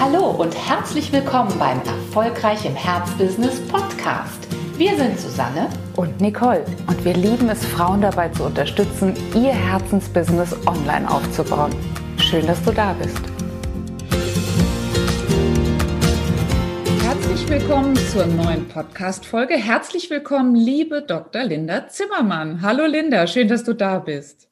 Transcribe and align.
Hallo 0.00 0.30
und 0.30 0.56
herzlich 0.56 1.12
willkommen 1.12 1.52
beim 1.58 1.78
Erfolgreich 1.80 2.64
im 2.64 2.74
Herzbusiness 2.74 3.60
Podcast. 3.68 4.48
Wir 4.78 4.96
sind 4.96 5.20
Susanne 5.20 5.68
und 5.94 6.22
Nicole 6.22 6.64
und 6.86 7.04
wir 7.04 7.12
lieben 7.12 7.50
es, 7.50 7.66
Frauen 7.66 8.00
dabei 8.00 8.30
zu 8.30 8.44
unterstützen, 8.44 9.12
ihr 9.34 9.52
Herzensbusiness 9.52 10.56
online 10.66 11.06
aufzubauen. 11.06 11.74
Schön, 12.16 12.46
dass 12.46 12.62
du 12.62 12.72
da 12.72 12.94
bist. 12.94 13.20
Herzlich 17.02 17.46
willkommen 17.50 17.94
zur 17.94 18.24
neuen 18.24 18.66
Podcast-Folge. 18.68 19.56
Herzlich 19.58 20.08
willkommen, 20.08 20.54
liebe 20.54 21.02
Dr. 21.02 21.44
Linda 21.44 21.88
Zimmermann. 21.88 22.62
Hallo 22.62 22.86
Linda, 22.86 23.26
schön, 23.26 23.48
dass 23.48 23.64
du 23.64 23.74
da 23.74 23.98
bist. 23.98 24.49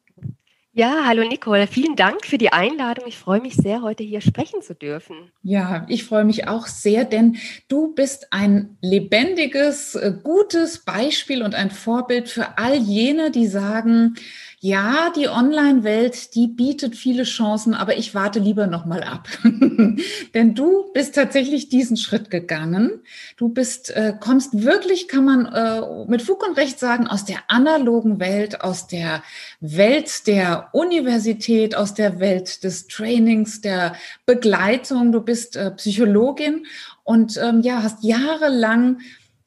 Ja, 0.79 1.07
hallo 1.07 1.25
Nicole, 1.27 1.67
vielen 1.67 1.97
Dank 1.97 2.25
für 2.25 2.39
die 2.39 2.53
Einladung. 2.53 3.09
Ich 3.09 3.19
freue 3.19 3.41
mich 3.41 3.57
sehr, 3.57 3.83
heute 3.83 4.05
hier 4.05 4.21
sprechen 4.21 4.63
zu 4.63 4.77
dürfen. 4.77 5.33
Ja, 5.43 5.85
ich 5.89 6.05
freue 6.05 6.25
mich 6.25 6.47
auch 6.47 6.69
sehr, 6.69 7.05
denn 7.05 7.37
du 7.67 7.97
bist 7.97 8.29
ein 8.33 8.79
lebendiges, 8.81 9.97
äh, 9.97 10.15
gutes 10.23 10.85
Beispiel 10.85 11.43
und 11.43 11.57
ein 11.57 11.73
Vorbild 11.73 12.29
für 12.29 12.59
all 12.59 12.77
jene, 12.77 13.33
die 13.33 13.49
sagen, 13.49 14.15
ja, 14.61 15.13
die 15.15 15.29
Online-Welt, 15.29 16.35
die 16.35 16.49
bietet 16.49 16.97
viele 16.97 17.23
Chancen, 17.23 17.75
aber 17.75 17.97
ich 17.97 18.13
warte 18.15 18.41
lieber 18.41 18.67
noch 18.67 18.87
mal 18.87 19.05
ab. 19.05 19.29
Denn 20.35 20.57
du 20.57 20.91
bist 20.93 21.15
tatsächlich 21.15 21.69
diesen 21.69 21.97
Schritt 21.97 22.29
gegangen. 22.29 23.03
Du 23.37 23.51
bist, 23.51 23.91
äh, 23.91 24.15
kommst 24.19 24.65
wirklich, 24.65 25.07
kann 25.07 25.25
man 25.25 25.47
äh, 25.47 26.05
mit 26.09 26.23
Fug 26.23 26.45
und 26.45 26.57
Recht 26.57 26.81
sagen, 26.81 27.07
aus 27.07 27.25
der 27.25 27.39
analogen 27.47 28.19
Welt, 28.19 28.61
aus 28.63 28.89
der 28.89 29.23
Welt 29.61 30.27
der 30.27 30.71
Universität, 30.73 31.77
aus 31.77 31.95
der 31.95 32.19
Welt 32.19 32.65
des 32.65 32.89
Trainings, 32.89 33.61
der 33.61 33.95
Begleitung. 34.27 35.13
Du 35.13 35.21
bist 35.21 35.55
äh, 35.55 35.71
Psychologin 35.71 36.67
und 37.05 37.37
ähm, 37.37 37.61
ja, 37.61 37.85
hast 37.85 38.03
jahrelang 38.03 38.99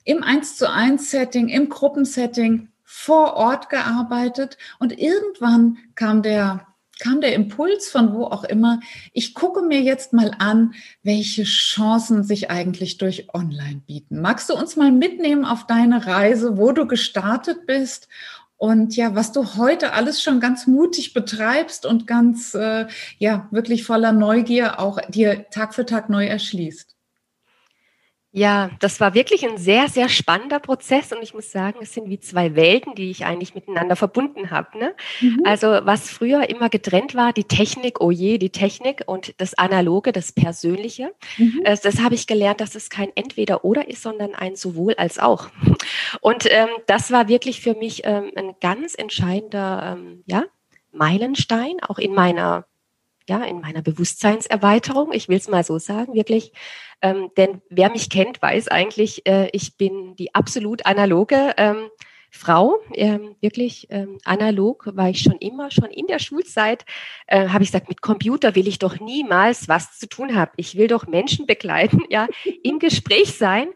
im 0.06 0.23
1 0.23 0.56
zu 0.56 0.72
1 0.72 1.12
Setting, 1.12 1.50
im 1.50 1.67
Gruppensetting 1.67 2.70
vor 3.02 3.34
Ort 3.34 3.70
gearbeitet 3.70 4.58
und 4.80 4.98
irgendwann 4.98 5.78
kam 5.96 6.22
der 6.22 6.68
kam 7.00 7.20
der 7.20 7.34
Impuls 7.34 7.90
von 7.90 8.14
wo 8.14 8.26
auch 8.26 8.44
immer, 8.44 8.80
ich 9.12 9.34
gucke 9.34 9.64
mir 9.64 9.82
jetzt 9.82 10.14
mal 10.14 10.36
an, 10.38 10.76
welche 11.02 11.46
Chancen 11.46 12.24
sich 12.24 12.52
eigentlich 12.52 13.00
durch 13.00 13.34
Online 13.34 13.82
bieten. 13.88 14.22
Magst 14.22 14.52
du 14.52 14.54
uns 14.54 14.76
mal 14.76 14.92
mitnehmen 14.92 15.44
auf 15.44 15.66
deine 15.66 16.06
Reise, 16.06 16.58
wo 16.58 16.74
du 16.74 16.86
gestartet 16.86 17.66
bist 17.66 18.08
und 18.58 18.96
ja, 18.96 19.16
was 19.16 19.32
du 19.32 19.56
heute 19.56 19.94
alles 19.94 20.22
schon 20.22 20.40
ganz 20.40 20.68
mutig 20.68 21.16
betreibst 21.16 21.88
und 21.88 22.06
ganz, 22.06 22.54
äh, 22.54 22.86
ja, 23.18 23.48
wirklich 23.50 23.84
voller 23.84 24.12
Neugier 24.12 24.80
auch 24.80 25.00
dir 25.10 25.50
Tag 25.50 25.74
für 25.74 25.88
Tag 25.88 26.12
neu 26.12 26.28
erschließt? 26.28 26.96
Ja, 28.34 28.72
das 28.80 29.02
war 29.02 29.14
wirklich 29.14 29.46
ein 29.46 29.58
sehr, 29.58 29.90
sehr 29.90 30.08
spannender 30.08 30.60
Prozess 30.60 31.12
und 31.12 31.22
ich 31.22 31.34
muss 31.34 31.52
sagen, 31.52 31.80
es 31.82 31.94
sind 31.94 32.08
wie 32.10 32.20
zwei 32.20 32.56
Welten, 32.56 32.96
die 32.96 33.12
ich 33.12 33.26
eigentlich 33.26 33.56
miteinander 33.56 33.98
verbunden 33.98 34.52
habe. 34.52 34.78
Ne? 34.78 34.96
Mhm. 35.20 35.42
Also 35.44 35.68
was 35.84 36.10
früher 36.10 36.50
immer 36.50 36.70
getrennt 36.70 37.14
war, 37.14 37.34
die 37.34 37.44
Technik, 37.44 38.00
oh 38.00 38.10
je, 38.10 38.38
die 38.38 38.50
Technik 38.50 39.04
und 39.06 39.34
das 39.42 39.54
Analoge, 39.56 40.14
das 40.14 40.32
Persönliche, 40.32 41.14
mhm. 41.38 41.62
Äh, 41.66 41.76
das 41.84 42.00
habe 42.00 42.16
ich 42.16 42.26
gelernt, 42.26 42.62
dass 42.62 42.76
es 42.76 42.90
kein 42.90 43.12
Entweder-Oder 43.14 43.90
ist, 43.90 44.02
sondern 44.02 44.34
ein 44.34 44.56
sowohl 44.56 44.94
als 44.94 45.20
auch. 45.20 45.50
Und 46.22 46.45
ähm, 46.50 46.70
das 46.88 47.12
war 47.12 47.28
wirklich 47.28 47.60
für 47.60 47.76
mich 47.76 48.04
ähm, 48.06 48.32
ein 48.38 48.56
ganz 48.62 48.95
entscheidender 48.95 49.98
ähm, 49.98 50.23
ja, 50.26 50.45
Meilenstein, 50.94 51.82
auch 51.82 52.00
in 52.00 52.14
meiner 52.14 52.66
ja, 53.30 53.44
in 53.44 53.61
meiner 53.61 53.81
Bewusstseinserweiterung, 53.81 55.11
ich 55.14 55.30
will 55.30 55.38
es 55.38 55.47
mal 55.47 55.64
so 55.64 55.80
sagen, 55.80 56.14
wirklich. 56.14 56.52
Ähm, 57.02 57.31
denn 57.38 57.61
wer 57.69 57.89
mich 57.89 58.09
kennt, 58.09 58.41
weiß 58.41 58.67
eigentlich, 58.67 59.25
äh, 59.27 59.50
ich 59.53 59.77
bin 59.77 60.16
die 60.16 60.36
absolut 60.36 60.86
analoge 60.86 61.53
ähm, 61.58 61.89
Frau, 62.33 62.80
ähm, 62.94 63.36
wirklich 63.42 63.87
ähm, 63.89 64.17
analog 64.23 64.89
war 64.93 65.10
ich 65.10 65.20
schon 65.20 65.36
immer, 65.36 65.70
schon 65.70 65.89
in 65.92 66.08
der 66.08 66.20
Schulzeit, 66.20 66.86
äh, 67.27 67.49
habe 67.49 67.64
ich 67.64 67.71
gesagt, 67.71 67.89
mit 67.89 68.02
Computer 68.02 68.55
will 68.55 68.70
ich 68.70 68.80
doch 68.80 68.99
niemals 69.02 69.67
was 69.67 69.99
zu 69.99 70.08
tun 70.08 70.33
haben. 70.33 70.52
Ich 70.55 70.77
will 70.77 70.87
doch 70.87 71.08
Menschen 71.08 71.45
begleiten, 71.45 72.04
ja, 72.10 72.27
im 72.64 72.80
Gespräch 72.80 73.37
sein. 73.37 73.67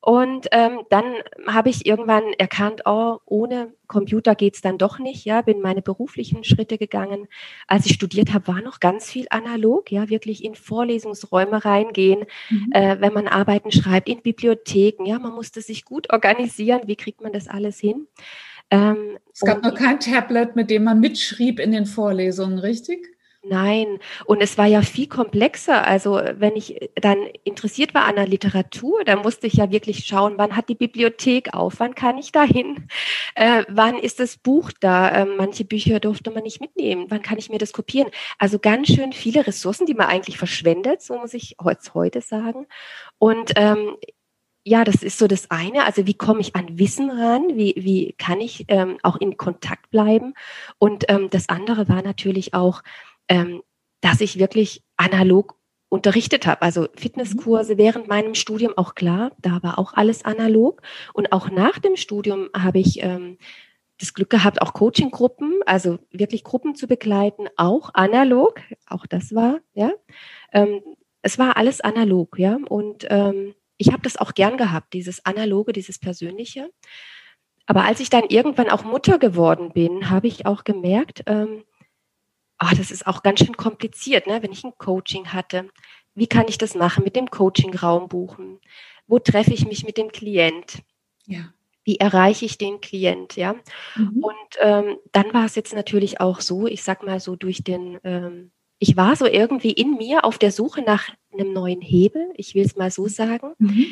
Und 0.00 0.46
ähm, 0.52 0.82
dann 0.88 1.04
habe 1.48 1.68
ich 1.68 1.84
irgendwann 1.84 2.32
erkannt, 2.38 2.82
oh, 2.84 3.18
ohne 3.24 3.72
Computer 3.88 4.36
geht's 4.36 4.60
dann 4.60 4.78
doch 4.78 5.00
nicht. 5.00 5.24
Ja, 5.24 5.42
bin 5.42 5.60
meine 5.60 5.82
beruflichen 5.82 6.44
Schritte 6.44 6.78
gegangen. 6.78 7.26
Als 7.66 7.86
ich 7.86 7.94
studiert 7.94 8.32
habe, 8.32 8.46
war 8.46 8.62
noch 8.62 8.78
ganz 8.78 9.10
viel 9.10 9.26
analog. 9.30 9.90
Ja, 9.90 10.08
wirklich 10.08 10.44
in 10.44 10.54
Vorlesungsräume 10.54 11.64
reingehen, 11.64 12.24
mhm. 12.50 12.70
äh, 12.72 13.00
wenn 13.00 13.14
man 13.14 13.26
Arbeiten 13.26 13.72
schreibt, 13.72 14.08
in 14.08 14.22
Bibliotheken. 14.22 15.06
Ja, 15.06 15.18
man 15.18 15.32
musste 15.32 15.60
sich 15.60 15.84
gut 15.84 16.12
organisieren. 16.12 16.82
Wie 16.86 16.96
kriegt 16.96 17.20
man 17.20 17.32
das 17.32 17.48
alles 17.48 17.80
hin? 17.80 18.06
Ähm, 18.70 19.18
es 19.32 19.40
gab 19.40 19.62
noch 19.62 19.74
kein 19.74 20.00
Tablet, 20.00 20.56
mit 20.56 20.70
dem 20.70 20.84
man 20.84 21.00
mitschrieb 21.00 21.58
in 21.58 21.72
den 21.72 21.86
Vorlesungen, 21.86 22.58
richtig? 22.58 23.15
Nein, 23.48 24.00
und 24.24 24.42
es 24.42 24.58
war 24.58 24.66
ja 24.66 24.82
viel 24.82 25.06
komplexer. 25.06 25.86
Also 25.86 26.20
wenn 26.34 26.56
ich 26.56 26.90
dann 26.96 27.18
interessiert 27.44 27.94
war 27.94 28.04
an 28.04 28.16
der 28.16 28.26
Literatur, 28.26 29.04
dann 29.04 29.20
musste 29.20 29.46
ich 29.46 29.54
ja 29.54 29.70
wirklich 29.70 30.04
schauen, 30.04 30.34
wann 30.36 30.56
hat 30.56 30.68
die 30.68 30.74
Bibliothek 30.74 31.54
auf, 31.54 31.74
wann 31.78 31.94
kann 31.94 32.18
ich 32.18 32.32
da 32.32 32.42
hin, 32.42 32.88
äh, 33.36 33.62
wann 33.68 33.98
ist 33.98 34.18
das 34.18 34.36
Buch 34.36 34.72
da. 34.80 35.10
Äh, 35.10 35.26
manche 35.26 35.64
Bücher 35.64 36.00
durfte 36.00 36.32
man 36.32 36.42
nicht 36.42 36.60
mitnehmen, 36.60 37.06
wann 37.08 37.22
kann 37.22 37.38
ich 37.38 37.48
mir 37.48 37.58
das 37.58 37.72
kopieren. 37.72 38.10
Also 38.38 38.58
ganz 38.58 38.88
schön 38.88 39.12
viele 39.12 39.46
Ressourcen, 39.46 39.86
die 39.86 39.94
man 39.94 40.08
eigentlich 40.08 40.38
verschwendet, 40.38 41.02
so 41.02 41.16
muss 41.16 41.34
ich 41.34 41.56
heute 41.62 42.22
sagen. 42.22 42.66
Und 43.18 43.52
ähm, 43.56 43.96
ja, 44.64 44.82
das 44.82 45.04
ist 45.04 45.18
so 45.18 45.28
das 45.28 45.52
eine. 45.52 45.84
Also 45.84 46.08
wie 46.08 46.14
komme 46.14 46.40
ich 46.40 46.56
an 46.56 46.80
Wissen 46.80 47.10
ran? 47.10 47.56
Wie, 47.56 47.74
wie 47.76 48.14
kann 48.18 48.40
ich 48.40 48.64
ähm, 48.66 48.98
auch 49.04 49.16
in 49.16 49.36
Kontakt 49.36 49.90
bleiben? 49.90 50.34
Und 50.78 51.04
ähm, 51.08 51.28
das 51.30 51.48
andere 51.48 51.88
war 51.88 52.02
natürlich 52.02 52.52
auch, 52.54 52.82
ähm, 53.28 53.62
dass 54.00 54.20
ich 54.20 54.38
wirklich 54.38 54.82
analog 54.96 55.56
unterrichtet 55.88 56.46
habe. 56.46 56.62
Also 56.62 56.88
Fitnesskurse 56.94 57.74
mhm. 57.74 57.78
während 57.78 58.08
meinem 58.08 58.34
Studium 58.34 58.76
auch 58.76 58.94
klar, 58.94 59.32
da 59.40 59.62
war 59.62 59.78
auch 59.78 59.94
alles 59.94 60.24
analog. 60.24 60.82
Und 61.12 61.32
auch 61.32 61.50
nach 61.50 61.78
dem 61.78 61.96
Studium 61.96 62.48
habe 62.54 62.78
ich 62.78 63.02
ähm, 63.02 63.38
das 63.98 64.12
Glück 64.12 64.30
gehabt, 64.30 64.60
auch 64.60 64.74
Coaching-Gruppen, 64.74 65.60
also 65.64 65.98
wirklich 66.10 66.44
Gruppen 66.44 66.74
zu 66.74 66.86
begleiten, 66.86 67.46
auch 67.56 67.90
analog. 67.94 68.60
Auch 68.86 69.06
das 69.06 69.34
war, 69.34 69.60
ja. 69.74 69.92
Ähm, 70.52 70.82
es 71.22 71.38
war 71.38 71.56
alles 71.56 71.80
analog, 71.80 72.38
ja. 72.38 72.58
Und 72.68 73.06
ähm, 73.08 73.54
ich 73.78 73.92
habe 73.92 74.02
das 74.02 74.16
auch 74.16 74.34
gern 74.34 74.56
gehabt, 74.56 74.92
dieses 74.92 75.24
Analoge, 75.24 75.72
dieses 75.72 75.98
Persönliche. 75.98 76.70
Aber 77.66 77.84
als 77.84 78.00
ich 78.00 78.10
dann 78.10 78.24
irgendwann 78.28 78.70
auch 78.70 78.84
Mutter 78.84 79.18
geworden 79.18 79.72
bin, 79.72 80.10
habe 80.10 80.28
ich 80.28 80.46
auch 80.46 80.64
gemerkt, 80.64 81.24
ähm, 81.26 81.64
oh, 82.60 82.74
das 82.76 82.90
ist 82.90 83.06
auch 83.06 83.22
ganz 83.22 83.40
schön 83.40 83.56
kompliziert, 83.56 84.26
ne? 84.26 84.42
wenn 84.42 84.52
ich 84.52 84.64
ein 84.64 84.76
Coaching 84.78 85.32
hatte. 85.32 85.68
Wie 86.14 86.26
kann 86.26 86.46
ich 86.48 86.58
das 86.58 86.74
machen? 86.74 87.04
Mit 87.04 87.16
dem 87.16 87.30
Coaching-Raum 87.30 88.08
buchen? 88.08 88.60
Wo 89.06 89.18
treffe 89.18 89.52
ich 89.52 89.66
mich 89.66 89.84
mit 89.84 89.98
dem 89.98 90.10
Klient? 90.10 90.82
Ja. 91.26 91.52
Wie 91.84 91.96
erreiche 91.96 92.44
ich 92.44 92.58
den 92.58 92.80
Klient? 92.80 93.36
Ja. 93.36 93.54
Mhm. 93.94 94.24
Und 94.24 94.56
ähm, 94.60 94.96
dann 95.12 95.32
war 95.32 95.44
es 95.44 95.54
jetzt 95.54 95.74
natürlich 95.74 96.20
auch 96.20 96.40
so, 96.40 96.66
ich 96.66 96.82
sag 96.82 97.04
mal 97.04 97.20
so 97.20 97.36
durch 97.36 97.62
den, 97.62 97.98
ähm, 98.02 98.50
ich 98.78 98.96
war 98.96 99.14
so 99.14 99.26
irgendwie 99.26 99.72
in 99.72 99.94
mir 99.96 100.24
auf 100.24 100.38
der 100.38 100.52
Suche 100.52 100.82
nach 100.82 101.10
einem 101.32 101.52
neuen 101.52 101.80
Hebel, 101.80 102.32
ich 102.34 102.54
will 102.54 102.64
es 102.64 102.76
mal 102.76 102.90
so 102.90 103.06
sagen. 103.06 103.52
Mhm 103.58 103.86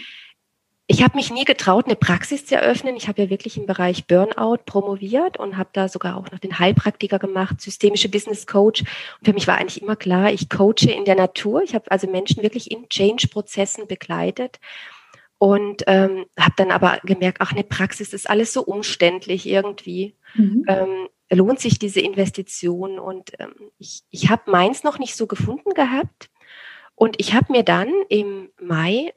ich 0.87 1.03
habe 1.03 1.17
mich 1.17 1.31
nie 1.31 1.45
getraut, 1.45 1.87
eine 1.87 1.97
Praxis 1.97 2.45
zu 2.45 2.57
eröffnen. 2.57 2.95
Ich 2.97 3.09
habe 3.09 3.23
ja 3.23 3.31
wirklich 3.31 3.57
im 3.57 3.65
Bereich 3.65 4.07
Burnout 4.07 4.59
promoviert 4.67 5.39
und 5.39 5.57
habe 5.57 5.71
da 5.73 5.89
sogar 5.89 6.17
auch 6.17 6.31
noch 6.31 6.39
den 6.39 6.59
Heilpraktiker 6.59 7.19
gemacht, 7.19 7.61
systemische 7.61 8.11
Business 8.11 8.47
Coach. 8.47 8.83
Und 8.83 9.25
für 9.25 9.33
mich 9.33 9.47
war 9.47 9.57
eigentlich 9.57 9.81
immer 9.81 9.97
klar, 9.97 10.31
ich 10.31 10.51
coache 10.51 10.91
in 10.91 11.07
der 11.07 11.15
Natur. 11.15 11.63
Ich 11.63 11.75
habe 11.75 11.91
also 11.91 12.07
Menschen 12.07 12.43
wirklich 12.43 12.71
in 12.71 12.89
Change-Prozessen 12.91 13.87
begleitet 13.87 14.61
und 15.39 15.85
ähm, 15.87 16.27
habe 16.39 16.55
dann 16.59 16.71
aber 16.71 16.99
gemerkt, 17.05 17.39
ach, 17.41 17.53
eine 17.53 17.65
Praxis 17.65 18.13
ist 18.13 18.29
alles 18.29 18.53
so 18.53 18.63
umständlich 18.63 19.47
irgendwie. 19.47 20.15
Mhm. 20.35 20.65
Ähm, 20.69 21.09
lohnt 21.31 21.61
sich 21.61 21.79
diese 21.79 22.01
Investition? 22.01 22.99
Und 22.99 23.33
ähm, 23.39 23.55
ich, 23.79 24.03
ich 24.11 24.29
habe 24.29 24.51
meins 24.51 24.85
noch 24.85 24.99
nicht 24.99 25.17
so 25.17 25.27
gefunden 25.27 25.73
gehabt. 25.73 26.31
Und 26.95 27.17
ich 27.19 27.35
habe 27.35 27.53
mir 27.53 27.63
dann 27.63 27.89
im 28.09 28.51
Mai 28.61 29.13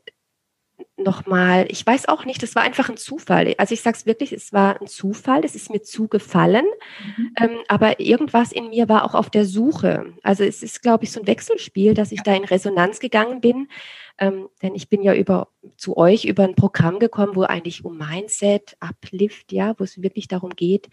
nochmal, 0.98 1.68
ich 1.70 1.86
weiß 1.86 2.08
auch 2.08 2.26
nicht, 2.26 2.42
das 2.42 2.56
war 2.56 2.64
einfach 2.64 2.90
ein 2.90 2.98
Zufall. 2.98 3.54
Also 3.58 3.74
ich 3.74 3.82
sage 3.82 3.98
es 3.98 4.06
wirklich, 4.06 4.32
es 4.32 4.52
war 4.52 4.82
ein 4.82 4.88
Zufall, 4.88 5.46
es 5.46 5.56
ist 5.56 5.70
mir 5.70 5.82
zugefallen, 5.82 6.66
mhm. 7.06 7.34
ähm, 7.40 7.58
aber 7.68 8.00
irgendwas 8.00 8.52
in 8.52 8.70
mir 8.70 8.90
war 8.90 9.06
auch 9.06 9.14
auf 9.14 9.30
der 9.30 9.46
Suche. 9.46 10.14
Also 10.24 10.44
es 10.44 10.64
ist, 10.64 10.82
glaube 10.82 11.04
ich, 11.04 11.12
so 11.12 11.20
ein 11.20 11.28
Wechselspiel, 11.28 11.94
dass 11.94 12.12
ich 12.12 12.24
da 12.24 12.36
in 12.36 12.44
Resonanz 12.44 13.00
gegangen 13.00 13.42
bin, 13.42 13.70
ähm, 14.18 14.50
denn 14.62 14.74
ich 14.74 14.90
bin 14.90 15.04
ja 15.04 15.14
über 15.14 15.50
zu 15.78 15.98
euch 15.98 16.26
über 16.26 16.44
ein 16.44 16.56
Programm 16.56 17.00
gekommen, 17.00 17.36
wo 17.36 17.44
eigentlich 17.44 17.86
um 17.86 17.98
Mindset, 17.98 18.76
Uplift, 18.80 19.52
ja, 19.52 19.76
wo 19.78 19.84
es 19.84 20.02
wirklich 20.02 20.28
darum 20.28 20.52
geht, 20.52 20.90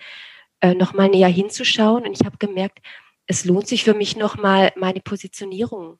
äh, 0.61 0.75
nochmal 0.75 1.09
näher 1.09 1.29
hinzuschauen. 1.29 2.05
Und 2.07 2.13
ich 2.13 2.27
habe 2.27 2.37
gemerkt, 2.39 2.81
es 3.27 3.45
lohnt 3.47 3.67
sich 3.67 3.85
für 3.85 3.95
mich 3.95 4.17
nochmal 4.17 4.73
meine 4.77 5.01
Positionierung 5.01 5.99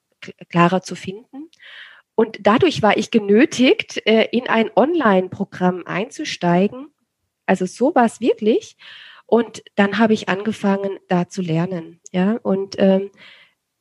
klarer 0.51 0.83
zu 0.83 0.95
finden. 0.95 1.51
Und 2.15 2.39
dadurch 2.43 2.83
war 2.83 2.97
ich 2.97 3.11
genötigt, 3.11 4.01
äh, 4.07 4.29
in 4.31 4.49
ein 4.49 4.71
Online-Programm 4.75 5.83
einzusteigen. 5.87 6.89
Also 7.47 7.67
so 7.67 7.95
war 7.95 8.07
es 8.07 8.21
wirklich. 8.21 8.77
Und 9.27 9.63
dann 9.75 9.99
habe 9.99 10.15
ich 10.15 10.29
angefangen, 10.29 10.99
da 11.09 11.29
zu 11.29 11.43
lernen. 11.43 12.01
Ja, 12.13 12.39
und 12.43 12.77
ähm, 12.79 13.11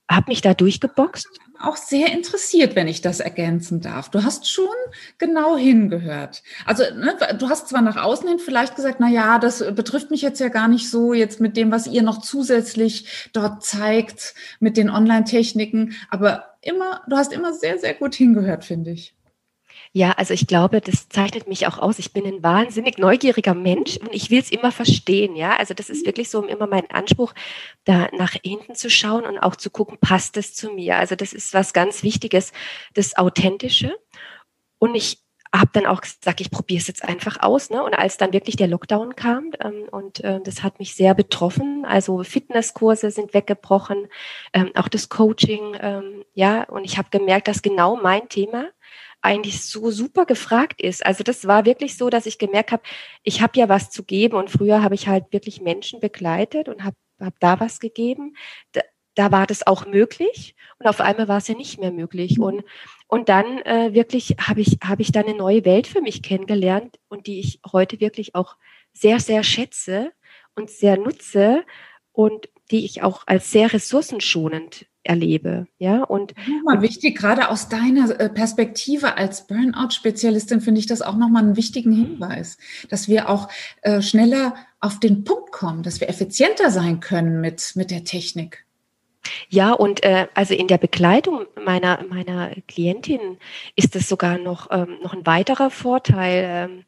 habe 0.09 0.31
mich 0.31 0.41
da 0.41 0.53
durchgeboxt. 0.53 1.27
Auch 1.59 1.77
sehr 1.77 2.12
interessiert, 2.12 2.75
wenn 2.75 2.88
ich 2.88 3.01
das 3.01 3.19
ergänzen 3.19 3.80
darf. 3.80 4.09
Du 4.09 4.24
hast 4.24 4.50
schon 4.50 4.65
genau 5.18 5.56
hingehört. 5.56 6.44
Also 6.65 6.83
ne, 6.95 7.15
du 7.38 7.50
hast 7.50 7.69
zwar 7.69 7.81
nach 7.81 7.95
außen 7.95 8.27
hin 8.27 8.39
vielleicht 8.39 8.75
gesagt, 8.75 8.97
na 9.00 9.09
ja, 9.09 9.39
das 9.39 9.59
betrifft 9.74 10.12
mich 10.12 10.21
jetzt 10.21 10.39
ja 10.39 10.50
gar 10.50 10.68
nicht 10.68 10.89
so 10.89 11.13
jetzt 11.13 11.39
mit 11.39 11.56
dem, 11.56 11.71
was 11.71 11.88
ihr 11.88 12.03
noch 12.03 12.19
zusätzlich 12.19 13.29
dort 13.31 13.63
zeigt 13.63 14.33
mit 14.59 14.75
den 14.75 14.89
Online-Techniken, 14.89 15.95
aber 16.09 16.52
immer, 16.63 17.01
du 17.07 17.15
hast 17.15 17.33
immer 17.33 17.54
sehr, 17.54 17.77
sehr 17.77 17.94
gut 17.94 18.15
hingehört, 18.15 18.65
finde 18.65 18.92
ich. 18.92 19.15
Ja, 19.92 20.12
also 20.12 20.33
ich 20.33 20.48
glaube, 20.48 20.81
das 20.81 21.10
zeichnet 21.10 21.48
mich 21.48 21.68
auch 21.68 21.77
aus. 21.77 22.00
Ich 22.00 22.13
bin 22.13 22.25
ein 22.25 22.42
wahnsinnig 22.42 22.98
neugieriger 22.98 23.54
Mensch 23.54 23.98
und 23.98 24.13
ich 24.13 24.31
will 24.31 24.39
es 24.39 24.51
immer 24.51 24.71
verstehen. 24.71 25.36
Ja, 25.36 25.56
also 25.56 25.74
das 25.74 25.89
ist 25.89 26.01
mhm. 26.01 26.07
wirklich 26.07 26.30
so 26.30 26.44
immer 26.45 26.68
mein 26.68 26.89
Anspruch, 26.89 27.33
da 27.83 28.07
nach 28.13 28.33
hinten 28.44 28.75
zu 28.75 28.89
schauen 28.89 29.24
und 29.25 29.38
auch 29.39 29.56
zu 29.56 29.69
gucken, 29.69 29.98
passt 30.00 30.38
es 30.38 30.54
zu 30.54 30.71
mir? 30.71 30.98
Also 30.98 31.15
das 31.15 31.33
ist 31.33 31.54
was 31.54 31.74
ganz 31.74 32.04
Wichtiges, 32.04 32.54
das 32.94 33.18
Authentische. 33.18 33.95
Und 34.80 34.95
ich 34.95 35.22
habe 35.53 35.69
dann 35.73 35.85
auch 35.85 36.01
gesagt, 36.01 36.41
ich 36.41 36.50
probiere 36.50 36.81
es 36.81 36.88
jetzt 36.88 37.03
einfach 37.03 37.41
aus. 37.41 37.69
Ne? 37.69 37.83
Und 37.83 37.94
als 37.94 38.17
dann 38.17 38.33
wirklich 38.33 38.55
der 38.55 38.67
Lockdown 38.67 39.15
kam 39.15 39.51
ähm, 39.63 39.83
und 39.91 40.23
äh, 40.23 40.41
das 40.44 40.63
hat 40.63 40.79
mich 40.79 40.95
sehr 40.95 41.13
betroffen, 41.13 41.85
also 41.85 42.23
Fitnesskurse 42.23 43.11
sind 43.11 43.33
weggebrochen, 43.35 44.07
ähm, 44.53 44.71
auch 44.75 44.88
das 44.88 45.09
Coaching, 45.09 45.77
ähm, 45.79 46.25
ja, 46.33 46.63
und 46.63 46.85
ich 46.85 46.97
habe 46.97 47.09
gemerkt, 47.11 47.47
dass 47.47 47.61
genau 47.61 47.95
mein 47.95 48.27
Thema 48.29 48.69
eigentlich 49.21 49.63
so 49.65 49.91
super 49.91 50.25
gefragt 50.25 50.81
ist. 50.81 51.05
Also 51.05 51.23
das 51.23 51.47
war 51.47 51.65
wirklich 51.65 51.97
so, 51.97 52.09
dass 52.09 52.25
ich 52.25 52.39
gemerkt 52.39 52.71
habe, 52.71 52.83
ich 53.23 53.41
habe 53.41 53.57
ja 53.57 53.69
was 53.69 53.89
zu 53.89 54.03
geben 54.03 54.35
und 54.35 54.50
früher 54.50 54.81
habe 54.81 54.95
ich 54.95 55.07
halt 55.07 55.31
wirklich 55.31 55.61
Menschen 55.61 56.00
begleitet 56.00 56.67
und 56.67 56.83
habe 56.83 56.97
hab 57.19 57.39
da 57.39 57.59
was 57.59 57.79
gegeben. 57.79 58.35
Da, 58.73 58.81
da 59.15 59.31
war 59.31 59.45
das 59.45 59.65
auch 59.65 59.85
möglich 59.85 60.55
und 60.79 60.88
auf 60.88 61.00
einmal 61.00 61.27
war 61.27 61.38
es 61.38 61.47
ja 61.47 61.55
nicht 61.55 61.79
mehr 61.79 61.91
möglich 61.91 62.39
und 62.39 62.63
und 63.13 63.30
dann 63.30 63.60
äh, 63.60 63.94
wirklich 63.94 64.38
habe 64.39 64.62
ich 64.62 64.80
habe 64.83 65.04
ich 65.04 65.12
dann 65.12 65.25
eine 65.25 65.38
neue 65.38 65.65
Welt 65.65 65.86
für 65.86 66.01
mich 66.01 66.24
kennengelernt 66.24 66.98
und 67.10 67.27
die 67.27 67.39
ich 67.39 67.60
heute 67.71 68.00
wirklich 68.00 68.33
auch 68.33 68.56
sehr 68.92 69.19
sehr 69.19 69.44
schätze 69.44 70.12
und 70.56 70.71
sehr 70.71 70.98
nutze 70.98 71.63
und 72.12 72.50
die 72.71 72.86
ich 72.86 73.04
auch 73.04 73.21
als 73.27 73.51
sehr 73.51 73.71
ressourcenschonend 73.71 74.88
erlebe. 75.04 75.68
Ja, 75.77 76.01
und, 76.01 76.33
mal 76.65 76.81
wichtig, 76.81 77.15
gerade 77.15 77.50
aus 77.50 77.69
deiner 77.69 78.19
äh, 78.19 78.30
Perspektive 78.30 79.15
als 79.15 79.45
Burnout-Spezialistin 79.45 80.62
finde 80.62 80.80
ich 80.80 80.88
das 80.88 81.04
auch 81.04 81.15
nochmal 81.15 81.44
einen 81.44 81.56
wichtigen 81.56 81.92
Hinweis, 81.92 82.57
dass 82.89 83.07
wir 83.07 83.30
auch 83.30 83.48
äh, 83.83 84.01
schneller 84.01 84.56
auf 84.80 85.00
den 85.00 85.24
Punkt 85.24 85.51
kommen, 85.51 85.83
dass 85.83 86.00
wir 86.00 86.10
effizienter 86.10 86.71
sein 86.71 87.00
können 87.00 87.42
mit, 87.42 87.74
mit 87.75 87.92
der 87.92 88.06
Technik. 88.06 88.65
Ja, 89.49 89.71
und 89.71 90.03
äh, 90.03 90.27
also 90.33 90.53
in 90.53 90.67
der 90.67 90.77
Begleitung 90.77 91.45
meiner, 91.63 92.03
meiner 92.09 92.51
Klientin 92.67 93.37
ist 93.75 93.95
es 93.95 94.09
sogar 94.09 94.37
noch, 94.37 94.67
ähm, 94.71 94.97
noch 95.01 95.13
ein 95.13 95.25
weiterer 95.25 95.69
Vorteil. 95.69 96.43
Ähm, 96.45 96.85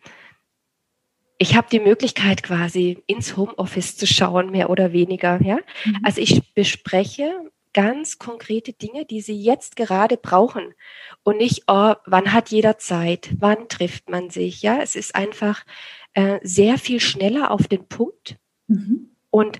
ich 1.37 1.55
habe 1.55 1.67
die 1.71 1.79
Möglichkeit 1.79 2.43
quasi 2.43 3.03
ins 3.07 3.35
Homeoffice 3.35 3.97
zu 3.97 4.07
schauen, 4.07 4.51
mehr 4.51 4.69
oder 4.69 4.93
weniger. 4.93 5.41
Ja? 5.41 5.59
Mhm. 5.85 5.99
Also 6.03 6.21
ich 6.21 6.53
bespreche 6.53 7.33
ganz 7.73 8.19
konkrete 8.19 8.71
Dinge, 8.71 9.05
die 9.05 9.19
sie 9.19 9.37
jetzt 9.37 9.75
gerade 9.75 10.15
brauchen 10.15 10.73
und 11.23 11.37
nicht, 11.37 11.63
oh, 11.67 11.93
wann 12.05 12.31
hat 12.31 12.49
jeder 12.49 12.77
Zeit, 12.77 13.31
wann 13.37 13.67
trifft 13.67 14.09
man 14.09 14.29
sich. 14.29 14.61
Ja, 14.61 14.79
es 14.81 14.95
ist 14.95 15.13
einfach 15.13 15.65
äh, 16.13 16.39
sehr 16.41 16.77
viel 16.77 17.01
schneller 17.01 17.51
auf 17.51 17.67
den 17.67 17.85
Punkt 17.85 18.37
mhm. 18.67 19.09
und 19.29 19.59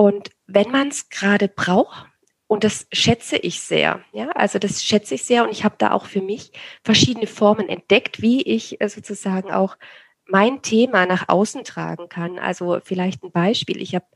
und 0.00 0.30
wenn 0.46 0.70
man 0.70 0.88
es 0.88 1.08
gerade 1.08 1.48
braucht, 1.48 2.06
und 2.46 2.62
das 2.62 2.86
schätze 2.92 3.36
ich 3.36 3.60
sehr, 3.60 4.00
ja, 4.12 4.30
also 4.30 4.60
das 4.60 4.84
schätze 4.84 5.16
ich 5.16 5.24
sehr 5.24 5.42
und 5.42 5.50
ich 5.50 5.64
habe 5.64 5.74
da 5.76 5.90
auch 5.90 6.06
für 6.06 6.22
mich 6.22 6.52
verschiedene 6.84 7.26
Formen 7.26 7.68
entdeckt, 7.68 8.22
wie 8.22 8.40
ich 8.42 8.80
äh, 8.80 8.88
sozusagen 8.88 9.50
auch 9.50 9.76
mein 10.24 10.62
Thema 10.62 11.04
nach 11.04 11.28
außen 11.28 11.64
tragen 11.64 12.08
kann. 12.08 12.38
Also 12.38 12.78
vielleicht 12.84 13.24
ein 13.24 13.32
Beispiel. 13.32 13.82
Ich 13.82 13.96
habe 13.96 14.06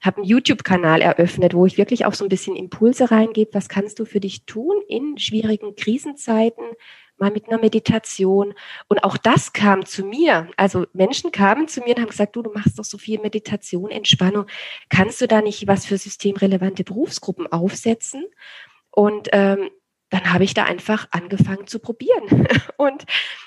habe 0.00 0.18
einen 0.18 0.26
YouTube-Kanal 0.26 1.00
eröffnet, 1.00 1.52
wo 1.54 1.66
ich 1.66 1.78
wirklich 1.78 2.06
auch 2.06 2.14
so 2.14 2.24
ein 2.24 2.28
bisschen 2.28 2.54
Impulse 2.54 3.10
reingebe. 3.10 3.54
Was 3.54 3.68
kannst 3.68 3.98
du 3.98 4.04
für 4.04 4.20
dich 4.20 4.44
tun 4.44 4.76
in 4.86 5.18
schwierigen 5.18 5.74
Krisenzeiten? 5.74 6.64
Mal 7.16 7.30
mit 7.30 7.48
einer 7.48 7.60
Meditation. 7.60 8.54
Und 8.88 9.04
auch 9.04 9.16
das 9.16 9.52
kam 9.52 9.86
zu 9.86 10.04
mir. 10.04 10.48
Also 10.56 10.86
Menschen 10.92 11.32
kamen 11.32 11.68
zu 11.68 11.80
mir 11.80 11.96
und 11.96 12.02
haben 12.02 12.10
gesagt, 12.10 12.36
du, 12.36 12.42
du 12.42 12.50
machst 12.50 12.78
doch 12.78 12.84
so 12.84 12.98
viel 12.98 13.20
Meditation, 13.20 13.90
Entspannung. 13.90 14.46
Kannst 14.88 15.20
du 15.20 15.28
da 15.28 15.40
nicht 15.40 15.66
was 15.66 15.86
für 15.86 15.98
systemrelevante 15.98 16.84
Berufsgruppen 16.84 17.50
aufsetzen? 17.50 18.24
Und 18.90 19.28
ähm, 19.32 19.70
dann 20.10 20.32
habe 20.32 20.44
ich 20.44 20.54
da 20.54 20.64
einfach 20.64 21.08
angefangen 21.10 21.66
zu 21.66 21.78
probieren. 21.78 22.46
Und 22.76 23.04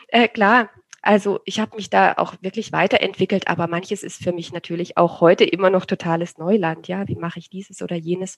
äh, 0.10 0.28
klar, 0.28 0.70
also 1.02 1.40
ich 1.46 1.60
habe 1.60 1.78
mich 1.78 1.90
da 1.90 2.14
auch 2.18 2.36
wirklich 2.42 2.74
weiterentwickelt, 2.74 3.48
aber 3.48 3.68
manches 3.68 4.04
ist 4.04 4.22
für 4.22 4.34
mich 4.34 4.52
natürlich 4.52 4.98
auch 4.98 5.22
heute 5.22 5.46
immer 5.46 5.70
noch 5.70 5.86
totales 5.86 6.38
Neuland. 6.38 6.88
Ja, 6.88 7.08
wie 7.08 7.16
mache 7.16 7.40
ich 7.40 7.50
dieses 7.50 7.82
oder 7.82 7.96
jenes? 7.96 8.38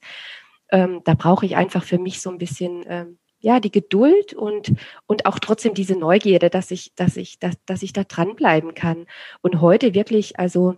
Ähm, 0.71 1.01
da 1.03 1.15
brauche 1.15 1.45
ich 1.47 1.55
einfach 1.55 1.83
für 1.83 1.97
mich 1.97 2.21
so 2.21 2.29
ein 2.29 2.37
bisschen 2.37 2.83
ähm, 2.87 3.17
ja 3.39 3.59
die 3.59 3.71
Geduld 3.71 4.33
und 4.33 4.73
und 5.07 5.25
auch 5.25 5.39
trotzdem 5.39 5.73
diese 5.73 5.97
Neugierde, 5.97 6.49
dass 6.49 6.71
ich 6.71 6.93
dass 6.95 7.17
ich 7.17 7.39
dass, 7.39 7.55
dass 7.65 7.83
ich 7.83 7.93
da 7.93 8.03
dranbleiben 8.03 8.73
kann. 8.73 9.05
Und 9.41 9.61
heute 9.61 9.93
wirklich, 9.93 10.39
also 10.39 10.77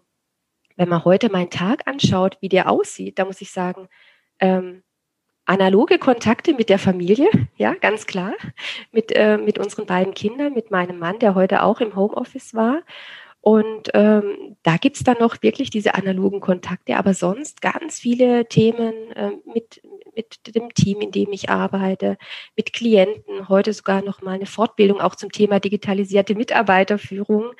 wenn 0.77 0.89
man 0.89 1.05
heute 1.05 1.31
meinen 1.31 1.49
Tag 1.49 1.87
anschaut, 1.87 2.37
wie 2.41 2.49
der 2.49 2.69
aussieht, 2.69 3.19
da 3.19 3.25
muss 3.25 3.41
ich 3.41 3.51
sagen, 3.51 3.87
ähm, 4.39 4.83
analoge 5.45 5.97
Kontakte 5.99 6.53
mit 6.53 6.69
der 6.69 6.79
Familie, 6.79 7.27
ja, 7.57 7.73
ganz 7.73 8.05
klar, 8.05 8.33
mit, 8.91 9.11
äh, 9.11 9.37
mit 9.37 9.59
unseren 9.59 9.85
beiden 9.85 10.13
Kindern, 10.13 10.53
mit 10.53 10.71
meinem 10.71 10.99
Mann, 10.99 11.19
der 11.19 11.35
heute 11.35 11.63
auch 11.63 11.81
im 11.81 11.95
Homeoffice 11.95 12.53
war. 12.53 12.81
Und 13.41 13.89
ähm, 13.95 14.55
da 14.61 14.77
gibt's 14.77 15.03
dann 15.03 15.17
noch 15.19 15.41
wirklich 15.41 15.71
diese 15.71 15.95
analogen 15.95 16.41
Kontakte, 16.41 16.95
aber 16.95 17.15
sonst 17.15 17.61
ganz 17.61 17.99
viele 17.99 18.47
Themen 18.47 18.93
äh, 19.15 19.31
mit, 19.45 19.81
mit 20.15 20.55
dem 20.55 20.73
Team, 20.73 21.01
in 21.01 21.11
dem 21.11 21.31
ich 21.31 21.49
arbeite, 21.49 22.17
mit 22.55 22.73
Klienten, 22.73 23.49
heute 23.49 23.73
sogar 23.73 24.03
noch 24.03 24.21
mal 24.21 24.33
eine 24.33 24.45
Fortbildung 24.45 25.01
auch 25.01 25.15
zum 25.15 25.31
Thema 25.31 25.59
digitalisierte 25.59 26.35
Mitarbeiterführung, 26.35 27.51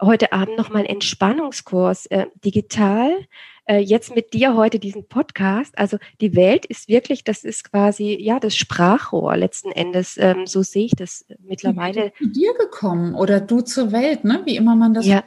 heute 0.00 0.32
Abend 0.32 0.56
noch 0.56 0.70
mal 0.70 0.80
ein 0.80 0.86
Entspannungskurs 0.86 2.06
äh, 2.06 2.26
digital 2.44 3.26
äh, 3.66 3.78
jetzt 3.78 4.14
mit 4.14 4.32
dir 4.32 4.54
heute 4.54 4.78
diesen 4.78 5.08
Podcast. 5.08 5.76
Also 5.76 5.98
die 6.20 6.34
Welt 6.36 6.64
ist 6.66 6.88
wirklich, 6.88 7.24
das 7.24 7.44
ist 7.44 7.70
quasi 7.70 8.16
ja 8.18 8.38
das 8.38 8.56
Sprachrohr 8.56 9.36
letzten 9.36 9.72
Endes. 9.72 10.16
Ähm, 10.18 10.46
so 10.46 10.62
sehe 10.62 10.86
ich 10.86 10.92
das 10.96 11.26
mittlerweile. 11.40 12.12
Zu 12.16 12.28
dir 12.28 12.54
gekommen 12.54 13.14
oder 13.14 13.40
du 13.40 13.60
zur 13.60 13.92
Welt, 13.92 14.24
ne? 14.24 14.42
Wie 14.44 14.56
immer 14.56 14.76
man 14.76 14.94
das 14.94 15.06
ja. 15.06 15.24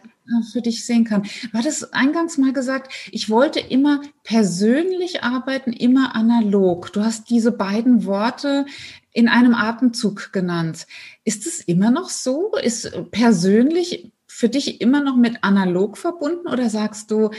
Für 0.52 0.62
dich 0.62 0.86
sehen 0.86 1.04
kann. 1.04 1.24
War 1.52 1.62
das 1.62 1.94
eingangs 1.94 2.38
mal 2.38 2.54
gesagt? 2.54 2.92
Ich 3.12 3.30
wollte 3.30 3.60
immer 3.60 4.02
persönlich 4.24 5.24
arbeiten, 5.24 5.74
immer 5.74 6.16
analog. 6.16 6.94
Du 6.94 7.04
hast 7.04 7.30
diese 7.30 7.52
beiden 7.52 8.06
Worte 8.06 8.66
in 9.12 9.28
einem 9.28 9.56
Atemzug 9.56 10.32
genannt. 10.32 10.88
Ist 11.24 11.46
es 11.46 11.62
immer 11.62 11.92
noch 11.92 12.10
so? 12.10 12.52
Ist 12.62 12.92
persönlich 13.12 14.12
für 14.28 14.50
dich 14.50 14.82
immer 14.82 15.04
noch 15.04 15.18
mit 15.18 15.44
analog 15.44 15.98
verbunden 15.98 16.48
oder 16.48 16.70
sagst 16.70 17.12
du, 17.12 17.32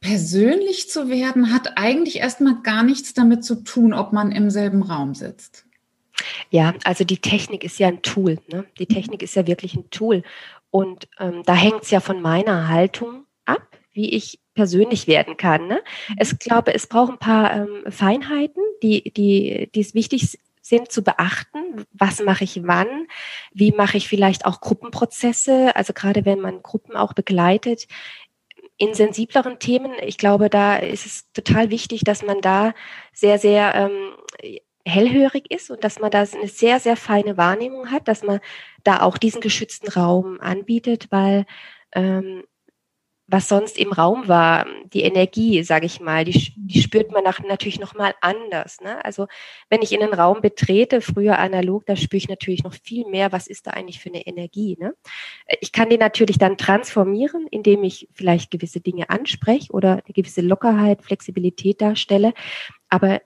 persönlich 0.00 0.88
zu 0.88 1.08
werden 1.08 1.52
hat 1.52 1.76
eigentlich 1.76 2.16
erstmal 2.16 2.62
gar 2.62 2.82
nichts 2.82 3.14
damit 3.14 3.44
zu 3.44 3.56
tun, 3.56 3.92
ob 3.92 4.12
man 4.12 4.32
im 4.32 4.50
selben 4.50 4.82
Raum 4.82 5.14
sitzt. 5.14 5.64
Ja, 6.50 6.74
also 6.84 7.04
die 7.04 7.18
Technik 7.18 7.64
ist 7.64 7.78
ja 7.78 7.88
ein 7.88 8.02
Tool. 8.02 8.38
Ne? 8.48 8.64
Die. 8.78 8.86
Technik 8.86 9.22
ist 9.22 9.34
ja 9.36 9.46
wirklich 9.46 9.74
ein 9.74 9.88
Tool. 9.90 10.22
Und 10.70 11.08
ähm, 11.18 11.42
da 11.44 11.54
hängt 11.54 11.82
es 11.82 11.90
ja 11.90 12.00
von 12.00 12.20
meiner 12.20 12.68
Haltung 12.68 13.26
ab, 13.44 13.62
wie 13.92 14.10
ich 14.14 14.40
persönlich 14.54 15.06
werden 15.06 15.36
kann. 15.36 15.66
Ne? 15.66 15.82
Mhm. 16.08 16.14
Es 16.18 16.38
glaube, 16.38 16.74
es 16.74 16.86
braucht 16.86 17.12
ein 17.12 17.18
paar 17.18 17.54
ähm, 17.54 17.90
Feinheiten, 17.90 18.62
die, 18.82 19.12
die, 19.12 19.70
die 19.74 19.80
es 19.80 19.94
wichtig 19.94 20.38
sind 20.62 20.92
zu 20.92 21.02
beachten. 21.02 21.84
Was 21.92 22.20
mache 22.20 22.44
ich 22.44 22.60
wann? 22.64 23.06
Wie 23.52 23.72
mache 23.72 23.96
ich 23.96 24.08
vielleicht 24.08 24.46
auch 24.46 24.60
Gruppenprozesse? 24.60 25.74
Also 25.74 25.92
gerade 25.92 26.24
wenn 26.24 26.40
man 26.40 26.62
Gruppen 26.62 26.96
auch 26.96 27.12
begleitet, 27.12 27.88
in 28.76 28.94
sensibleren 28.94 29.58
Themen, 29.58 29.92
ich 30.02 30.16
glaube, 30.16 30.48
da 30.48 30.76
ist 30.76 31.04
es 31.04 31.30
total 31.32 31.70
wichtig, 31.70 32.02
dass 32.02 32.22
man 32.22 32.40
da 32.40 32.72
sehr, 33.12 33.38
sehr 33.38 33.74
ähm, 33.74 34.60
hellhörig 34.90 35.50
ist 35.50 35.70
und 35.70 35.84
dass 35.84 35.98
man 35.98 36.10
da 36.10 36.20
eine 36.20 36.48
sehr, 36.48 36.80
sehr 36.80 36.96
feine 36.96 37.36
Wahrnehmung 37.36 37.90
hat, 37.90 38.08
dass 38.08 38.22
man 38.22 38.40
da 38.84 39.00
auch 39.02 39.18
diesen 39.18 39.40
geschützten 39.40 39.88
Raum 39.88 40.40
anbietet, 40.40 41.06
weil 41.10 41.46
ähm, 41.92 42.44
was 43.30 43.48
sonst 43.48 43.78
im 43.78 43.92
Raum 43.92 44.26
war, 44.26 44.66
die 44.92 45.02
Energie, 45.02 45.62
sage 45.62 45.86
ich 45.86 46.00
mal, 46.00 46.24
die, 46.24 46.52
die 46.56 46.82
spürt 46.82 47.12
man 47.12 47.22
nach, 47.22 47.38
natürlich 47.40 47.78
noch 47.78 47.94
mal 47.94 48.12
anders. 48.20 48.80
Ne? 48.80 49.02
Also 49.04 49.28
wenn 49.68 49.82
ich 49.82 49.92
in 49.92 50.02
einen 50.02 50.14
Raum 50.14 50.40
betrete, 50.40 51.00
früher 51.00 51.38
analog, 51.38 51.86
da 51.86 51.94
spüre 51.94 52.18
ich 52.18 52.28
natürlich 52.28 52.64
noch 52.64 52.74
viel 52.74 53.06
mehr, 53.06 53.30
was 53.30 53.46
ist 53.46 53.68
da 53.68 53.70
eigentlich 53.70 54.00
für 54.00 54.08
eine 54.08 54.26
Energie. 54.26 54.76
Ne? 54.80 54.94
Ich 55.60 55.70
kann 55.70 55.90
die 55.90 55.98
natürlich 55.98 56.38
dann 56.38 56.58
transformieren, 56.58 57.46
indem 57.50 57.84
ich 57.84 58.08
vielleicht 58.12 58.50
gewisse 58.50 58.80
Dinge 58.80 59.10
anspreche 59.10 59.72
oder 59.72 59.92
eine 60.04 60.14
gewisse 60.14 60.40
Lockerheit, 60.40 61.02
Flexibilität 61.02 61.80
darstelle. 61.80 62.34
Aber 62.88 63.20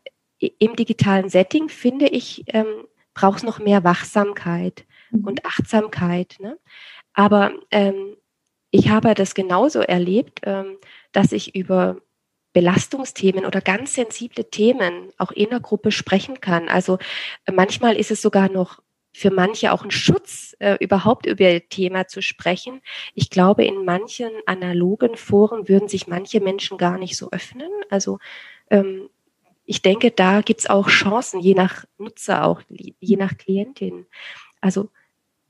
im 0.58 0.76
digitalen 0.76 1.28
Setting, 1.28 1.68
finde 1.68 2.06
ich, 2.06 2.44
ähm, 2.48 2.86
braucht 3.14 3.38
es 3.38 3.42
noch 3.44 3.58
mehr 3.58 3.84
Wachsamkeit 3.84 4.84
mhm. 5.10 5.24
und 5.24 5.46
Achtsamkeit. 5.46 6.36
Ne? 6.40 6.58
Aber 7.12 7.52
ähm, 7.70 8.16
ich 8.70 8.88
habe 8.88 9.14
das 9.14 9.34
genauso 9.34 9.80
erlebt, 9.80 10.40
ähm, 10.44 10.76
dass 11.12 11.32
ich 11.32 11.54
über 11.54 11.98
Belastungsthemen 12.52 13.44
oder 13.44 13.60
ganz 13.60 13.94
sensible 13.94 14.48
Themen 14.50 15.10
auch 15.18 15.32
in 15.32 15.50
der 15.50 15.60
Gruppe 15.60 15.90
sprechen 15.92 16.40
kann. 16.40 16.68
Also 16.68 16.98
äh, 17.46 17.52
manchmal 17.52 17.96
ist 17.96 18.10
es 18.10 18.22
sogar 18.22 18.48
noch 18.48 18.80
für 19.12 19.30
manche 19.30 19.72
auch 19.72 19.84
ein 19.84 19.92
Schutz, 19.92 20.56
äh, 20.58 20.76
überhaupt 20.80 21.26
über 21.26 21.48
ihr 21.48 21.68
Thema 21.68 22.08
zu 22.08 22.20
sprechen. 22.20 22.80
Ich 23.14 23.30
glaube, 23.30 23.64
in 23.64 23.84
manchen 23.84 24.30
analogen 24.46 25.16
Foren 25.16 25.68
würden 25.68 25.88
sich 25.88 26.08
manche 26.08 26.40
Menschen 26.40 26.78
gar 26.78 26.98
nicht 26.98 27.16
so 27.16 27.30
öffnen. 27.30 27.70
Also 27.90 28.18
ähm, 28.70 29.08
ich 29.66 29.82
denke, 29.82 30.10
da 30.10 30.42
gibt's 30.42 30.66
auch 30.66 30.88
Chancen, 30.88 31.40
je 31.40 31.54
nach 31.54 31.84
Nutzer, 31.98 32.44
auch 32.44 32.60
je 32.68 33.16
nach 33.16 33.36
Klientin. 33.36 34.06
Also 34.60 34.90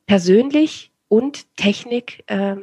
persönlich 0.06 0.92
und 1.09 1.47
Technik 1.56 2.25
äh, 2.26 2.56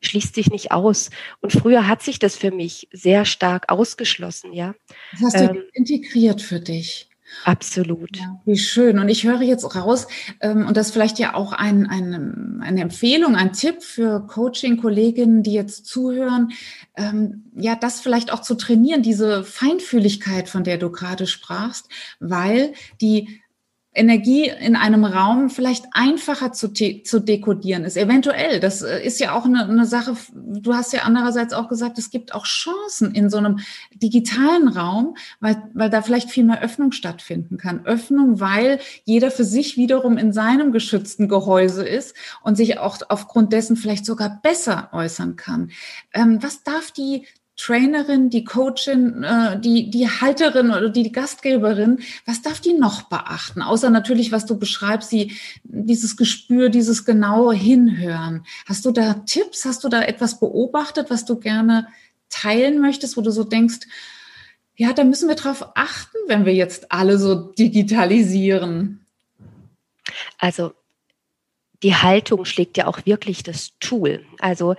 schließt 0.00 0.34
sich 0.34 0.50
nicht 0.50 0.72
aus. 0.72 1.10
Und 1.40 1.52
früher 1.52 1.86
hat 1.86 2.02
sich 2.02 2.18
das 2.18 2.36
für 2.36 2.50
mich 2.50 2.88
sehr 2.92 3.24
stark 3.24 3.70
ausgeschlossen, 3.70 4.52
ja. 4.52 4.74
Das 5.12 5.22
hast 5.22 5.40
du 5.40 5.44
ähm, 5.50 5.64
integriert 5.72 6.40
für 6.40 6.60
dich. 6.60 7.07
Absolut. 7.44 8.16
Ja, 8.16 8.40
wie 8.44 8.58
schön. 8.58 8.98
Und 8.98 9.08
ich 9.08 9.24
höre 9.24 9.42
jetzt 9.42 9.74
raus, 9.74 10.06
ähm, 10.40 10.66
und 10.66 10.76
das 10.76 10.90
vielleicht 10.90 11.18
ja 11.18 11.34
auch 11.34 11.52
ein, 11.52 11.86
ein, 11.86 12.60
eine 12.62 12.80
Empfehlung, 12.80 13.36
ein 13.36 13.52
Tipp 13.52 13.82
für 13.82 14.26
Coaching-Kolleginnen, 14.26 15.42
die 15.42 15.52
jetzt 15.52 15.86
zuhören, 15.86 16.52
ähm, 16.96 17.44
ja, 17.54 17.76
das 17.76 18.00
vielleicht 18.00 18.32
auch 18.32 18.42
zu 18.42 18.54
trainieren, 18.54 19.02
diese 19.02 19.44
Feinfühligkeit, 19.44 20.48
von 20.48 20.64
der 20.64 20.78
du 20.78 20.90
gerade 20.90 21.26
sprachst, 21.26 21.88
weil 22.20 22.72
die 23.00 23.40
Energie 23.98 24.48
in 24.48 24.76
einem 24.76 25.04
Raum 25.04 25.50
vielleicht 25.50 25.86
einfacher 25.92 26.52
zu, 26.52 26.72
zu 26.72 27.20
dekodieren 27.20 27.84
ist. 27.84 27.96
Eventuell, 27.96 28.60
das 28.60 28.82
äh, 28.82 29.04
ist 29.04 29.20
ja 29.20 29.36
auch 29.36 29.44
eine, 29.44 29.64
eine, 29.64 29.84
Sache, 29.84 30.16
du 30.34 30.74
hast 30.74 30.92
ja 30.92 31.02
andererseits 31.02 31.52
auch 31.52 31.68
gesagt, 31.68 31.98
es 31.98 32.10
gibt 32.10 32.34
auch 32.34 32.44
Chancen 32.44 33.14
in 33.14 33.28
so 33.28 33.38
einem 33.38 33.58
digitalen 33.94 34.68
Raum, 34.68 35.16
weil, 35.40 35.62
weil 35.74 35.90
da 35.90 36.02
vielleicht 36.02 36.30
viel 36.30 36.44
mehr 36.44 36.62
Öffnung 36.62 36.92
stattfinden 36.92 37.58
kann. 37.58 37.84
Öffnung, 37.84 38.40
weil 38.40 38.78
jeder 39.04 39.30
für 39.30 39.44
sich 39.44 39.76
wiederum 39.76 40.16
in 40.16 40.32
seinem 40.32 40.72
geschützten 40.72 41.28
Gehäuse 41.28 41.86
ist 41.86 42.14
und 42.42 42.56
sich 42.56 42.78
auch 42.78 42.98
aufgrund 43.08 43.52
dessen 43.52 43.76
vielleicht 43.76 44.06
sogar 44.06 44.40
besser 44.42 44.90
äußern 44.92 45.36
kann. 45.36 45.70
Ähm, 46.14 46.38
was 46.40 46.62
darf 46.62 46.92
die 46.92 47.26
Trainerin, 47.58 48.30
die 48.30 48.44
Coachin, 48.44 49.24
äh, 49.24 49.60
die, 49.60 49.90
die 49.90 50.08
Halterin 50.08 50.70
oder 50.70 50.88
die 50.90 51.10
Gastgeberin, 51.10 51.98
was 52.24 52.40
darf 52.40 52.60
die 52.60 52.72
noch 52.72 53.02
beachten? 53.02 53.62
Außer 53.62 53.90
natürlich, 53.90 54.30
was 54.30 54.46
du 54.46 54.58
beschreibst, 54.58 55.10
die, 55.10 55.36
dieses 55.64 56.16
Gespür, 56.16 56.68
dieses 56.68 57.04
genaue 57.04 57.54
Hinhören. 57.54 58.46
Hast 58.64 58.84
du 58.84 58.92
da 58.92 59.14
Tipps? 59.26 59.64
Hast 59.64 59.82
du 59.82 59.88
da 59.88 60.02
etwas 60.02 60.38
beobachtet, 60.38 61.10
was 61.10 61.24
du 61.24 61.40
gerne 61.40 61.88
teilen 62.30 62.80
möchtest, 62.80 63.16
wo 63.16 63.22
du 63.22 63.32
so 63.32 63.42
denkst, 63.42 63.80
ja, 64.76 64.92
da 64.92 65.02
müssen 65.02 65.28
wir 65.28 65.34
drauf 65.34 65.72
achten, 65.74 66.16
wenn 66.28 66.46
wir 66.46 66.54
jetzt 66.54 66.92
alle 66.92 67.18
so 67.18 67.34
digitalisieren? 67.34 69.04
Also 70.38 70.72
die 71.82 71.94
Haltung 71.94 72.44
schlägt 72.44 72.76
ja 72.76 72.86
auch 72.86 73.06
wirklich 73.06 73.42
das 73.42 73.78
Tool. 73.78 74.24
Also 74.40 74.74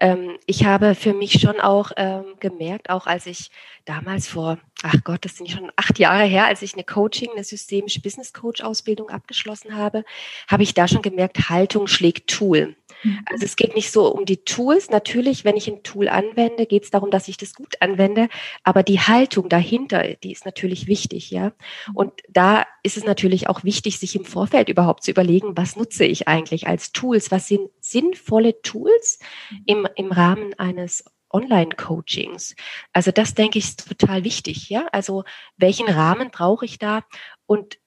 ähm, 0.00 0.38
ich 0.46 0.64
habe 0.64 0.94
für 0.94 1.12
mich 1.12 1.40
schon 1.40 1.60
auch 1.60 1.90
ähm, 1.96 2.24
gemerkt, 2.40 2.90
auch 2.90 3.06
als 3.06 3.26
ich 3.26 3.50
damals 3.84 4.28
vor, 4.28 4.58
ach 4.84 5.02
Gott, 5.02 5.24
das 5.24 5.36
sind 5.36 5.50
schon 5.50 5.72
acht 5.76 5.98
Jahre 5.98 6.24
her, 6.24 6.46
als 6.46 6.60
ich 6.60 6.74
eine 6.74 6.84
Coaching, 6.84 7.30
eine 7.32 7.42
systemische 7.42 8.02
Business 8.02 8.34
Coach 8.34 8.60
Ausbildung 8.60 9.08
abgeschlossen 9.08 9.74
habe, 9.76 10.04
habe 10.46 10.62
ich 10.62 10.74
da 10.74 10.86
schon 10.86 11.00
gemerkt, 11.00 11.48
Haltung 11.48 11.86
schlägt 11.86 12.28
Tool. 12.28 12.76
Mhm. 13.02 13.20
Also 13.24 13.46
es 13.46 13.56
geht 13.56 13.74
nicht 13.74 13.90
so 13.90 14.14
um 14.14 14.26
die 14.26 14.44
Tools. 14.44 14.90
Natürlich, 14.90 15.44
wenn 15.46 15.56
ich 15.56 15.68
ein 15.68 15.82
Tool 15.82 16.08
anwende, 16.08 16.66
geht 16.66 16.84
es 16.84 16.90
darum, 16.90 17.10
dass 17.10 17.28
ich 17.28 17.38
das 17.38 17.54
gut 17.54 17.80
anwende. 17.80 18.28
Aber 18.62 18.82
die 18.82 19.00
Haltung 19.00 19.48
dahinter, 19.48 20.02
die 20.22 20.32
ist 20.32 20.44
natürlich 20.44 20.86
wichtig, 20.86 21.30
ja. 21.30 21.52
Mhm. 21.88 21.94
Und 21.94 22.12
da 22.28 22.66
ist 22.82 22.98
es 22.98 23.04
natürlich 23.04 23.48
auch 23.48 23.64
wichtig, 23.64 23.98
sich 23.98 24.14
im 24.14 24.26
Vorfeld 24.26 24.68
überhaupt 24.68 25.02
zu 25.02 25.10
überlegen, 25.10 25.56
was 25.56 25.76
nutze 25.76 26.04
ich 26.04 26.28
eigentlich 26.28 26.66
als 26.66 26.92
Tools? 26.92 27.30
Was 27.30 27.48
sind 27.48 27.70
sinnvolle 27.80 28.60
Tools 28.60 29.18
mhm. 29.50 29.62
im, 29.64 29.88
im 29.96 30.12
Rahmen 30.12 30.52
eines 30.58 31.04
Online-Coachings. 31.34 32.54
Also 32.92 33.10
das 33.10 33.34
denke 33.34 33.58
ich 33.58 33.64
ist 33.64 33.88
total 33.88 34.24
wichtig, 34.24 34.70
ja. 34.70 34.86
Also 34.92 35.24
welchen 35.56 35.88
Rahmen 35.88 36.30
brauche 36.30 36.64
ich 36.64 36.78
da? 36.78 37.02
Und 37.46 37.78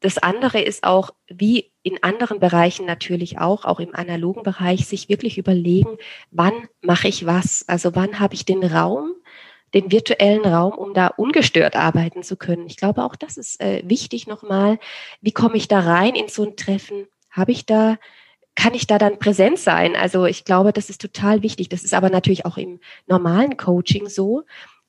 das 0.00 0.18
andere 0.18 0.60
ist 0.60 0.84
auch, 0.84 1.10
wie 1.28 1.72
in 1.82 2.02
anderen 2.02 2.38
Bereichen 2.38 2.86
natürlich 2.86 3.38
auch, 3.38 3.64
auch 3.64 3.80
im 3.80 3.94
analogen 3.94 4.42
Bereich, 4.42 4.86
sich 4.86 5.08
wirklich 5.08 5.38
überlegen, 5.38 5.96
wann 6.30 6.68
mache 6.82 7.08
ich 7.08 7.26
was? 7.26 7.64
Also 7.68 7.94
wann 7.94 8.20
habe 8.20 8.34
ich 8.34 8.44
den 8.44 8.62
Raum, 8.62 9.14
den 9.72 9.90
virtuellen 9.90 10.44
Raum, 10.44 10.74
um 10.74 10.94
da 10.94 11.08
ungestört 11.08 11.74
arbeiten 11.74 12.22
zu 12.22 12.36
können. 12.36 12.66
Ich 12.66 12.76
glaube, 12.76 13.02
auch 13.02 13.16
das 13.16 13.36
ist 13.36 13.60
äh, 13.60 13.82
wichtig 13.84 14.26
nochmal. 14.26 14.78
Wie 15.20 15.32
komme 15.32 15.56
ich 15.56 15.68
da 15.68 15.80
rein 15.80 16.14
in 16.14 16.28
so 16.28 16.44
ein 16.44 16.56
Treffen? 16.56 17.06
Habe 17.30 17.52
ich 17.52 17.66
da, 17.66 17.96
kann 18.56 18.74
ich 18.74 18.86
da 18.86 18.98
dann 18.98 19.18
präsent 19.18 19.58
sein? 19.58 19.96
Also 19.96 20.26
ich 20.26 20.44
glaube, 20.44 20.72
das 20.72 20.90
ist 20.90 21.00
total 21.00 21.42
wichtig. 21.42 21.68
Das 21.68 21.82
ist 21.82 21.94
aber 21.94 22.10
natürlich 22.10 22.46
auch 22.46 22.56
im 22.56 22.80
normalen 23.06 23.56
Coaching 23.56 24.08
so. 24.08 24.44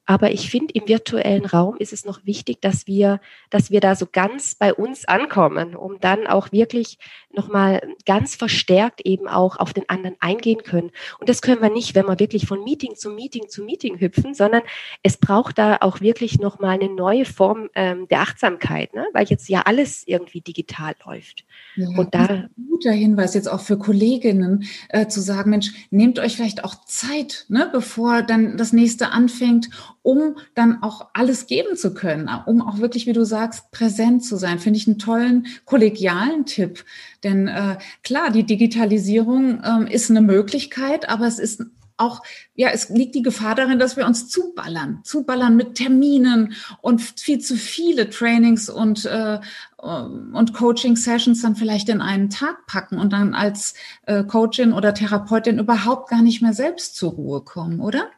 Aber 0.06 0.32
ich 0.32 0.50
finde, 0.50 0.74
im 0.74 0.88
virtuellen 0.88 1.46
Raum 1.46 1.78
ist 1.78 1.94
es 1.94 2.06
noch 2.06 2.26
wichtig, 2.26 2.62
dass 2.62 2.86
wir, 2.86 3.20
dass 3.50 3.72
wir 3.72 3.80
da 3.80 3.96
so 3.96 4.06
ganz 4.12 4.56
bei 4.56 4.74
uns 4.74 5.06
ankommen, 5.06 5.76
um 5.76 6.00
dann 6.00 6.28
auch 6.28 6.52
wirklich 6.52 7.00
nochmal 7.34 7.82
ganz 8.06 8.36
verstärkt 8.36 9.02
eben 9.02 9.28
auch 9.28 9.58
auf 9.58 9.74
den 9.74 9.90
anderen 9.90 10.16
eingehen 10.20 10.62
können. 10.64 10.92
Und 11.20 11.28
das 11.28 11.42
können 11.42 11.62
wir 11.62 11.72
nicht, 11.72 11.96
wenn 11.96 12.06
wir 12.06 12.20
wirklich 12.20 12.46
von 12.46 12.64
Meeting 12.64 12.96
zu 12.96 13.10
Meeting 13.10 13.50
zu 13.50 13.64
Meeting 13.64 14.00
hüpfen, 14.00 14.34
sondern 14.34 14.62
es 15.02 15.18
braucht 15.18 15.58
da 15.58 15.78
auch 15.82 16.02
wirklich 16.02 16.40
nochmal 16.40 16.76
eine 16.76 16.94
neue 16.94 17.26
Form 17.26 17.70
ähm, 17.74 18.08
der 18.08 18.22
Achtsamkeit, 18.22 18.94
ne? 18.94 19.06
weil 19.14 19.26
jetzt 19.26 19.50
ja 19.50 19.62
alles 19.62 20.04
irgendwie 20.06 20.42
digital 20.42 20.96
läuft. 21.06 21.46
Ja, 21.76 21.88
und 21.98 22.14
da 22.14 22.26
ein 22.26 22.50
guter 22.70 22.92
Hinweis 22.92 23.34
jetzt 23.34 23.48
auch 23.48 23.62
für 23.62 23.78
Kolleginnen 23.78 24.66
äh, 24.90 25.08
zu 25.08 25.20
sagen, 25.20 25.50
Mensch, 25.50 25.72
nehmt 25.90 26.20
euch 26.20 26.36
vielleicht 26.36 26.64
auch 26.64 26.76
Zeit, 26.86 27.46
ne, 27.50 27.70
bevor 27.72 28.22
dann 28.22 28.58
das 28.58 28.72
nächste 28.72 29.10
anfängt 29.10 29.70
um 30.06 30.38
dann 30.54 30.84
auch 30.84 31.08
alles 31.14 31.48
geben 31.48 31.76
zu 31.76 31.96
können, 31.96 32.30
um 32.46 32.62
auch 32.62 32.78
wirklich, 32.78 33.08
wie 33.08 33.14
du 33.14 33.26
sagst, 33.26 33.72
präsent 33.72 34.24
zu 34.24 34.38
sein. 34.38 34.60
Finde 34.60 34.78
ich 34.78 34.88
einen 34.88 35.00
tollen 35.00 35.48
kollegialen 35.66 36.46
Tipp. 36.46 36.86
Denn 37.24 37.48
äh, 37.48 37.78
klar, 38.04 38.30
die 38.30 38.44
Digitalisierung 38.44 39.64
äh, 39.64 39.92
ist 39.92 40.12
eine 40.12 40.22
Möglichkeit, 40.22 41.10
aber 41.10 41.26
es 41.26 41.40
ist 41.40 41.64
auch, 41.98 42.22
ja, 42.54 42.70
es 42.70 42.90
liegt 42.90 43.16
die 43.16 43.24
Gefahr 43.24 43.56
darin, 43.56 43.80
dass 43.80 43.98
wir 43.98 44.06
uns 44.06 44.30
zuballern, 44.30 45.00
zuballern 45.04 45.56
mit 45.56 45.74
Terminen 45.74 46.54
und 46.82 47.02
viel 47.02 47.40
zu 47.40 47.56
viele 47.56 48.10
Trainings 48.12 48.70
und, 48.70 49.06
äh, 49.06 49.40
und 49.78 50.54
Coaching-Sessions 50.54 51.42
dann 51.42 51.56
vielleicht 51.56 51.90
in 51.90 52.02
einen 52.02 52.30
Tag 52.30 52.68
packen 52.68 53.00
und 53.00 53.12
dann 53.12 53.34
als 53.34 53.74
äh, 54.06 54.24
Coachin 54.24 54.72
oder 54.72 54.94
Therapeutin 54.94 55.58
überhaupt 55.58 56.10
gar 56.10 56.22
nicht 56.22 56.44
mehr 56.44 56.54
selbst 56.54 56.96
zur 56.96 57.14
Ruhe 57.14 57.42
kommen, 57.42 57.80
oder? 57.80 58.12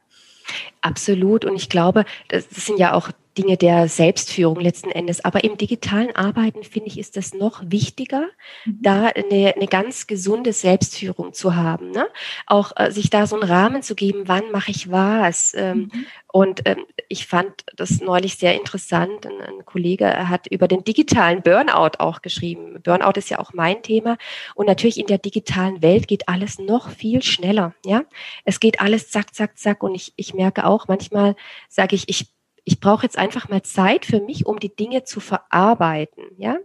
Absolut. 0.82 1.46
Und 1.46 1.56
ich 1.56 1.70
glaube, 1.70 2.06
das, 2.27 2.50
sind 2.50 2.80
ja 2.80 2.94
auch 2.94 3.10
Dinge 3.38 3.58
der 3.58 3.88
Selbstführung 3.88 4.60
letzten 4.60 4.91
Endes. 4.91 5.24
Aber 5.24 5.44
im 5.44 5.58
digitalen 5.58 6.15
Arbeiten, 6.15 6.63
finde 6.63 6.88
ich, 6.88 6.98
ist 6.98 7.17
das 7.17 7.34
noch 7.34 7.62
wichtiger, 7.65 8.27
mhm. 8.65 8.79
da 8.82 9.06
eine, 9.08 9.53
eine 9.56 9.67
ganz 9.67 10.08
gesunde 10.08 10.53
Selbstführung 10.53 11.34
zu 11.34 11.56
haben. 11.56 11.91
Ne? 11.91 12.08
Auch 12.46 12.72
äh, 12.75 12.91
sich 12.91 13.10
da 13.10 13.27
so 13.27 13.39
einen 13.39 13.50
Rahmen 13.50 13.84
zu 13.84 13.96
geben, 13.96 14.24
wann 14.25 14.51
mache 14.51 14.72
ich 14.72 14.91
was. 14.91 15.53
Ähm, 15.56 15.91
mhm. 15.94 16.06
Und 16.27 16.62
ähm, 16.65 16.86
ich 17.10 17.27
fand 17.27 17.51
das 17.75 18.01
neulich 18.01 18.38
sehr 18.38 18.56
interessant. 18.56 19.25
Ein, 19.25 19.41
ein, 19.41 19.65
Kollege 19.65 20.29
hat 20.29 20.48
über 20.48 20.67
den 20.67 20.84
digitalen 20.84 21.41
Burnout 21.41 22.00
auch 22.00 22.22
geschrieben. 22.22 22.79
Burnout 22.84 23.17
ist 23.17 23.29
ja 23.29 23.39
auch 23.39 23.53
mein 23.53 23.82
Thema. 23.82 24.17
Und 24.56 24.65
natürlich 24.67 25.00
in 25.00 25.08
der 25.08 25.17
digitalen 25.17 25.82
Welt 25.82 26.08
geht 26.08 26.27
alles 26.27 26.60
noch 26.60 26.89
viel 26.89 27.22
schneller. 27.22 27.74
Ja, 27.86 28.03
es 28.46 28.60
geht 28.60 28.82
alles 28.82 29.10
zack, 29.10 29.34
zack, 29.34 29.58
zack. 29.58 29.84
Und 29.84 29.96
ich, 29.96 30.13
ich 30.15 30.34
merke 30.34 30.65
auch 30.65 30.88
manchmal, 30.88 31.36
sage 31.70 31.96
ich, 31.96 32.10
ich 32.10 32.27
ich 32.67 32.81
brauche 32.81 33.03
jetzt 33.03 33.17
einfach 33.17 33.47
mal 33.47 33.62
Zeit 33.62 34.05
für 34.05 34.19
mich, 34.19 34.45
um 34.45 34.59
die 34.59 34.75
Dinge 34.75 35.05
zu 35.05 35.21
verarbeiten, 35.21 36.25
ja, 36.38 36.57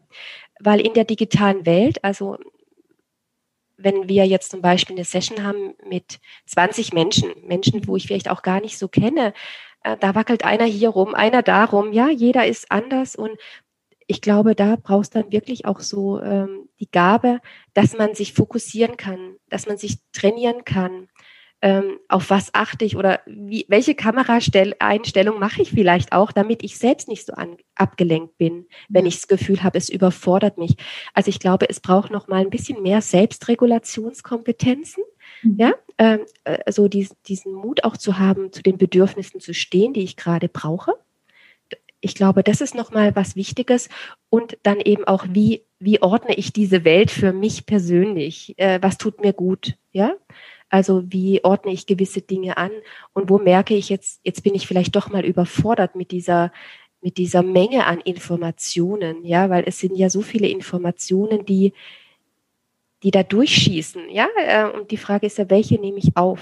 weil 0.59 0.81
in 0.81 0.95
der 0.95 1.05
digitalen 1.05 1.65
Welt, 1.65 2.03
also 2.03 2.39
wenn 3.77 4.09
wir 4.09 4.27
jetzt 4.27 4.51
zum 4.51 4.63
Beispiel 4.63 4.97
eine 4.97 5.05
Session 5.05 5.45
haben 5.45 5.75
mit 5.89 6.19
20 6.47 6.93
Menschen, 6.93 7.31
Menschen, 7.47 7.87
wo 7.87 7.95
ich 7.95 8.09
vielleicht 8.09 8.29
auch 8.29 8.43
gar 8.43 8.61
nicht 8.61 8.79
so 8.79 8.89
kenne, 8.89 9.33
äh, 9.85 9.97
da 9.97 10.17
wackelt 10.17 10.45
einer 10.45 10.65
hier 10.65 10.89
rum, 10.89 11.15
einer 11.15 11.41
da 11.41 11.65
rum, 11.67 11.93
ja, 11.93 12.11
jeder 12.11 12.47
ist 12.49 12.73
anders 12.73 13.15
und 13.15 13.39
ich 14.09 14.21
glaube, 14.21 14.57
da 14.57 14.75
brauchst 14.75 15.15
dann 15.15 15.31
wirklich 15.31 15.67
auch 15.67 15.79
so 15.79 16.21
ähm, 16.21 16.69
die 16.81 16.91
Gabe, 16.91 17.39
dass 17.75 17.97
man 17.97 18.17
sich 18.17 18.33
fokussieren 18.33 18.97
kann, 18.97 19.37
dass 19.49 19.69
man 19.69 19.79
sich 19.79 19.99
trainieren 20.13 20.65
kann, 20.65 21.09
ähm, 21.63 22.01
auf 22.09 22.29
was 22.29 22.53
achte 22.55 22.85
ich 22.85 22.97
oder 22.97 23.21
wie, 23.25 23.65
welche 23.69 23.95
Kameraeinstellung 23.95 25.39
mache 25.39 25.63
ich 25.63 25.71
vielleicht 25.71 26.13
auch, 26.13 26.33
damit 26.33 26.65
ich 26.65 26.77
selbst 26.77 27.07
nicht 27.07 27.25
so 27.25 27.35
an, 27.35 27.57
abgelenkt 27.77 28.37
bin, 28.37 28.67
wenn 28.89 29.07
ich 29.07 29.15
das 29.15 29.29
Gefühl 29.29 29.63
habe, 29.63 29.79
es 29.79 29.89
überfordert 29.89 30.59
mich. 30.59 30.75
Also 31.15 31.29
ich 31.29 31.39
glaube, 31.39 31.71
es 31.71 31.79
braucht 31.79 32.11
noch 32.11 32.27
mal 32.27 32.41
ein 32.41 32.51
bisschen 32.51 32.83
mehr 32.83 33.01
Selbstregulationskompetenzen, 33.01 35.05
mhm. 35.43 35.57
ja, 35.57 35.73
ähm, 35.99 36.21
äh, 36.43 36.71
so 36.71 36.89
dies, 36.89 37.15
diesen 37.29 37.55
Mut 37.55 37.85
auch 37.85 37.97
zu 37.97 38.19
haben, 38.19 38.53
zu 38.53 38.63
den 38.63 38.77
Bedürfnissen 38.77 39.41
zu 39.41 39.55
stehen, 39.55 39.95
die 39.95 40.03
ich 40.03 40.17
gerade 40.17 40.49
brauche. 40.49 40.95
Ich 42.01 42.17
glaube, 42.17 42.43
das 42.43 42.61
ist 42.61 42.75
noch 42.75 42.91
mal 42.91 43.15
was 43.15 43.37
Wichtiges 43.37 43.89
und 44.29 44.59
dann 44.65 44.81
eben 44.81 45.05
auch, 45.05 45.27
wie 45.31 45.63
wie 45.79 46.01
ordne 46.01 46.35
ich 46.35 46.53
diese 46.53 46.85
Welt 46.85 47.11
für 47.11 47.33
mich 47.33 47.67
persönlich? 47.67 48.55
Äh, 48.57 48.79
was 48.81 48.99
tut 48.99 49.21
mir 49.21 49.33
gut? 49.33 49.75
Ja, 49.91 50.15
also 50.73 51.03
wie 51.13 51.45
ordne 51.45 51.71
ich 51.71 51.87
gewisse 51.87 52.23
Dinge 52.23 52.57
an 52.57 52.71
und 53.13 53.29
wo 53.29 53.39
merke 53.39 53.75
ich 53.75 53.91
jetzt, 53.91 54.21
jetzt 54.25 54.43
bin 54.43 54.55
ich 54.55 54.67
vielleicht 54.67 54.97
doch 54.97 55.11
mal 55.11 55.25
überfordert 55.25 55.97
mit 55.97 56.11
dieser, 56.11 56.51
mit 57.03 57.19
dieser 57.19 57.43
Menge 57.43 57.85
an 57.85 58.01
Informationen, 58.01 59.23
ja, 59.23 59.51
weil 59.51 59.65
es 59.67 59.79
sind 59.79 59.97
ja 59.97 60.09
so 60.09 60.23
viele 60.23 60.49
Informationen, 60.49 61.45
die, 61.45 61.75
die 63.03 63.11
da 63.11 63.23
durchschießen, 63.23 64.09
ja, 64.09 64.29
äh, 64.37 64.65
und 64.71 64.91
die 64.91 64.97
Frage 64.97 65.27
ist 65.27 65.37
ja, 65.37 65.51
welche 65.51 65.75
nehme 65.75 65.99
ich 65.99 66.17
auf? 66.17 66.41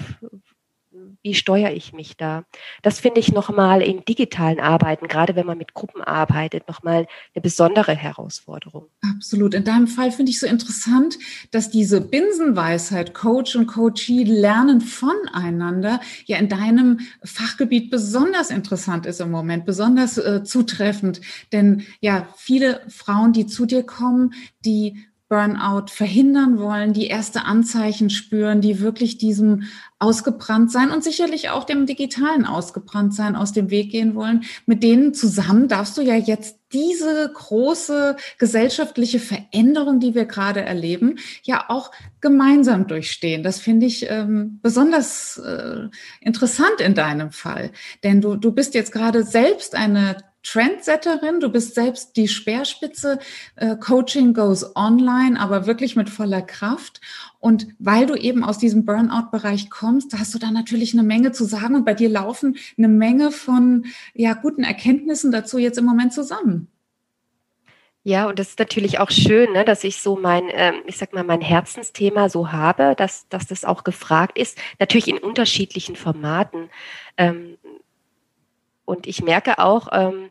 Wie 1.23 1.35
steuere 1.35 1.73
ich 1.73 1.93
mich 1.93 2.17
da? 2.17 2.45
Das 2.83 3.01
finde 3.01 3.21
ich 3.21 3.33
nochmal 3.33 3.83
in 3.83 4.05
digitalen 4.05 4.61
Arbeiten, 4.61 5.07
gerade 5.07 5.37
wenn 5.37 5.47
man 5.47 5.59
mit 5.59 5.75
Gruppen 5.75 6.03
arbeitet, 6.03 6.67
nochmal 6.69 7.07
eine 7.35 7.43
besondere 7.43 7.95
Herausforderung. 7.95 8.87
Absolut. 9.03 9.55
In 9.55 9.65
deinem 9.65 9.87
Fall 9.87 10.13
finde 10.13 10.31
ich 10.31 10.41
so 10.41 10.47
interessant, 10.47 11.19
dass 11.51 11.71
diese 11.71 12.01
Binsenweisheit, 12.01 13.13
Coach 13.13 13.57
und 13.57 13.67
Coachee 13.67 14.25
lernen 14.25 14.81
voneinander, 14.81 16.01
ja 16.27 16.39
in 16.39 16.49
deinem 16.49 17.01
Fachgebiet 17.23 17.91
besonders 17.91 18.51
interessant 18.51 19.07
ist 19.07 19.21
im 19.21 19.31
Moment, 19.31 19.67
besonders 19.67 20.17
äh, 20.17 20.43
zutreffend. 20.45 21.21
Denn 21.53 21.85
ja, 22.01 22.29
viele 22.37 22.81
Frauen, 22.89 23.33
die 23.33 23.47
zu 23.47 23.67
dir 23.67 23.83
kommen, 23.83 24.33
die 24.65 25.07
Burnout 25.31 25.87
verhindern 25.93 26.59
wollen, 26.59 26.93
die 26.93 27.07
erste 27.07 27.45
Anzeichen 27.45 28.11
spüren, 28.11 28.61
die 28.61 28.81
wirklich 28.81 29.17
diesem 29.17 29.63
ausgebrannt 30.01 30.73
sein 30.73 30.91
und 30.91 31.05
sicherlich 31.05 31.51
auch 31.51 31.63
dem 31.63 31.87
digitalen 31.87 32.45
ausgebrannt 32.45 33.15
sein 33.15 33.37
aus 33.37 33.53
dem 33.53 33.71
Weg 33.71 33.93
gehen 33.93 34.17
wollen. 34.17 34.43
Mit 34.67 34.83
denen 34.83 35.15
zusammen 35.15 35.69
darfst 35.69 35.97
du 35.97 36.03
ja 36.03 36.17
jetzt 36.17 36.59
diese 36.73 37.31
große 37.33 38.17
gesellschaftliche 38.39 39.21
Veränderung, 39.21 40.01
die 40.01 40.17
wir 40.17 40.25
gerade 40.25 40.63
erleben, 40.63 41.21
ja 41.45 41.67
auch 41.69 41.93
gemeinsam 42.21 42.89
durchstehen. 42.89 43.45
Das 43.45 43.61
finde 43.61 43.87
ich 43.87 44.11
ähm, 44.11 44.59
besonders 44.63 45.39
äh, 45.39 45.89
interessant 46.21 46.81
in 46.81 46.95
deinem 46.95 47.31
Fall, 47.31 47.71
denn 48.03 48.21
du, 48.21 48.35
du 48.35 48.51
bist 48.51 48.75
jetzt 48.75 48.91
gerade 48.91 49.23
selbst 49.23 49.77
eine 49.77 50.17
Trendsetterin, 50.43 51.41
du 51.41 51.51
bist 51.51 51.75
selbst 51.75 52.17
die 52.17 52.29
Speerspitze, 52.29 53.19
äh, 53.57 53.77
Coaching 53.77 54.33
goes 54.33 54.75
online, 54.75 55.39
aber 55.39 55.67
wirklich 55.67 55.97
mit 55.97 56.09
voller 56.09 56.43
Kraft. 56.43 57.01
Und 57.39 57.69
weil 57.79 58.07
du 58.07 58.15
eben 58.15 58.43
aus 58.43 58.59
diesem 58.59 58.85
Burnout-Bereich 58.85 59.71
kommst, 59.71 60.19
hast 60.19 60.35
du 60.35 60.39
da 60.39 60.51
natürlich 60.51 60.95
eine 60.95 61.03
Menge 61.03 61.33
zu 61.33 61.45
sagen 61.45 61.75
und 61.75 61.85
bei 61.85 61.95
dir 61.95 62.09
laufen 62.09 62.57
eine 62.79 62.89
Menge 62.89 63.33
von 63.33 63.87
ja, 64.15 64.33
guten 64.35 64.65
Erkenntnissen 64.65 65.31
dazu 65.31 65.59
jetzt 65.59 65.79
im 65.79 65.85
Moment 65.85 66.13
zusammen. 66.13 66.69
Ja, 68.03 68.27
und 68.27 68.39
das 68.39 68.51
ist 68.51 68.59
natürlich 68.59 68.99
auch 68.99 69.11
schön, 69.11 69.53
ne, 69.53 69.63
dass 69.63 69.85
ich 69.85 70.01
so 70.01 70.17
mein, 70.17 70.45
ähm, 70.53 70.77
ich 70.87 70.97
sag 70.97 71.13
mal, 71.13 71.23
mein 71.23 71.43
Herzensthema 71.43 72.31
so 72.31 72.51
habe, 72.51 72.95
dass, 72.97 73.29
dass 73.29 73.47
das 73.47 73.67
auch 73.67 73.85
gefragt 73.85 74.39
ist, 74.39 74.57
natürlich 74.79 75.07
in 75.09 75.19
unterschiedlichen 75.19 75.97
Formaten. 75.97 76.71
Ähm, 77.19 77.59
und 78.91 79.07
ich 79.07 79.23
merke 79.23 79.59
auch, 79.59 79.89
ähm, 79.93 80.31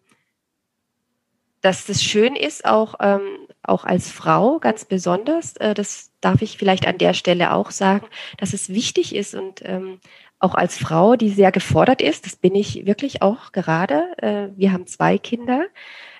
dass 1.61 1.85
das 1.85 2.03
schön 2.03 2.35
ist, 2.35 2.65
auch, 2.65 2.95
ähm, 2.99 3.21
auch 3.63 3.83
als 3.83 4.11
Frau 4.11 4.59
ganz 4.59 4.85
besonders. 4.85 5.55
Äh, 5.57 5.73
das 5.73 6.11
darf 6.21 6.41
ich 6.41 6.57
vielleicht 6.57 6.87
an 6.87 6.97
der 6.97 7.13
Stelle 7.13 7.53
auch 7.53 7.71
sagen, 7.71 8.07
dass 8.37 8.53
es 8.53 8.69
wichtig 8.69 9.15
ist 9.15 9.35
und 9.35 9.61
ähm, 9.65 9.99
auch 10.39 10.55
als 10.55 10.77
Frau, 10.77 11.15
die 11.15 11.29
sehr 11.29 11.51
gefordert 11.51 12.01
ist, 12.01 12.25
das 12.25 12.37
bin 12.37 12.55
ich 12.55 12.85
wirklich 12.85 13.21
auch 13.21 13.51
gerade. 13.51 14.03
Äh, 14.17 14.49
wir 14.55 14.71
haben 14.71 14.87
zwei 14.87 15.17
Kinder 15.17 15.65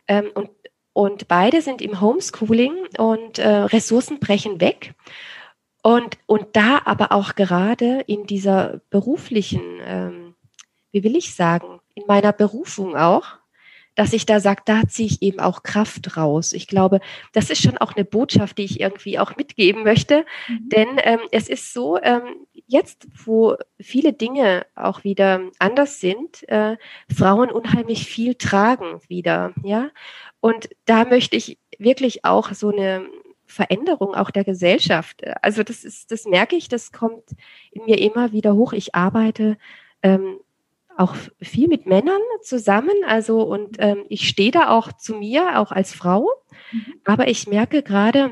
ähm, 0.07 0.29
und, 0.33 0.49
und 0.93 1.27
beide 1.29 1.61
sind 1.61 1.81
im 1.81 2.01
Homeschooling 2.01 2.73
und 2.97 3.39
äh, 3.39 3.47
Ressourcen 3.47 4.19
brechen 4.19 4.59
weg. 4.59 4.93
Und, 5.81 6.17
und 6.25 6.47
da 6.53 6.81
aber 6.83 7.13
auch 7.13 7.35
gerade 7.35 8.01
in 8.07 8.25
dieser 8.25 8.81
beruflichen, 8.89 9.61
ähm, 9.85 10.35
wie 10.91 11.03
will 11.05 11.15
ich 11.15 11.33
sagen, 11.33 11.79
in 11.99 12.07
meiner 12.07 12.33
Berufung 12.33 12.95
auch, 12.95 13.39
dass 13.95 14.13
ich 14.13 14.25
da 14.25 14.39
sage, 14.39 14.61
da 14.65 14.87
ziehe 14.87 15.07
ich 15.07 15.21
eben 15.21 15.41
auch 15.41 15.61
Kraft 15.63 16.15
raus. 16.15 16.53
Ich 16.53 16.67
glaube, 16.67 17.01
das 17.33 17.49
ist 17.49 17.61
schon 17.61 17.77
auch 17.77 17.95
eine 17.95 18.05
Botschaft, 18.05 18.57
die 18.57 18.63
ich 18.63 18.79
irgendwie 18.79 19.19
auch 19.19 19.35
mitgeben 19.35 19.83
möchte. 19.83 20.25
Mhm. 20.47 20.69
Denn 20.69 20.87
ähm, 21.03 21.19
es 21.31 21.49
ist 21.49 21.73
so, 21.73 21.99
ähm, 22.01 22.47
jetzt, 22.65 23.07
wo 23.25 23.57
viele 23.79 24.13
Dinge 24.13 24.65
auch 24.75 25.03
wieder 25.03 25.41
anders 25.59 25.99
sind, 25.99 26.47
äh, 26.47 26.77
Frauen 27.13 27.51
unheimlich 27.51 28.05
viel 28.05 28.35
tragen 28.35 29.01
wieder, 29.09 29.53
ja. 29.63 29.89
Und 30.39 30.69
da 30.85 31.03
möchte 31.03 31.35
ich 31.35 31.57
wirklich 31.77 32.23
auch 32.23 32.53
so 32.53 32.69
eine 32.69 33.05
Veränderung 33.47 34.15
auch 34.15 34.29
der 34.29 34.45
Gesellschaft. 34.45 35.23
Also 35.41 35.63
das 35.63 35.83
ist, 35.83 36.11
das 36.11 36.25
merke 36.25 36.55
ich, 36.55 36.69
das 36.69 36.91
kommt 36.91 37.31
in 37.71 37.83
mir 37.83 37.99
immer 37.99 38.31
wieder 38.31 38.53
hoch. 38.53 38.71
Ich 38.71 38.95
arbeite 38.95 39.57
ähm, 40.03 40.39
auch 40.99 41.15
viel 41.41 41.67
mit 41.67 41.85
Männern 41.85 42.21
zusammen. 42.41 42.95
Also 43.07 43.41
und 43.41 43.77
ähm, 43.79 44.03
ich 44.09 44.27
stehe 44.27 44.51
da 44.51 44.69
auch 44.69 44.91
zu 44.91 45.15
mir, 45.15 45.59
auch 45.59 45.71
als 45.71 45.93
Frau. 45.93 46.27
Mhm. 46.71 46.93
Aber 47.05 47.27
ich 47.27 47.47
merke 47.47 47.81
gerade, 47.83 48.31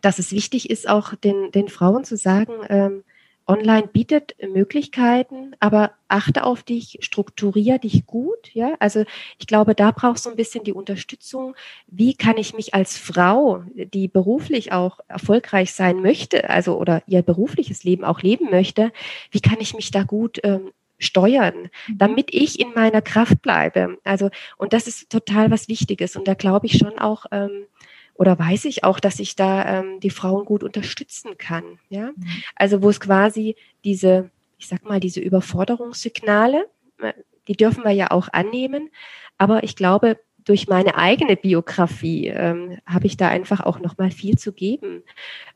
dass 0.00 0.18
es 0.18 0.32
wichtig 0.32 0.68
ist, 0.68 0.88
auch 0.88 1.14
den, 1.14 1.50
den 1.52 1.68
Frauen 1.68 2.04
zu 2.04 2.16
sagen, 2.16 2.52
ähm, 2.68 3.04
Online 3.48 3.86
bietet 3.86 4.34
Möglichkeiten, 4.42 5.54
aber 5.60 5.92
achte 6.08 6.42
auf 6.42 6.64
dich, 6.64 6.98
strukturier 7.00 7.78
dich 7.78 8.04
gut. 8.04 8.52
Ja, 8.52 8.74
also 8.80 9.04
ich 9.38 9.46
glaube, 9.46 9.76
da 9.76 9.92
brauchst 9.92 10.26
du 10.26 10.30
ein 10.30 10.36
bisschen 10.36 10.64
die 10.64 10.72
Unterstützung. 10.72 11.54
Wie 11.86 12.14
kann 12.14 12.38
ich 12.38 12.54
mich 12.54 12.74
als 12.74 12.98
Frau, 12.98 13.62
die 13.74 14.08
beruflich 14.08 14.72
auch 14.72 14.98
erfolgreich 15.06 15.72
sein 15.72 16.02
möchte, 16.02 16.50
also 16.50 16.76
oder 16.76 17.04
ihr 17.06 17.22
berufliches 17.22 17.84
Leben 17.84 18.04
auch 18.04 18.20
leben 18.20 18.50
möchte, 18.50 18.92
wie 19.30 19.40
kann 19.40 19.60
ich 19.60 19.74
mich 19.74 19.92
da 19.92 20.02
gut 20.02 20.40
ähm, 20.42 20.72
steuern, 20.98 21.70
mhm. 21.88 21.98
damit 21.98 22.32
ich 22.32 22.58
in 22.60 22.72
meiner 22.74 23.02
Kraft 23.02 23.42
bleibe. 23.42 23.98
Also, 24.04 24.30
und 24.56 24.72
das 24.72 24.86
ist 24.86 25.10
total 25.10 25.50
was 25.50 25.68
Wichtiges. 25.68 26.16
Und 26.16 26.28
da 26.28 26.34
glaube 26.34 26.66
ich 26.66 26.78
schon 26.78 26.98
auch, 26.98 27.26
ähm, 27.30 27.66
oder 28.14 28.38
weiß 28.38 28.64
ich 28.64 28.84
auch, 28.84 28.98
dass 28.98 29.20
ich 29.20 29.36
da 29.36 29.80
ähm, 29.80 30.00
die 30.00 30.10
Frauen 30.10 30.44
gut 30.44 30.62
unterstützen 30.62 31.36
kann. 31.38 31.64
Ja, 31.88 32.12
mhm. 32.16 32.26
also 32.54 32.82
wo 32.82 32.90
es 32.90 33.00
quasi 33.00 33.56
diese, 33.84 34.30
ich 34.58 34.68
sag 34.68 34.84
mal, 34.84 35.00
diese 35.00 35.20
Überforderungssignale, 35.20 36.66
äh, 36.98 37.12
die 37.48 37.56
dürfen 37.56 37.84
wir 37.84 37.92
ja 37.92 38.10
auch 38.10 38.28
annehmen. 38.32 38.90
Aber 39.38 39.62
ich 39.64 39.76
glaube, 39.76 40.18
durch 40.44 40.68
meine 40.68 40.96
eigene 40.96 41.36
Biografie 41.36 42.28
ähm, 42.28 42.78
habe 42.86 43.06
ich 43.06 43.16
da 43.16 43.28
einfach 43.28 43.60
auch 43.60 43.80
noch 43.80 43.98
mal 43.98 44.10
viel 44.10 44.38
zu 44.38 44.52
geben. 44.52 45.02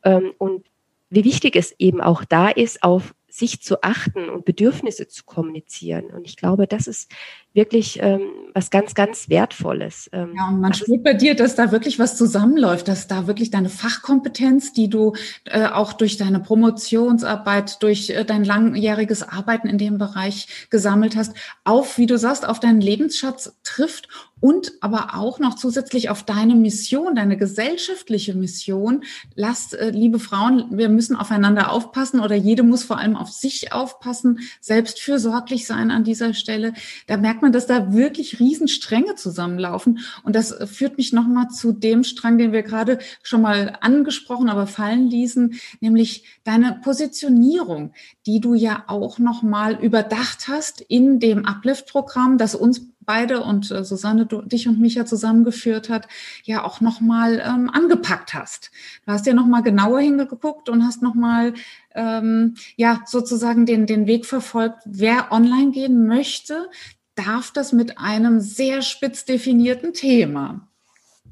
Ähm, 0.05 0.33
und 0.37 0.67
wie 1.11 1.25
wichtig 1.25 1.57
es 1.57 1.75
eben 1.79 2.01
auch 2.01 2.25
da 2.25 2.49
ist, 2.49 2.83
auf 2.83 3.15
sich 3.31 3.63
zu 3.63 3.83
achten 3.83 4.29
und 4.29 4.45
Bedürfnisse 4.45 5.09
zu 5.09 5.25
kommunizieren. 5.25 6.07
Und 6.07 6.27
ich 6.27 6.37
glaube, 6.37 6.67
das 6.67 6.87
ist 6.87 7.11
wirklich 7.53 7.99
ähm, 8.01 8.21
was 8.55 8.71
ganz, 8.71 8.95
ganz 8.95 9.29
Wertvolles. 9.29 10.09
Ähm, 10.13 10.35
ja, 10.37 10.49
und 10.49 10.61
man 10.61 10.73
spürt 10.73 11.03
bei 11.03 11.15
dir, 11.15 11.35
dass 11.35 11.57
da 11.57 11.73
wirklich 11.73 11.99
was 11.99 12.17
zusammenläuft, 12.17 12.87
dass 12.87 13.09
da 13.09 13.27
wirklich 13.27 13.51
deine 13.51 13.69
Fachkompetenz, 13.69 14.73
die 14.73 14.89
du 14.89 15.15
äh, 15.45 15.67
auch 15.67 15.93
durch 15.93 16.17
deine 16.17 16.41
Promotionsarbeit, 16.41 17.83
durch 17.83 18.11
äh, 18.11 18.25
dein 18.25 18.45
langjähriges 18.45 19.23
Arbeiten 19.23 19.69
in 19.69 19.79
dem 19.79 19.99
Bereich 19.99 20.69
gesammelt 20.71 21.17
hast, 21.17 21.35
auf, 21.65 21.99
wie 21.99 22.07
du 22.07 22.19
sagst, 22.19 22.47
auf 22.47 22.61
deinen 22.61 22.81
Lebensschatz 22.81 23.59
trifft 23.65 24.09
und 24.41 24.73
aber 24.81 25.15
auch 25.15 25.39
noch 25.39 25.55
zusätzlich 25.55 26.09
auf 26.09 26.23
deine 26.23 26.55
Mission, 26.55 27.15
deine 27.15 27.37
gesellschaftliche 27.37 28.35
Mission. 28.35 29.05
Lasst, 29.35 29.75
äh, 29.75 29.91
liebe 29.91 30.19
Frauen, 30.19 30.67
wir 30.71 30.89
müssen 30.89 31.17
aufeinander 31.17 31.71
aufpassen 31.71 32.21
oder 32.21 32.35
jede 32.35 32.63
muss 32.63 32.85
vor 32.85 32.99
allem 32.99 33.17
auf 33.21 33.31
sich 33.31 33.73
aufpassen, 33.73 34.41
selbst 34.61 35.01
fürsorglich 35.01 35.67
sein 35.67 35.91
an 35.91 36.05
dieser 36.05 36.35
Stelle. 36.35 36.73
Da 37.07 37.17
merkt 37.17 37.43
man, 37.43 37.53
dass 37.53 37.67
da 37.67 37.93
wirklich 37.93 38.41
Riesenstränge 38.41 39.15
zusammenlaufen. 39.15 40.01
Und 40.23 40.35
das 40.35 40.55
führt 40.71 40.97
mich 40.97 41.13
nochmal 41.13 41.49
zu 41.49 41.73
dem 41.73 42.05
Strang, 42.05 42.39
den 42.39 42.53
wir 42.53 42.63
gerade 42.63 42.99
schon 43.23 43.43
mal 43.43 43.77
angesprochen, 43.81 44.49
aber 44.49 44.67
fallen 44.67 45.09
ließen, 45.09 45.55
nämlich 45.81 46.25
deine 46.45 46.81
Positionierung, 46.83 47.93
die 48.27 48.41
du 48.41 48.55
ja 48.55 48.85
auch 48.87 49.19
nochmal 49.19 49.79
überdacht 49.83 50.49
hast 50.49 50.81
in 50.81 51.21
dem 51.21 51.45
Uplift-Programm, 51.45 52.39
das 52.39 52.55
uns 52.55 52.83
beide 53.11 53.43
und 53.43 53.73
äh, 53.73 53.83
Susanne, 53.83 54.25
du, 54.25 54.41
dich 54.43 54.69
und 54.69 54.79
mich 54.79 54.95
ja 54.95 55.05
zusammengeführt 55.05 55.89
hat, 55.89 56.07
ja 56.45 56.63
auch 56.63 56.81
nochmal 56.81 57.43
ähm, 57.45 57.69
angepackt 57.69 58.35
hast. 58.35 58.71
Du 59.05 59.11
hast 59.11 59.27
ja 59.27 59.35
nochmal 59.35 59.65
genauer 59.65 59.99
hingeguckt 59.99 60.69
und 60.69 60.87
hast 60.87 61.03
nochmal 61.03 61.55
ähm, 61.97 62.55
ja 62.77 63.03
sozusagen 63.07 63.67
den, 63.67 63.87
den 63.87 64.07
Weg 64.07 64.27
verfolgt, 64.27 64.79
wer 64.85 65.33
online 65.33 65.73
gehen 65.73 66.07
möchte, 66.07 66.71
darf 67.17 67.51
das 67.51 67.73
mit 67.73 67.99
einem 67.99 68.39
sehr 68.39 68.81
spitz 68.81 69.25
definierten 69.25 69.93
Thema. 69.93 70.69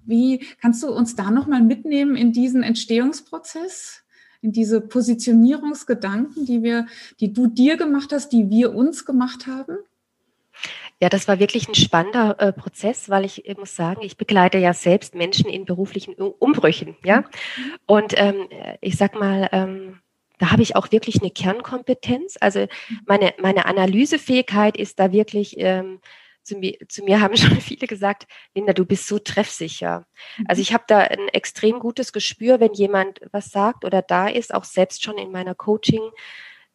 Wie 0.05 0.45
kannst 0.61 0.83
du 0.83 0.89
uns 0.89 1.15
da 1.15 1.31
nochmal 1.31 1.63
mitnehmen 1.63 2.17
in 2.17 2.33
diesen 2.33 2.65
Entstehungsprozess? 2.65 4.03
in 4.41 4.53
diese 4.53 4.81
Positionierungsgedanken, 4.81 6.47
die 6.47 6.63
wir, 6.63 6.87
die 7.19 7.33
du 7.33 7.49
dir 7.49 7.77
gemacht 7.77 8.13
hast, 8.13 8.29
die 8.29 8.49
wir 8.51 8.73
uns 8.73 9.05
gemacht 9.05 9.49
haben? 9.49 9.79
Ja, 11.01 11.09
das 11.09 11.29
war 11.29 11.39
wirklich 11.39 11.69
ein 11.69 11.77
spannender 11.77 12.41
äh, 12.41 12.53
Prozess, 12.53 13.09
weil 13.09 13.25
ich, 13.25 13.47
ich, 13.47 13.57
muss 13.57 13.77
sagen, 13.77 14.03
ich 14.03 14.17
begleite 14.17 14.59
ja 14.59 14.75
selbst 14.75 15.15
Menschen 15.15 15.49
in 15.49 15.65
beruflichen 15.65 16.15
Umbrüchen, 16.15 16.97
ja. 17.05 17.25
Und 17.87 18.15
ähm, 18.17 18.49
ich 18.81 18.97
sag 18.97 19.15
mal, 19.15 19.49
ähm, 19.53 20.01
da 20.39 20.51
habe 20.51 20.63
ich 20.63 20.77
auch 20.77 20.91
wirklich 20.91 21.21
eine 21.21 21.31
Kernkompetenz. 21.31 22.37
Also 22.41 22.67
meine, 23.07 23.35
meine 23.39 23.67
Analysefähigkeit 23.67 24.77
ist 24.77 24.99
da 24.99 25.13
wirklich, 25.13 25.59
ähm, 25.59 26.01
zu, 26.43 26.57
mir, 26.57 26.77
zu 26.89 27.05
mir 27.05 27.21
haben 27.21 27.37
schon 27.37 27.61
viele 27.61 27.87
gesagt, 27.87 28.27
Linda, 28.55 28.73
du 28.73 28.85
bist 28.85 29.07
so 29.07 29.19
treffsicher. 29.19 30.07
Also 30.47 30.63
ich 30.63 30.73
habe 30.73 30.85
da 30.87 30.99
ein 30.99 31.29
extrem 31.29 31.79
gutes 31.79 32.13
Gespür, 32.13 32.59
wenn 32.61 32.73
jemand 32.73 33.21
was 33.31 33.51
sagt 33.51 33.85
oder 33.85 34.03
da 34.03 34.29
ist, 34.29 34.55
auch 34.55 34.65
selbst 34.65 35.03
schon 35.03 35.19
in 35.19 35.31
meiner 35.31 35.55
Coaching. 35.55 36.03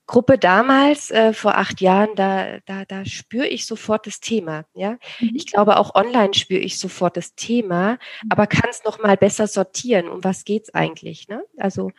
Gruppe 0.06 0.38
damals, 0.38 1.12
äh, 1.12 1.32
vor 1.34 1.58
acht 1.58 1.80
Jahren, 1.80 2.16
da, 2.16 2.60
da, 2.66 2.84
da 2.86 3.06
spüre 3.06 3.48
ich 3.48 3.66
sofort 3.66 4.06
das 4.06 4.20
Thema. 4.20 4.66
Ja? 4.74 4.98
Mhm. 5.20 5.32
Ich 5.34 5.48
glaube, 5.48 5.78
auch 5.78 5.96
online 5.96 6.34
spüre 6.34 6.60
ich 6.60 6.78
sofort 6.78 7.16
das 7.16 7.36
Thema, 7.36 7.94
mhm. 7.94 7.98
aber 8.30 8.48
kann 8.48 8.70
es 8.70 8.84
nochmal 8.84 9.16
besser 9.16 9.48
sortieren. 9.48 10.10
Um 10.10 10.24
was 10.24 10.44
geht 10.44 10.64
es 10.64 10.74
eigentlich? 10.74 11.30
Ne? 11.30 11.44
Also 11.58 11.92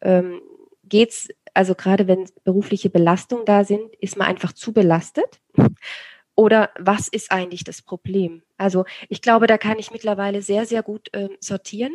ähm, 0.00 0.40
geht's, 0.84 1.28
also 1.54 1.74
gerade 1.74 2.08
wenn 2.08 2.28
berufliche 2.44 2.90
Belastungen 2.90 3.44
da 3.44 3.64
sind, 3.64 3.94
ist 4.00 4.16
man 4.16 4.26
einfach 4.26 4.52
zu 4.52 4.72
belastet? 4.72 5.40
Oder 6.34 6.70
was 6.78 7.08
ist 7.08 7.30
eigentlich 7.30 7.62
das 7.62 7.82
Problem? 7.82 8.42
Also 8.56 8.84
ich 9.08 9.22
glaube, 9.22 9.46
da 9.46 9.58
kann 9.58 9.78
ich 9.78 9.90
mittlerweile 9.90 10.42
sehr, 10.42 10.66
sehr 10.66 10.82
gut 10.82 11.10
ähm, 11.12 11.36
sortieren. 11.40 11.94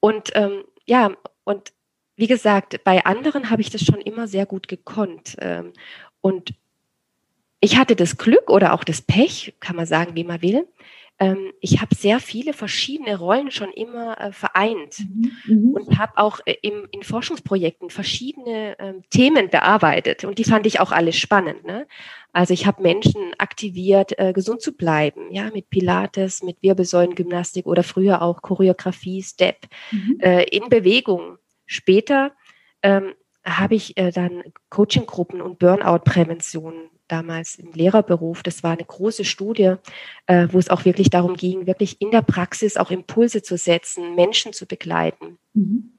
Und 0.00 0.30
ähm, 0.34 0.64
ja, 0.86 1.10
und 1.44 1.72
wie 2.18 2.26
gesagt, 2.26 2.82
bei 2.82 3.06
anderen 3.06 3.48
habe 3.48 3.62
ich 3.62 3.70
das 3.70 3.82
schon 3.82 4.00
immer 4.00 4.26
sehr 4.26 4.44
gut 4.44 4.66
gekonnt. 4.66 5.36
Ähm, 5.40 5.72
und 6.20 6.52
ich 7.60 7.78
hatte 7.78 7.94
das 7.94 8.18
Glück 8.18 8.50
oder 8.50 8.74
auch 8.74 8.82
das 8.82 9.00
Pech, 9.00 9.54
kann 9.60 9.76
man 9.76 9.86
sagen, 9.86 10.16
wie 10.16 10.24
man 10.24 10.42
will. 10.42 10.66
Ähm, 11.20 11.52
ich 11.60 11.80
habe 11.80 11.94
sehr 11.94 12.18
viele 12.18 12.52
verschiedene 12.52 13.18
Rollen 13.18 13.52
schon 13.52 13.72
immer 13.72 14.20
äh, 14.20 14.32
vereint 14.32 14.98
mhm. 14.98 15.32
mhm. 15.46 15.70
und 15.74 15.98
habe 15.98 16.12
auch 16.16 16.40
äh, 16.44 16.56
in 16.62 17.02
Forschungsprojekten 17.02 17.90
verschiedene 17.90 18.76
ähm, 18.80 19.02
Themen 19.10 19.48
bearbeitet. 19.48 20.24
Und 20.24 20.38
die 20.38 20.44
fand 20.44 20.66
ich 20.66 20.80
auch 20.80 20.90
alle 20.90 21.12
spannend. 21.12 21.64
Ne? 21.64 21.86
Also 22.32 22.52
ich 22.52 22.66
habe 22.66 22.82
Menschen 22.82 23.32
aktiviert, 23.38 24.18
äh, 24.18 24.32
gesund 24.32 24.60
zu 24.60 24.72
bleiben, 24.72 25.32
ja, 25.32 25.50
mit 25.52 25.70
Pilates, 25.70 26.42
mit 26.42 26.62
Wirbelsäulengymnastik 26.62 27.66
oder 27.66 27.84
früher 27.84 28.22
auch 28.22 28.42
Choreografie, 28.42 29.22
Step, 29.22 29.66
mhm. 29.92 30.20
in 30.50 30.68
Bewegung 30.68 31.38
Später 31.68 32.32
ähm, 32.82 33.14
habe 33.44 33.76
ich 33.76 33.96
äh, 33.96 34.10
dann 34.10 34.42
Coachinggruppen 34.70 35.40
und 35.40 35.58
Burnout-Prävention 35.60 36.90
damals 37.06 37.56
im 37.56 37.72
Lehrerberuf. 37.72 38.42
Das 38.42 38.62
war 38.62 38.72
eine 38.72 38.84
große 38.84 39.24
Studie, 39.24 39.74
äh, 40.26 40.48
wo 40.50 40.58
es 40.58 40.70
auch 40.70 40.84
wirklich 40.84 41.10
darum 41.10 41.36
ging, 41.36 41.66
wirklich 41.66 42.00
in 42.00 42.10
der 42.10 42.22
Praxis 42.22 42.76
auch 42.76 42.90
Impulse 42.90 43.42
zu 43.42 43.56
setzen, 43.56 44.14
Menschen 44.14 44.52
zu 44.52 44.66
begleiten. 44.66 45.38
Mhm. 45.54 45.98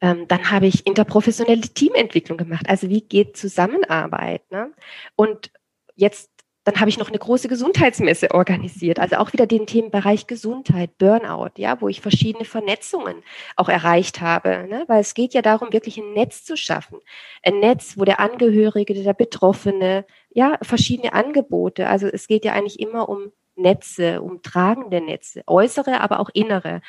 Ähm, 0.00 0.26
dann 0.28 0.50
habe 0.50 0.66
ich 0.66 0.86
interprofessionelle 0.86 1.60
Teamentwicklung 1.60 2.38
gemacht. 2.38 2.68
Also 2.68 2.88
wie 2.88 3.02
geht 3.02 3.36
Zusammenarbeit? 3.36 4.50
Ne? 4.50 4.72
Und 5.16 5.52
jetzt 5.94 6.31
dann 6.64 6.78
habe 6.78 6.88
ich 6.88 6.98
noch 6.98 7.08
eine 7.08 7.18
große 7.18 7.48
Gesundheitsmesse 7.48 8.30
organisiert, 8.30 9.00
also 9.00 9.16
auch 9.16 9.32
wieder 9.32 9.46
den 9.46 9.66
Themenbereich 9.66 10.26
Gesundheit, 10.26 10.96
Burnout, 10.98 11.50
ja, 11.56 11.80
wo 11.80 11.88
ich 11.88 12.00
verschiedene 12.00 12.44
Vernetzungen 12.44 13.22
auch 13.56 13.68
erreicht 13.68 14.20
habe, 14.20 14.66
ne? 14.68 14.84
weil 14.86 15.00
es 15.00 15.14
geht 15.14 15.34
ja 15.34 15.42
darum, 15.42 15.72
wirklich 15.72 15.98
ein 15.98 16.12
Netz 16.12 16.44
zu 16.44 16.56
schaffen, 16.56 16.98
ein 17.42 17.58
Netz, 17.58 17.98
wo 17.98 18.04
der 18.04 18.20
Angehörige, 18.20 18.94
der 18.94 19.14
Betroffene, 19.14 20.04
ja, 20.30 20.56
verschiedene 20.62 21.12
Angebote, 21.12 21.88
also 21.88 22.06
es 22.06 22.28
geht 22.28 22.44
ja 22.44 22.52
eigentlich 22.52 22.78
immer 22.78 23.08
um 23.08 23.32
Netze, 23.56 24.22
um 24.22 24.42
tragende 24.42 25.00
Netze, 25.00 25.42
äußere, 25.46 26.00
aber 26.00 26.20
auch 26.20 26.30
innere. 26.32 26.80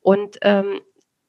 Und 0.00 0.38
ähm, 0.42 0.80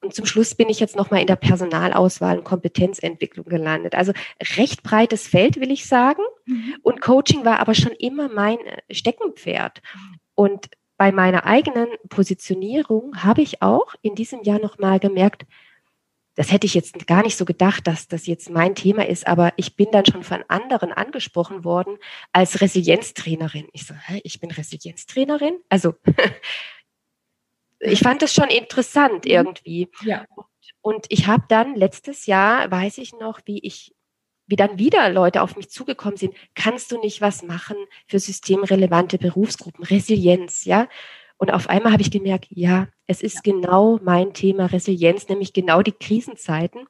und 0.01 0.13
zum 0.13 0.25
Schluss 0.25 0.55
bin 0.55 0.69
ich 0.69 0.79
jetzt 0.79 0.95
nochmal 0.95 1.21
in 1.21 1.27
der 1.27 1.35
Personalauswahl 1.35 2.37
und 2.37 2.45
Kompetenzentwicklung 2.45 3.45
gelandet. 3.45 3.95
Also 3.95 4.13
recht 4.57 4.81
breites 4.81 5.27
Feld, 5.27 5.59
will 5.59 5.71
ich 5.71 5.87
sagen. 5.87 6.21
Mhm. 6.45 6.75
Und 6.81 7.01
Coaching 7.01 7.43
war 7.43 7.59
aber 7.59 7.73
schon 7.73 7.91
immer 7.93 8.29
mein 8.29 8.59
äh, 8.59 8.81
Steckenpferd. 8.93 9.81
Und 10.35 10.69
bei 10.97 11.11
meiner 11.11 11.45
eigenen 11.45 11.87
Positionierung 12.09 13.23
habe 13.23 13.41
ich 13.41 13.61
auch 13.61 13.93
in 14.01 14.15
diesem 14.15 14.43
Jahr 14.43 14.59
nochmal 14.59 14.99
gemerkt, 14.99 15.45
das 16.35 16.53
hätte 16.53 16.67
ich 16.67 16.73
jetzt 16.73 17.05
gar 17.05 17.23
nicht 17.23 17.35
so 17.35 17.43
gedacht, 17.43 17.85
dass 17.85 18.07
das 18.07 18.25
jetzt 18.25 18.49
mein 18.49 18.73
Thema 18.73 19.05
ist, 19.05 19.27
aber 19.27 19.51
ich 19.57 19.75
bin 19.75 19.87
dann 19.91 20.05
schon 20.05 20.23
von 20.23 20.41
anderen 20.47 20.93
angesprochen 20.93 21.65
worden 21.65 21.97
als 22.31 22.61
Resilienztrainerin. 22.61 23.67
Ich 23.73 23.85
so, 23.85 23.93
hä, 23.93 24.21
ich 24.23 24.39
bin 24.39 24.49
Resilienztrainerin? 24.49 25.57
Also 25.67 25.95
ich 27.79 27.99
fand 27.99 28.21
das 28.21 28.33
schon 28.33 28.49
interessant 28.49 29.25
mhm. 29.25 29.31
irgendwie. 29.31 29.89
Ja. 30.03 30.25
Und 30.81 31.05
ich 31.09 31.27
habe 31.27 31.43
dann 31.49 31.75
letztes 31.75 32.25
Jahr, 32.25 32.69
weiß 32.69 32.97
ich 32.99 33.13
noch, 33.13 33.41
wie 33.45 33.59
ich, 33.59 33.93
wie 34.47 34.55
dann 34.55 34.79
wieder 34.79 35.09
Leute 35.09 35.41
auf 35.41 35.55
mich 35.55 35.69
zugekommen 35.69 36.17
sind, 36.17 36.33
kannst 36.55 36.91
du 36.91 36.99
nicht 36.99 37.21
was 37.21 37.43
machen 37.43 37.77
für 38.07 38.19
systemrelevante 38.19 39.17
Berufsgruppen, 39.17 39.83
Resilienz, 39.85 40.65
ja? 40.65 40.87
Und 41.37 41.53
auf 41.53 41.69
einmal 41.69 41.93
habe 41.93 42.01
ich 42.01 42.11
gemerkt, 42.11 42.47
ja, 42.49 42.89
es 43.07 43.21
ist 43.21 43.45
ja. 43.45 43.53
genau 43.53 43.97
mein 44.03 44.33
Thema 44.33 44.65
Resilienz, 44.65 45.29
nämlich 45.29 45.53
genau 45.53 45.81
die 45.81 45.93
Krisenzeiten. 45.93 46.85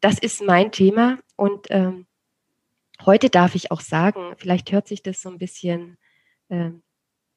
Das 0.00 0.18
ist 0.18 0.42
mein 0.42 0.72
Thema. 0.72 1.18
Und 1.36 1.68
ähm, 1.70 2.06
heute 3.06 3.30
darf 3.30 3.54
ich 3.54 3.70
auch 3.70 3.80
sagen, 3.80 4.34
vielleicht 4.38 4.72
hört 4.72 4.88
sich 4.88 5.04
das 5.04 5.22
so 5.22 5.28
ein 5.28 5.38
bisschen, 5.38 5.98
äh, 6.48 6.70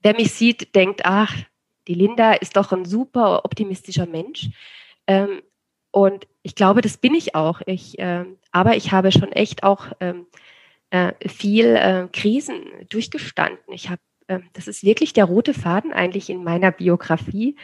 wer 0.01 0.15
mich 0.15 0.31
sieht, 0.31 0.73
denkt, 0.73 1.01
ach, 1.05 1.35
die 1.87 1.93
Linda 1.93 2.33
ist 2.33 2.57
doch 2.57 2.71
ein 2.71 2.85
super 2.85 3.45
optimistischer 3.45 4.05
Mensch. 4.05 4.49
Ähm, 5.07 5.41
und 5.91 6.27
ich 6.43 6.55
glaube, 6.55 6.81
das 6.81 6.97
bin 6.97 7.13
ich 7.13 7.35
auch. 7.35 7.61
Ich, 7.65 7.97
äh, 7.99 8.25
aber 8.51 8.75
ich 8.75 8.91
habe 8.91 9.11
schon 9.11 9.31
echt 9.31 9.63
auch 9.63 9.87
ähm, 9.99 10.27
äh, 10.89 11.13
viel 11.27 11.75
äh, 11.75 12.07
Krisen 12.11 12.65
durchgestanden. 12.89 13.73
Ich 13.73 13.89
habe, 13.89 14.01
ähm, 14.27 14.49
das 14.53 14.67
ist 14.67 14.83
wirklich 14.83 15.13
der 15.13 15.25
rote 15.25 15.53
Faden 15.53 15.93
eigentlich 15.93 16.29
in 16.29 16.43
meiner 16.43 16.71
Biografie. 16.71 17.55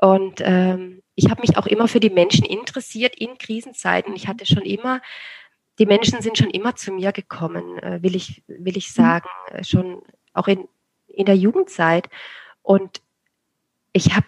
Und 0.00 0.40
ähm, 0.40 1.02
ich 1.14 1.30
habe 1.30 1.42
mich 1.42 1.56
auch 1.56 1.66
immer 1.66 1.88
für 1.88 2.00
die 2.00 2.10
Menschen 2.10 2.44
interessiert 2.44 3.14
in 3.16 3.38
Krisenzeiten. 3.38 4.14
Ich 4.14 4.28
hatte 4.28 4.46
schon 4.46 4.62
immer, 4.62 5.00
die 5.78 5.86
Menschen 5.86 6.20
sind 6.22 6.36
schon 6.36 6.50
immer 6.50 6.76
zu 6.76 6.92
mir 6.92 7.12
gekommen, 7.12 7.78
äh, 7.78 8.02
will 8.02 8.16
ich, 8.16 8.42
will 8.48 8.76
ich 8.76 8.88
mhm. 8.90 9.02
sagen, 9.02 9.28
äh, 9.50 9.64
schon 9.64 10.02
auch 10.34 10.48
in, 10.48 10.68
in 11.06 11.26
der 11.26 11.36
Jugendzeit. 11.36 12.08
Und 12.62 13.00
ich 13.92 14.14
habe, 14.14 14.26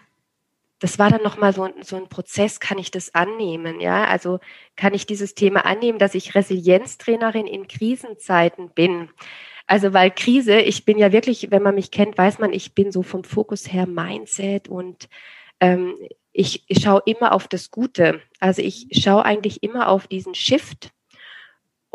das 0.79 0.99
war 0.99 1.09
dann 1.09 1.23
nochmal 1.23 1.53
so, 1.53 1.69
so 1.81 1.95
ein 1.95 2.09
Prozess, 2.09 2.59
kann 2.59 2.77
ich 2.77 2.91
das 2.91 3.15
annehmen? 3.15 3.79
Ja, 3.79 4.05
also 4.05 4.39
kann 4.75 4.93
ich 4.93 5.05
dieses 5.05 5.35
Thema 5.35 5.65
annehmen, 5.65 5.99
dass 5.99 6.15
ich 6.15 6.35
Resilienztrainerin 6.35 7.47
in 7.47 7.67
Krisenzeiten 7.67 8.69
bin? 8.69 9.09
Also 9.67 9.93
weil 9.93 10.11
Krise, 10.11 10.59
ich 10.59 10.85
bin 10.85 10.97
ja 10.97 11.11
wirklich, 11.11 11.49
wenn 11.51 11.63
man 11.63 11.75
mich 11.75 11.91
kennt, 11.91 12.17
weiß 12.17 12.39
man, 12.39 12.53
ich 12.53 12.75
bin 12.75 12.91
so 12.91 13.01
vom 13.01 13.23
Fokus 13.23 13.71
her 13.71 13.87
Mindset 13.87 14.67
und 14.67 15.09
ähm, 15.59 15.95
ich, 16.33 16.63
ich 16.67 16.83
schaue 16.83 17.01
immer 17.05 17.31
auf 17.31 17.47
das 17.47 17.71
Gute. 17.71 18.21
Also 18.39 18.61
ich 18.61 18.87
schaue 18.91 19.25
eigentlich 19.25 19.63
immer 19.63 19.87
auf 19.87 20.07
diesen 20.07 20.35
Shift. 20.35 20.91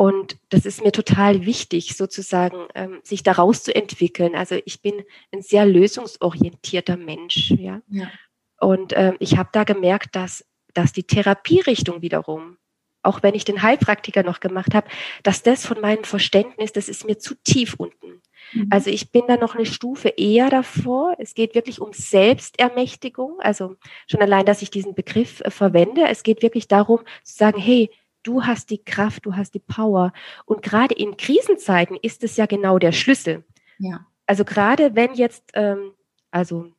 Und 0.00 0.38
das 0.48 0.64
ist 0.64 0.82
mir 0.82 0.92
total 0.92 1.44
wichtig, 1.44 1.94
sozusagen, 1.94 2.68
ähm, 2.74 3.00
sich 3.02 3.22
daraus 3.22 3.62
zu 3.62 3.74
entwickeln. 3.74 4.34
Also 4.34 4.56
ich 4.64 4.80
bin 4.80 4.94
ein 5.30 5.42
sehr 5.42 5.66
lösungsorientierter 5.66 6.96
Mensch, 6.96 7.50
ja. 7.50 7.82
ja. 7.90 8.10
Und 8.58 8.94
ähm, 8.96 9.16
ich 9.18 9.36
habe 9.36 9.50
da 9.52 9.64
gemerkt, 9.64 10.16
dass, 10.16 10.42
dass 10.72 10.94
die 10.94 11.02
Therapierichtung 11.02 12.00
wiederum 12.00 12.56
auch 13.02 13.22
wenn 13.22 13.34
ich 13.34 13.46
den 13.46 13.62
Heilpraktiker 13.62 14.22
noch 14.22 14.40
gemacht 14.40 14.74
habe, 14.74 14.86
dass 15.22 15.42
das 15.42 15.64
von 15.64 15.80
meinem 15.80 16.04
Verständnis, 16.04 16.70
das 16.70 16.90
ist 16.90 17.06
mir 17.06 17.18
zu 17.18 17.34
tief 17.34 17.76
unten. 17.78 18.20
Mhm. 18.52 18.68
Also 18.68 18.90
ich 18.90 19.10
bin 19.10 19.22
da 19.26 19.38
noch 19.38 19.54
eine 19.54 19.64
Stufe 19.64 20.10
eher 20.10 20.50
davor. 20.50 21.16
Es 21.18 21.32
geht 21.32 21.54
wirklich 21.54 21.80
um 21.80 21.94
Selbstermächtigung. 21.94 23.40
Also 23.40 23.76
schon 24.06 24.20
allein, 24.20 24.44
dass 24.44 24.60
ich 24.60 24.70
diesen 24.70 24.94
Begriff 24.94 25.40
äh, 25.40 25.50
verwende. 25.50 26.08
Es 26.08 26.22
geht 26.22 26.42
wirklich 26.42 26.68
darum 26.68 27.00
zu 27.24 27.36
sagen, 27.36 27.58
hey, 27.58 27.88
du 28.22 28.42
hast 28.44 28.70
die 28.70 28.82
Kraft, 28.82 29.26
du 29.26 29.34
hast 29.34 29.54
die 29.54 29.60
Power. 29.60 30.12
Und 30.44 30.62
gerade 30.62 30.94
in 30.94 31.16
Krisenzeiten 31.16 31.96
ist 32.00 32.24
es 32.24 32.36
ja 32.36 32.46
genau 32.46 32.78
der 32.78 32.92
Schlüssel. 32.92 33.44
Ja. 33.78 34.06
Also 34.26 34.44
gerade 34.44 34.94
wenn 34.94 35.14
jetzt, 35.14 35.44
ähm, 35.54 35.92
also 36.30 36.70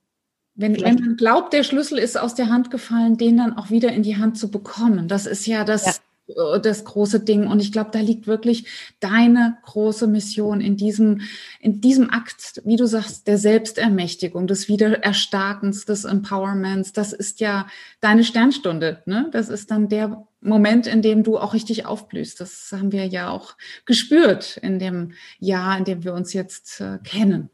wenn, 0.55 0.79
wenn, 0.81 0.95
man 0.95 1.17
glaubt, 1.17 1.53
der 1.53 1.63
Schlüssel 1.63 1.97
ist 1.97 2.19
aus 2.19 2.35
der 2.35 2.49
Hand 2.49 2.71
gefallen, 2.71 3.17
den 3.17 3.37
dann 3.37 3.57
auch 3.57 3.69
wieder 3.69 3.91
in 3.91 4.03
die 4.03 4.17
Hand 4.17 4.37
zu 4.37 4.51
bekommen. 4.51 5.07
Das 5.07 5.25
ist 5.25 5.45
ja 5.47 5.63
das, 5.63 6.01
ja. 6.27 6.55
Äh, 6.55 6.61
das 6.61 6.85
große 6.85 7.21
Ding. 7.21 7.47
Und 7.47 7.61
ich 7.61 7.71
glaube, 7.71 7.89
da 7.91 7.99
liegt 7.99 8.27
wirklich 8.27 8.67
deine 8.99 9.57
große 9.63 10.07
Mission 10.07 10.61
in 10.61 10.77
diesem, 10.77 11.21
in 11.59 11.81
diesem 11.81 12.09
Akt, 12.09 12.61
wie 12.65 12.75
du 12.75 12.85
sagst, 12.85 13.27
der 13.27 13.37
Selbstermächtigung, 13.37 14.47
des 14.47 14.67
Wiedererstarkens, 14.67 15.85
des 15.85 16.03
Empowerments. 16.03 16.93
Das 16.93 17.13
ist 17.13 17.39
ja 17.39 17.67
deine 17.99 18.23
Sternstunde. 18.23 19.01
Ne? 19.05 19.29
Das 19.31 19.49
ist 19.49 19.71
dann 19.71 19.89
der 19.89 20.27
Moment, 20.41 20.87
in 20.87 21.01
dem 21.01 21.23
du 21.23 21.37
auch 21.37 21.53
richtig 21.53 21.85
aufblühst. 21.85 22.39
Das 22.39 22.69
haben 22.71 22.91
wir 22.91 23.05
ja 23.05 23.29
auch 23.29 23.55
gespürt 23.85 24.57
in 24.57 24.79
dem 24.79 25.13
Jahr, 25.39 25.77
in 25.77 25.85
dem 25.85 26.03
wir 26.03 26.13
uns 26.13 26.33
jetzt 26.33 26.81
äh, 26.81 26.97
kennen. 27.03 27.49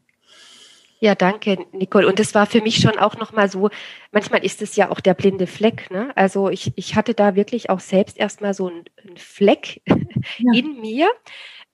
Ja, 1.00 1.14
danke, 1.14 1.58
Nicole. 1.72 2.08
Und 2.08 2.18
das 2.18 2.34
war 2.34 2.46
für 2.46 2.60
mich 2.60 2.80
schon 2.80 2.98
auch 2.98 3.16
nochmal 3.16 3.48
so, 3.48 3.70
manchmal 4.10 4.44
ist 4.44 4.62
es 4.62 4.74
ja 4.74 4.90
auch 4.90 4.98
der 4.98 5.14
blinde 5.14 5.46
Fleck. 5.46 5.90
Ne? 5.90 6.10
Also 6.16 6.48
ich, 6.48 6.72
ich 6.74 6.96
hatte 6.96 7.14
da 7.14 7.36
wirklich 7.36 7.70
auch 7.70 7.80
selbst 7.80 8.18
erstmal 8.18 8.52
so 8.52 8.68
einen, 8.68 8.84
einen 9.04 9.16
Fleck 9.16 9.80
ja. 9.86 9.96
in 10.54 10.80
mir, 10.80 11.08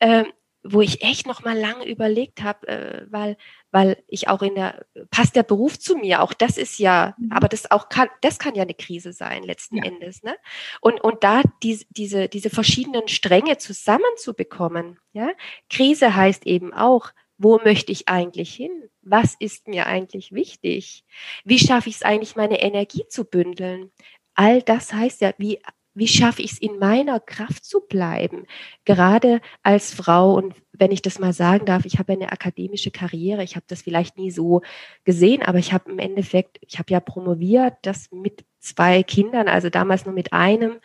äh, 0.00 0.24
wo 0.64 0.80
ich 0.80 1.02
echt 1.02 1.26
nochmal 1.26 1.58
lange 1.58 1.84
überlegt 1.84 2.42
habe, 2.42 2.66
äh, 2.66 3.06
weil, 3.10 3.36
weil 3.70 4.02
ich 4.08 4.28
auch 4.28 4.40
in 4.42 4.54
der, 4.54 4.86
passt 5.10 5.36
der 5.36 5.42
Beruf 5.42 5.78
zu 5.78 5.96
mir? 5.96 6.22
Auch 6.22 6.32
das 6.32 6.56
ist 6.56 6.78
ja, 6.78 7.14
mhm. 7.18 7.32
aber 7.32 7.48
das 7.48 7.70
auch 7.70 7.90
kann, 7.90 8.08
das 8.22 8.38
kann 8.38 8.54
ja 8.54 8.62
eine 8.62 8.74
Krise 8.74 9.12
sein, 9.12 9.42
letzten 9.42 9.76
ja. 9.76 9.84
Endes. 9.84 10.22
Ne? 10.22 10.34
Und, 10.80 11.00
und 11.02 11.22
da 11.22 11.42
die, 11.62 11.86
diese, 11.90 12.28
diese 12.28 12.48
verschiedenen 12.48 13.08
Stränge 13.08 13.58
zusammenzubekommen, 13.58 14.98
ja, 15.12 15.30
Krise 15.68 16.16
heißt 16.16 16.46
eben 16.46 16.72
auch, 16.72 17.10
wo 17.36 17.58
möchte 17.58 17.92
ich 17.92 18.08
eigentlich 18.08 18.54
hin? 18.54 18.88
Was 19.02 19.34
ist 19.38 19.68
mir 19.68 19.86
eigentlich 19.86 20.32
wichtig? 20.32 21.04
Wie 21.44 21.58
schaffe 21.58 21.90
ich 21.90 21.96
es 21.96 22.02
eigentlich, 22.02 22.36
meine 22.36 22.62
Energie 22.62 23.06
zu 23.08 23.24
bündeln? 23.24 23.90
All 24.34 24.62
das 24.62 24.92
heißt 24.92 25.20
ja, 25.20 25.34
wie, 25.36 25.60
wie 25.94 26.08
schaffe 26.08 26.42
ich 26.42 26.52
es, 26.52 26.58
in 26.58 26.78
meiner 26.78 27.20
Kraft 27.20 27.64
zu 27.64 27.80
bleiben? 27.80 28.46
Gerade 28.84 29.40
als 29.62 29.92
Frau 29.92 30.34
und 30.34 30.54
wenn 30.72 30.90
ich 30.90 31.02
das 31.02 31.18
mal 31.18 31.32
sagen 31.32 31.64
darf, 31.66 31.84
ich 31.84 31.98
habe 31.98 32.12
eine 32.12 32.32
akademische 32.32 32.90
Karriere, 32.90 33.44
ich 33.44 33.56
habe 33.56 33.66
das 33.68 33.82
vielleicht 33.82 34.18
nie 34.18 34.30
so 34.30 34.62
gesehen, 35.04 35.42
aber 35.42 35.58
ich 35.58 35.72
habe 35.72 35.90
im 35.90 35.98
Endeffekt, 35.98 36.58
ich 36.60 36.78
habe 36.78 36.92
ja 36.92 37.00
promoviert, 37.00 37.74
das 37.82 38.10
mit 38.10 38.44
zwei 38.58 39.02
Kindern, 39.02 39.48
also 39.48 39.70
damals 39.70 40.04
nur 40.04 40.14
mit 40.14 40.32
einem 40.32 40.80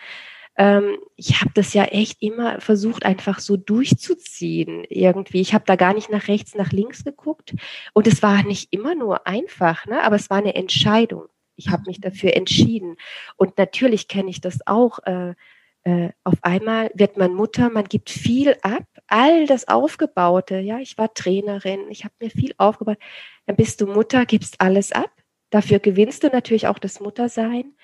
ähm, 0.60 0.98
ich 1.16 1.40
habe 1.40 1.52
das 1.54 1.74
ja 1.74 1.86
echt 1.86 2.22
immer 2.22 2.60
versucht, 2.60 3.06
einfach 3.06 3.40
so 3.40 3.56
durchzuziehen 3.56 4.84
irgendwie. 4.90 5.40
Ich 5.40 5.54
habe 5.54 5.64
da 5.66 5.78
gar 5.78 5.94
nicht 5.94 6.10
nach 6.12 6.28
rechts, 6.28 6.54
nach 6.54 6.74
links 6.74 7.06
geguckt. 7.06 7.56
Und 7.94 8.08
es 8.08 8.22
war 8.22 8.44
nicht 8.44 8.74
immer 8.74 8.94
nur 8.94 9.26
einfach, 9.26 9.86
ne? 9.86 10.04
aber 10.04 10.18
es 10.18 10.30
war 10.30 10.38
eine 10.38 10.56
Entscheidung. 10.56 11.28
Ich 11.60 11.70
habe 11.70 11.84
mich 11.88 12.02
dafür 12.02 12.36
entschieden. 12.36 12.96
Und 13.36 13.58
natürlich 13.58 14.08
kenne 14.08 14.30
ich 14.30 14.42
das 14.42 14.60
auch. 14.66 15.00
Äh, 15.06 15.36
äh, 15.84 16.10
auf 16.24 16.36
einmal 16.42 16.92
wird 16.94 17.18
man 17.18 17.34
Mutter, 17.34 17.70
man 17.70 17.86
gibt 17.86 18.10
viel 18.10 18.58
ab, 18.64 18.84
all 19.08 19.46
das 19.46 19.68
Aufgebaute. 19.68 20.60
Ja, 20.60 20.80
ich 20.80 20.98
war 20.98 21.14
Trainerin, 21.14 21.90
ich 21.90 22.04
habe 22.04 22.14
mir 22.20 22.30
viel 22.30 22.54
aufgebaut. 22.58 22.98
Dann 23.46 23.56
bist 23.56 23.80
du 23.80 23.88
Mutter, 23.88 24.26
gibst 24.26 24.60
alles 24.60 24.92
ab. 24.92 25.12
Dafür 25.52 25.80
gewinnst 25.80 26.24
du 26.24 26.28
natürlich 26.28 26.68
auch 26.68 26.80
das 26.80 27.00
Muttersein 27.00 27.76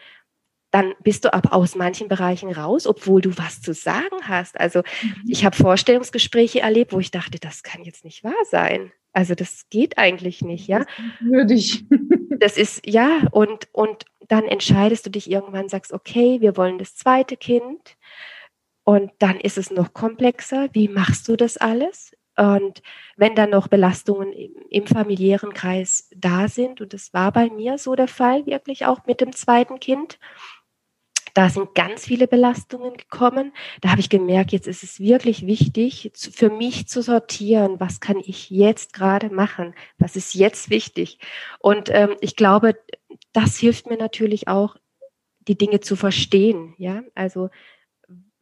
dann 0.76 0.94
bist 1.02 1.24
du 1.24 1.34
aber 1.34 1.54
aus 1.54 1.76
manchen 1.76 2.10
Bereichen 2.10 2.52
raus, 2.52 2.86
obwohl 2.86 3.22
du 3.22 3.38
was 3.38 3.62
zu 3.62 3.74
sagen 3.74 4.18
hast. 4.24 4.60
Also 4.60 4.80
mhm. 4.80 5.24
ich 5.26 5.46
habe 5.46 5.56
Vorstellungsgespräche 5.56 6.60
erlebt, 6.60 6.92
wo 6.92 7.00
ich 7.00 7.12
dachte, 7.12 7.40
das 7.40 7.64
kann 7.64 7.86
jetzt 7.86 8.04
nicht 8.04 8.26
wahr 8.26 8.34
sein. 8.52 8.92
Also 9.16 9.34
das 9.34 9.70
geht 9.70 9.98
eigentlich 9.98 10.42
nicht, 10.42 10.68
ja. 10.68 10.86
Würde 11.20 11.54
ich. 11.54 11.86
Das 12.38 12.58
ist 12.58 12.86
ja 12.86 13.22
und 13.32 13.70
und 13.72 14.04
dann 14.28 14.44
entscheidest 14.44 15.06
du 15.06 15.10
dich 15.10 15.32
irgendwann, 15.32 15.70
sagst, 15.70 15.94
okay, 15.94 16.42
wir 16.42 16.58
wollen 16.58 16.78
das 16.78 16.96
zweite 16.96 17.38
Kind. 17.38 17.96
Und 18.84 19.12
dann 19.20 19.40
ist 19.40 19.58
es 19.58 19.72
noch 19.72 19.94
komplexer. 19.94 20.68
Wie 20.74 20.90
machst 20.90 21.30
du 21.30 21.38
das 21.38 21.56
alles? 21.56 22.12
Und 22.36 22.82
wenn 23.16 23.36
dann 23.36 23.52
noch 23.52 23.70
Belastungen 23.70 24.34
im 24.34 24.86
familiären 24.86 25.54
Kreis 25.54 26.10
da 26.14 26.50
sind, 26.50 26.82
und 26.82 26.92
das 26.94 27.14
war 27.14 27.32
bei 27.32 27.50
mir 27.50 27.78
so 27.78 27.96
der 27.96 28.10
Fall, 28.10 28.46
wirklich 28.46 28.86
auch 28.86 29.06
mit 29.06 29.22
dem 29.22 29.32
zweiten 29.32 29.80
Kind, 29.80 30.20
da 31.36 31.50
sind 31.50 31.76
ganz 31.76 32.06
viele 32.06 32.28
Belastungen 32.28 32.96
gekommen. 32.96 33.54
Da 33.82 33.90
habe 33.92 34.00
ich 34.00 34.10
gemerkt, 34.10 34.54
jetzt 34.54 34.68
ist 34.68 34.84
es 34.84 35.02
wirklich 35.02 35.46
wichtig, 35.46 36.12
für 36.16 36.50
mich 36.50 36.88
zu 36.88 37.02
sortieren, 37.02 37.80
was 37.80 38.00
kann 38.00 38.18
ich 38.26 38.50
jetzt 38.50 38.94
gerade 38.94 39.30
machen, 39.30 39.76
was 39.98 40.16
ist 40.16 40.34
jetzt 40.34 40.70
wichtig. 40.70 41.20
Und 41.60 41.90
ähm, 41.92 42.16
ich 42.22 42.38
glaube, 42.38 42.76
das 43.34 43.58
hilft 43.58 43.88
mir 43.88 43.98
natürlich 43.98 44.48
auch, 44.48 44.78
die 45.48 45.58
Dinge 45.58 45.82
zu 45.82 45.96
verstehen. 45.96 46.74
Ja, 46.78 47.04
also 47.14 47.50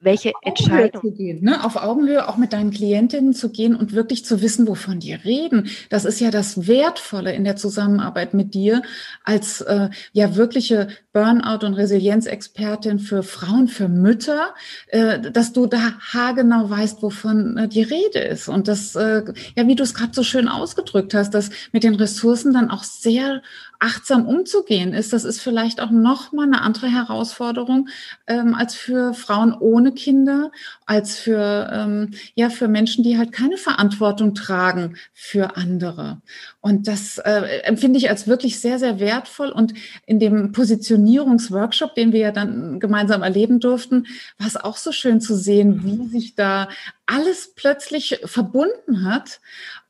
welche 0.03 0.33
Entscheidung. 0.41 1.01
Zu 1.01 1.11
gehen, 1.11 1.43
ne? 1.43 1.63
Auf 1.63 1.75
Augenhöhe 1.75 2.27
auch 2.27 2.37
mit 2.37 2.53
deinen 2.53 2.71
Klientinnen 2.71 3.33
zu 3.33 3.49
gehen 3.49 3.75
und 3.75 3.93
wirklich 3.93 4.25
zu 4.25 4.41
wissen, 4.41 4.67
wovon 4.67 4.99
die 4.99 5.13
reden. 5.13 5.69
Das 5.89 6.05
ist 6.05 6.19
ja 6.19 6.31
das 6.31 6.67
Wertvolle 6.67 7.33
in 7.33 7.43
der 7.43 7.55
Zusammenarbeit 7.55 8.33
mit 8.33 8.53
dir 8.53 8.81
als 9.23 9.61
äh, 9.61 9.89
ja 10.11 10.35
wirkliche 10.35 10.87
Burnout- 11.13 11.65
und 11.65 11.75
Resilienzexpertin 11.75 12.99
für 12.99 13.21
Frauen, 13.21 13.67
für 13.67 13.87
Mütter, 13.87 14.53
äh, 14.87 15.19
dass 15.19 15.53
du 15.53 15.67
da 15.67 15.93
haargenau 15.99 16.69
weißt, 16.69 17.03
wovon 17.03 17.57
äh, 17.57 17.67
die 17.67 17.83
Rede 17.83 18.19
ist. 18.19 18.49
Und 18.49 18.67
das, 18.67 18.95
äh, 18.95 19.23
ja, 19.55 19.67
wie 19.67 19.75
du 19.75 19.83
es 19.83 19.93
gerade 19.93 20.13
so 20.13 20.23
schön 20.23 20.47
ausgedrückt 20.47 21.13
hast, 21.13 21.31
dass 21.33 21.51
mit 21.71 21.83
den 21.83 21.95
Ressourcen 21.95 22.53
dann 22.53 22.71
auch 22.71 22.83
sehr 22.83 23.41
achtsam 23.79 24.25
umzugehen 24.25 24.93
ist, 24.93 25.11
das 25.11 25.25
ist 25.25 25.41
vielleicht 25.41 25.81
auch 25.81 25.91
noch 25.91 26.31
mal 26.31 26.47
eine 26.47 26.61
andere 26.61 26.87
Herausforderung 26.87 27.89
ähm, 28.27 28.55
als 28.55 28.75
für 28.75 29.13
Frauen 29.13 29.53
ohne 29.53 29.92
Kinder, 29.93 30.51
als 30.85 31.17
für 31.17 31.69
ähm, 31.71 32.11
ja 32.35 32.49
für 32.49 32.67
Menschen, 32.67 33.03
die 33.03 33.17
halt 33.17 33.31
keine 33.31 33.57
Verantwortung 33.57 34.33
tragen 34.33 34.97
für 35.13 35.57
andere. 35.57 36.21
Und 36.61 36.87
das 36.87 37.17
äh, 37.17 37.61
empfinde 37.63 37.97
ich 37.97 38.09
als 38.09 38.27
wirklich 38.27 38.59
sehr 38.59 38.79
sehr 38.79 38.99
wertvoll. 38.99 39.49
Und 39.49 39.73
in 40.05 40.19
dem 40.19 40.51
Positionierungsworkshop, 40.51 41.95
den 41.95 42.13
wir 42.13 42.19
ja 42.19 42.31
dann 42.31 42.79
gemeinsam 42.79 43.23
erleben 43.23 43.59
durften, 43.59 44.07
war 44.37 44.47
es 44.47 44.57
auch 44.57 44.77
so 44.77 44.91
schön 44.91 45.21
zu 45.21 45.35
sehen, 45.35 45.83
wie 45.83 46.07
sich 46.07 46.35
da 46.35 46.69
alles 47.05 47.53
plötzlich 47.55 48.21
verbunden 48.25 49.05
hat 49.05 49.39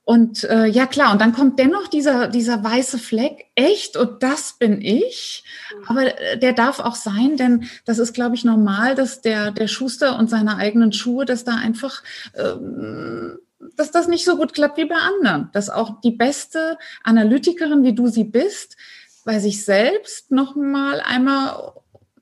und 0.06 0.44
äh, 0.44 0.66
ja 0.66 0.86
klar, 0.86 1.13
und 1.13 1.22
dann 1.22 1.32
kommt 1.32 1.60
dennoch 1.60 1.88
dieser, 1.88 2.28
dieser 2.28 2.62
weiße 2.62 2.98
Fleck, 2.98 3.46
echt, 3.56 3.96
und 3.96 4.22
das 4.22 4.58
bin 4.60 4.82
ich. 4.82 5.46
Mhm. 5.78 5.84
Aber 5.88 6.20
äh, 6.20 6.38
der 6.38 6.52
darf 6.52 6.82
auch 6.82 6.96
sein, 6.96 7.38
denn 7.38 7.70
das 7.86 8.00
ist, 8.00 8.13
glaube 8.13 8.36
ich, 8.36 8.44
normal, 8.44 8.96
dass 8.96 9.22
der, 9.22 9.52
der 9.52 9.70
Schuster 9.70 10.20
und 10.20 10.30
seine 10.30 10.58
eigenen 10.58 10.92
Schuhe, 10.92 11.24
dass 11.24 11.46
da 11.46 11.56
einfach, 11.56 12.04
ähm, 12.36 13.39
dass 13.78 13.92
das 13.92 14.10
nicht 14.10 14.26
so 14.26 14.36
gut 14.36 14.54
klappt 14.54 14.78
wie 14.78 14.86
bei 14.86 14.96
anderen. 14.96 15.50
Dass 15.54 15.70
auch 15.70 16.02
die 16.02 16.12
beste 16.12 16.78
Analytikerin, 17.04 17.84
wie 17.84 17.94
du 17.94 18.08
sie 18.08 18.26
bist, 18.26 18.76
bei 19.24 19.39
sich 19.39 19.63
selbst 19.63 20.32
nochmal 20.32 21.00
einmal, 21.00 21.72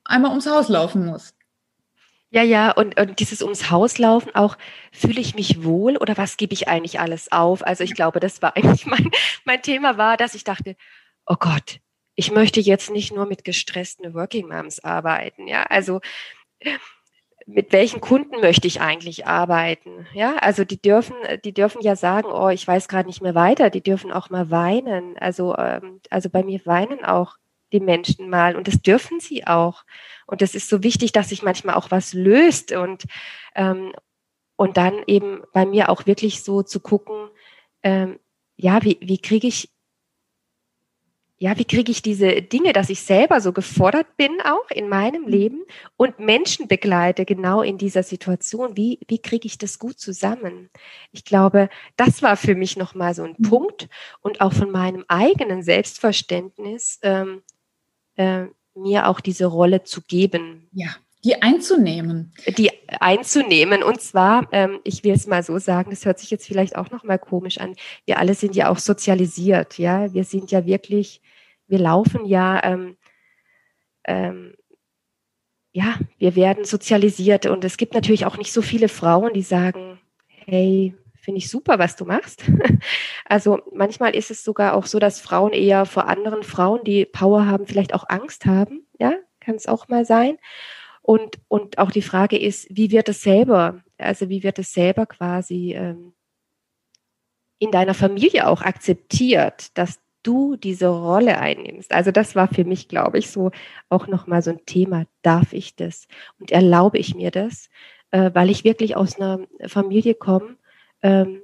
einmal 0.04 0.30
ums 0.30 0.46
Haus 0.46 0.68
laufen 0.68 1.04
muss. 1.06 1.34
Ja, 2.34 2.42
ja, 2.42 2.70
und, 2.72 2.98
und 2.98 3.20
dieses 3.20 3.42
ums 3.42 3.70
Haus 3.70 3.98
laufen 3.98 4.34
auch, 4.34 4.56
fühle 4.90 5.20
ich 5.20 5.34
mich 5.34 5.64
wohl 5.64 5.98
oder 5.98 6.16
was 6.16 6.38
gebe 6.38 6.54
ich 6.54 6.66
eigentlich 6.66 6.98
alles 6.98 7.30
auf? 7.30 7.62
Also 7.66 7.84
ich 7.84 7.94
glaube, 7.94 8.20
das 8.20 8.40
war 8.40 8.56
eigentlich 8.56 8.86
mein, 8.86 9.10
mein 9.44 9.60
Thema 9.60 9.98
war, 9.98 10.16
dass 10.16 10.34
ich 10.34 10.42
dachte, 10.42 10.74
oh 11.26 11.36
Gott, 11.38 11.80
ich 12.14 12.30
möchte 12.30 12.60
jetzt 12.60 12.90
nicht 12.90 13.14
nur 13.14 13.26
mit 13.26 13.44
gestressten 13.44 14.14
Working 14.14 14.48
Moms 14.48 14.80
arbeiten, 14.82 15.46
ja, 15.46 15.64
also 15.64 16.00
mit 17.46 17.72
welchen 17.72 18.00
Kunden 18.00 18.40
möchte 18.40 18.66
ich 18.66 18.80
eigentlich 18.80 19.26
arbeiten? 19.26 20.06
Ja, 20.14 20.36
also 20.36 20.64
die 20.64 20.80
dürfen, 20.80 21.16
die 21.44 21.52
dürfen 21.52 21.82
ja 21.82 21.96
sagen, 21.96 22.28
oh, 22.28 22.48
ich 22.48 22.66
weiß 22.66 22.88
gerade 22.88 23.08
nicht 23.08 23.20
mehr 23.22 23.34
weiter. 23.34 23.68
Die 23.70 23.82
dürfen 23.82 24.12
auch 24.12 24.30
mal 24.30 24.50
weinen. 24.50 25.18
Also, 25.18 25.56
ähm, 25.56 26.00
also 26.10 26.30
bei 26.30 26.44
mir 26.44 26.60
weinen 26.64 27.04
auch 27.04 27.36
die 27.72 27.80
Menschen 27.80 28.28
mal 28.30 28.56
und 28.56 28.68
das 28.68 28.82
dürfen 28.82 29.20
sie 29.20 29.46
auch. 29.46 29.84
Und 30.26 30.42
das 30.42 30.54
ist 30.54 30.68
so 30.68 30.82
wichtig, 30.82 31.12
dass 31.12 31.30
sich 31.30 31.42
manchmal 31.42 31.74
auch 31.74 31.90
was 31.90 32.12
löst 32.12 32.72
und, 32.72 33.04
ähm, 33.54 33.92
und 34.56 34.76
dann 34.76 35.02
eben 35.06 35.42
bei 35.52 35.66
mir 35.66 35.88
auch 35.88 36.06
wirklich 36.06 36.42
so 36.42 36.62
zu 36.62 36.80
gucken, 36.80 37.28
ähm, 37.82 38.18
ja, 38.56 38.82
wie, 38.84 38.98
wie 39.00 39.18
kriege 39.18 39.46
ich 39.48 39.72
ja, 41.42 41.58
wie 41.58 41.64
kriege 41.64 41.90
ich 41.90 42.02
diese 42.02 42.40
Dinge, 42.40 42.72
dass 42.72 42.88
ich 42.88 43.00
selber 43.00 43.40
so 43.40 43.52
gefordert 43.52 44.16
bin, 44.16 44.30
auch 44.44 44.70
in 44.70 44.88
meinem 44.88 45.22
mhm. 45.22 45.28
Leben 45.28 45.64
und 45.96 46.20
Menschen 46.20 46.68
begleite, 46.68 47.24
genau 47.24 47.62
in 47.62 47.78
dieser 47.78 48.04
Situation? 48.04 48.76
Wie, 48.76 49.00
wie 49.08 49.18
kriege 49.18 49.46
ich 49.46 49.58
das 49.58 49.80
gut 49.80 49.98
zusammen? 49.98 50.70
Ich 51.10 51.24
glaube, 51.24 51.68
das 51.96 52.22
war 52.22 52.36
für 52.36 52.54
mich 52.54 52.76
nochmal 52.76 53.12
so 53.16 53.24
ein 53.24 53.34
mhm. 53.36 53.48
Punkt 53.48 53.88
und 54.20 54.40
auch 54.40 54.52
von 54.52 54.70
meinem 54.70 55.04
eigenen 55.08 55.64
Selbstverständnis, 55.64 57.00
ähm, 57.02 57.42
äh, 58.16 58.46
mir 58.74 59.08
auch 59.08 59.20
diese 59.20 59.46
Rolle 59.46 59.84
zu 59.84 60.02
geben. 60.02 60.68
Ja, 60.72 60.96
die 61.24 61.40
einzunehmen. 61.40 62.32
Die 62.58 62.70
einzunehmen. 63.00 63.82
Und 63.82 64.00
zwar, 64.00 64.48
ähm, 64.50 64.80
ich 64.82 65.04
will 65.04 65.12
es 65.12 65.28
mal 65.28 65.42
so 65.42 65.58
sagen, 65.58 65.90
das 65.90 66.04
hört 66.04 66.18
sich 66.18 66.30
jetzt 66.30 66.46
vielleicht 66.46 66.74
auch 66.74 66.90
nochmal 66.90 67.18
komisch 67.18 67.58
an. 67.58 67.76
Wir 68.06 68.18
alle 68.18 68.34
sind 68.34 68.56
ja 68.56 68.68
auch 68.70 68.78
sozialisiert, 68.78 69.78
ja. 69.78 70.12
Wir 70.12 70.24
sind 70.24 70.50
ja 70.50 70.66
wirklich, 70.66 71.20
wir 71.68 71.78
laufen 71.78 72.24
ja, 72.24 72.62
ähm, 72.64 72.96
ähm, 74.04 74.54
ja, 75.70 75.96
wir 76.18 76.34
werden 76.34 76.64
sozialisiert. 76.64 77.46
Und 77.46 77.64
es 77.64 77.76
gibt 77.76 77.94
natürlich 77.94 78.26
auch 78.26 78.36
nicht 78.36 78.52
so 78.52 78.60
viele 78.60 78.88
Frauen, 78.88 79.32
die 79.32 79.42
sagen, 79.42 80.00
hey, 80.44 80.94
finde 81.22 81.38
ich 81.38 81.48
super, 81.48 81.78
was 81.78 81.96
du 81.96 82.04
machst. 82.04 82.44
Also 83.24 83.60
manchmal 83.72 84.14
ist 84.14 84.30
es 84.30 84.44
sogar 84.44 84.74
auch 84.74 84.84
so, 84.84 84.98
dass 84.98 85.20
Frauen 85.20 85.52
eher 85.52 85.86
vor 85.86 86.06
anderen 86.06 86.42
Frauen, 86.42 86.84
die 86.84 87.06
Power 87.06 87.46
haben, 87.46 87.66
vielleicht 87.66 87.94
auch 87.94 88.04
Angst 88.08 88.44
haben. 88.44 88.86
Ja, 88.98 89.14
kann 89.40 89.54
es 89.54 89.66
auch 89.66 89.88
mal 89.88 90.04
sein. 90.04 90.36
Und, 91.00 91.38
und 91.48 91.78
auch 91.78 91.90
die 91.90 92.02
Frage 92.02 92.38
ist, 92.38 92.66
wie 92.68 92.90
wird 92.90 93.08
es 93.08 93.22
selber, 93.22 93.82
also 93.96 94.28
wie 94.28 94.42
wird 94.42 94.58
es 94.58 94.74
selber 94.74 95.06
quasi 95.06 95.72
ähm, 95.74 96.12
in 97.58 97.70
deiner 97.70 97.94
Familie 97.94 98.48
auch 98.48 98.60
akzeptiert, 98.60 99.76
dass 99.78 100.00
du 100.22 100.56
diese 100.56 100.88
Rolle 100.88 101.38
einnimmst. 101.38 101.92
Also 101.92 102.10
das 102.10 102.36
war 102.36 102.48
für 102.48 102.64
mich, 102.64 102.88
glaube 102.88 103.18
ich, 103.18 103.30
so 103.30 103.50
auch 103.88 104.08
nochmal 104.08 104.42
so 104.42 104.50
ein 104.50 104.66
Thema, 104.66 105.06
darf 105.22 105.52
ich 105.54 105.74
das 105.74 106.06
und 106.38 106.50
erlaube 106.50 106.98
ich 106.98 107.14
mir 107.14 107.30
das, 107.30 107.70
äh, 108.10 108.30
weil 108.34 108.50
ich 108.50 108.64
wirklich 108.64 108.96
aus 108.96 109.18
einer 109.18 109.40
Familie 109.66 110.14
komme, 110.14 110.56
ähm, 111.02 111.42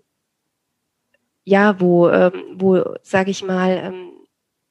ja, 1.44 1.81
wo, 1.81 2.09
ähm, 2.09 2.33
wo 2.55 2.85
sage 3.03 3.31
ich 3.31 3.42
mal, 3.42 3.71
ähm, 3.71 4.12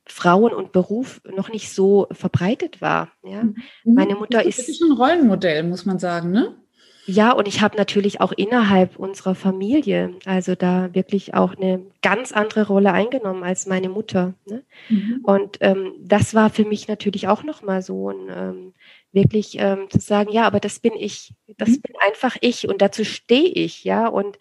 Frauen 0.08 0.54
und 0.54 0.72
Beruf 0.72 1.22
noch 1.36 1.50
nicht 1.50 1.72
so 1.72 2.08
verbreitet 2.12 2.82
war. 2.82 3.10
Ja? 3.24 3.44
Mhm. 3.44 3.56
Meine 3.84 4.16
Mutter 4.16 4.44
das 4.44 4.60
ist, 4.60 4.70
ist 4.70 4.82
ein 4.82 4.94
Rollenmodell, 4.94 5.64
muss 5.64 5.86
man 5.86 6.00
sagen, 6.00 6.32
ne? 6.32 6.56
Ja, 7.10 7.32
und 7.32 7.48
ich 7.48 7.62
habe 7.62 7.78
natürlich 7.78 8.20
auch 8.20 8.34
innerhalb 8.34 9.00
unserer 9.00 9.34
Familie, 9.34 10.16
also 10.26 10.56
da 10.56 10.94
wirklich 10.94 11.34
auch 11.34 11.56
eine 11.56 11.82
ganz 12.02 12.34
andere 12.34 12.68
Rolle 12.68 12.92
eingenommen 12.92 13.44
als 13.44 13.66
meine 13.66 13.88
Mutter. 13.88 14.34
Ne? 14.46 14.64
Mhm. 14.90 15.22
Und 15.24 15.58
ähm, 15.62 15.94
das 16.02 16.36
war 16.36 16.50
für 16.50 16.66
mich 16.66 16.90
natürlich 16.90 17.30
auch 17.30 17.44
nochmal 17.44 17.82
so 17.82 18.10
ein 18.10 18.28
ähm, 18.30 18.74
wirklich 19.14 19.58
ähm, 19.58 19.90
zu 19.90 20.00
sagen, 20.00 20.34
ja, 20.34 20.46
aber 20.46 20.60
das 20.60 20.80
bin 20.80 20.94
ich, 20.98 21.34
das 21.58 21.70
mhm. 21.70 21.82
bin 21.82 21.96
einfach 22.06 22.36
ich 22.42 22.68
und 22.68 22.82
dazu 22.82 23.06
stehe 23.06 23.48
ich, 23.48 23.86
ja, 23.86 24.08
und, 24.08 24.38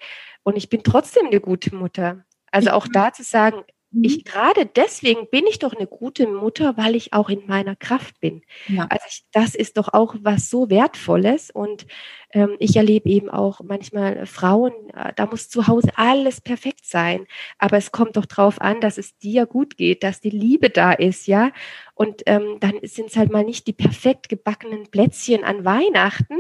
und 0.46 0.56
ich 0.56 0.68
bin 0.68 0.84
trotzdem 0.84 1.26
eine 1.26 1.40
gute 1.40 1.74
Mutter. 1.74 2.24
Also 2.52 2.70
auch 2.70 2.86
da 2.86 3.12
zu 3.12 3.24
sagen, 3.24 3.64
ich 4.00 4.18
mhm. 4.18 4.22
gerade 4.22 4.66
deswegen 4.66 5.28
bin 5.28 5.44
ich 5.48 5.58
doch 5.58 5.74
eine 5.74 5.88
gute 5.88 6.28
Mutter, 6.28 6.76
weil 6.76 6.94
ich 6.94 7.12
auch 7.12 7.28
in 7.28 7.48
meiner 7.48 7.74
Kraft 7.74 8.20
bin. 8.20 8.42
Ja. 8.68 8.86
Also 8.88 9.04
ich, 9.08 9.24
das 9.32 9.56
ist 9.56 9.76
doch 9.76 9.92
auch 9.92 10.14
was 10.20 10.48
so 10.48 10.70
Wertvolles. 10.70 11.50
Und 11.50 11.88
ähm, 12.30 12.54
ich 12.60 12.76
erlebe 12.76 13.08
eben 13.08 13.28
auch 13.28 13.60
manchmal 13.64 14.24
Frauen, 14.24 14.72
äh, 14.94 15.12
da 15.16 15.26
muss 15.26 15.48
zu 15.48 15.66
Hause 15.66 15.90
alles 15.96 16.40
perfekt 16.40 16.84
sein. 16.86 17.26
Aber 17.58 17.76
es 17.76 17.90
kommt 17.90 18.16
doch 18.16 18.26
drauf 18.26 18.60
an, 18.60 18.80
dass 18.80 18.98
es 18.98 19.18
dir 19.18 19.46
gut 19.46 19.76
geht, 19.76 20.04
dass 20.04 20.20
die 20.20 20.30
Liebe 20.30 20.70
da 20.70 20.92
ist, 20.92 21.26
ja. 21.26 21.50
Und 21.94 22.22
ähm, 22.26 22.58
dann 22.60 22.74
sind 22.84 23.10
es 23.10 23.16
halt 23.16 23.32
mal 23.32 23.42
nicht 23.42 23.66
die 23.66 23.72
perfekt 23.72 24.28
gebackenen 24.28 24.92
Plätzchen 24.92 25.42
an 25.42 25.64
Weihnachten. 25.64 26.38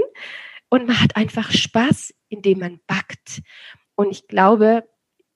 Und 0.68 0.86
man 0.86 1.00
hat 1.00 1.16
einfach 1.16 1.50
Spaß, 1.50 2.14
indem 2.28 2.60
man 2.60 2.80
backt. 2.86 3.42
Und 3.96 4.10
ich 4.10 4.28
glaube, 4.28 4.84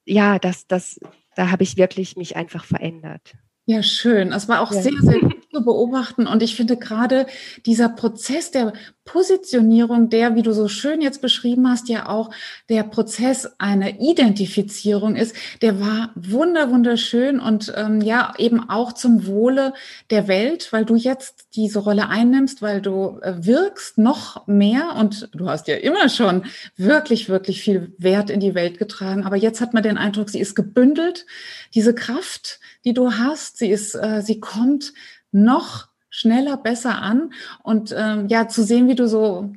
ja, 0.04 0.38
dass 0.38 0.66
das 0.66 1.00
da 1.36 1.50
habe 1.50 1.62
ich 1.62 1.76
wirklich 1.76 2.16
mich 2.16 2.36
einfach 2.36 2.64
verändert. 2.64 3.34
Ja, 3.66 3.82
schön. 3.82 4.32
Es 4.32 4.48
war 4.48 4.60
auch 4.60 4.72
ja. 4.72 4.82
sehr, 4.82 5.00
sehr 5.00 5.20
gut 5.20 5.39
zu 5.50 5.64
beobachten. 5.64 6.26
Und 6.26 6.42
ich 6.42 6.54
finde 6.54 6.76
gerade 6.76 7.26
dieser 7.66 7.88
Prozess 7.88 8.50
der 8.50 8.72
Positionierung, 9.04 10.08
der, 10.08 10.36
wie 10.36 10.42
du 10.42 10.52
so 10.52 10.68
schön 10.68 11.00
jetzt 11.00 11.20
beschrieben 11.20 11.68
hast, 11.68 11.88
ja 11.88 12.08
auch 12.08 12.30
der 12.68 12.84
Prozess 12.84 13.48
einer 13.58 14.00
Identifizierung 14.00 15.16
ist, 15.16 15.34
der 15.62 15.80
war 15.80 16.12
wunder, 16.14 16.70
wunderschön 16.70 17.40
und 17.40 17.72
ähm, 17.76 18.00
ja, 18.00 18.32
eben 18.38 18.70
auch 18.70 18.92
zum 18.92 19.26
Wohle 19.26 19.74
der 20.10 20.28
Welt, 20.28 20.72
weil 20.72 20.84
du 20.84 20.94
jetzt 20.94 21.48
diese 21.56 21.80
Rolle 21.80 22.08
einnimmst, 22.08 22.62
weil 22.62 22.80
du 22.80 23.18
äh, 23.22 23.34
wirkst 23.38 23.98
noch 23.98 24.46
mehr 24.46 24.94
und 24.96 25.28
du 25.32 25.48
hast 25.48 25.66
ja 25.66 25.76
immer 25.76 26.08
schon 26.08 26.44
wirklich, 26.76 27.28
wirklich 27.28 27.62
viel 27.62 27.92
Wert 27.98 28.30
in 28.30 28.38
die 28.38 28.54
Welt 28.54 28.78
getragen. 28.78 29.24
Aber 29.24 29.36
jetzt 29.36 29.60
hat 29.60 29.74
man 29.74 29.82
den 29.82 29.98
Eindruck, 29.98 30.30
sie 30.30 30.40
ist 30.40 30.54
gebündelt, 30.54 31.26
diese 31.74 31.94
Kraft 31.94 32.60
die 32.84 32.94
du 32.94 33.12
hast. 33.12 33.58
Sie 33.58 33.70
ist, 33.70 33.94
äh, 33.94 34.22
sie 34.22 34.40
kommt 34.40 34.92
noch 35.32 35.88
schneller, 36.10 36.56
besser 36.56 37.00
an 37.00 37.32
und 37.62 37.94
ähm, 37.96 38.28
ja, 38.28 38.48
zu 38.48 38.62
sehen, 38.62 38.88
wie 38.88 38.96
du 38.96 39.06
so 39.06 39.52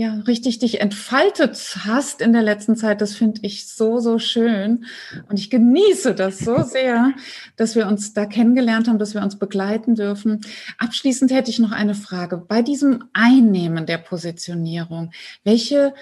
ja 0.00 0.14
richtig 0.26 0.60
dich 0.60 0.80
entfaltet 0.80 1.76
hast 1.84 2.22
in 2.22 2.32
der 2.32 2.42
letzten 2.42 2.76
Zeit, 2.76 3.00
das 3.00 3.14
finde 3.14 3.40
ich 3.42 3.68
so 3.68 3.98
so 3.98 4.18
schön 4.18 4.86
und 5.28 5.38
ich 5.38 5.50
genieße 5.50 6.14
das 6.14 6.38
so 6.38 6.62
sehr, 6.62 7.12
dass 7.56 7.74
wir 7.74 7.86
uns 7.86 8.14
da 8.14 8.24
kennengelernt 8.24 8.88
haben, 8.88 8.98
dass 8.98 9.14
wir 9.14 9.22
uns 9.22 9.38
begleiten 9.38 9.96
dürfen. 9.96 10.40
Abschließend 10.78 11.32
hätte 11.32 11.50
ich 11.50 11.58
noch 11.58 11.72
eine 11.72 11.94
Frage 11.94 12.38
bei 12.38 12.62
diesem 12.62 13.04
Einnehmen 13.12 13.84
der 13.84 13.98
Positionierung. 13.98 15.10
Welche 15.44 15.92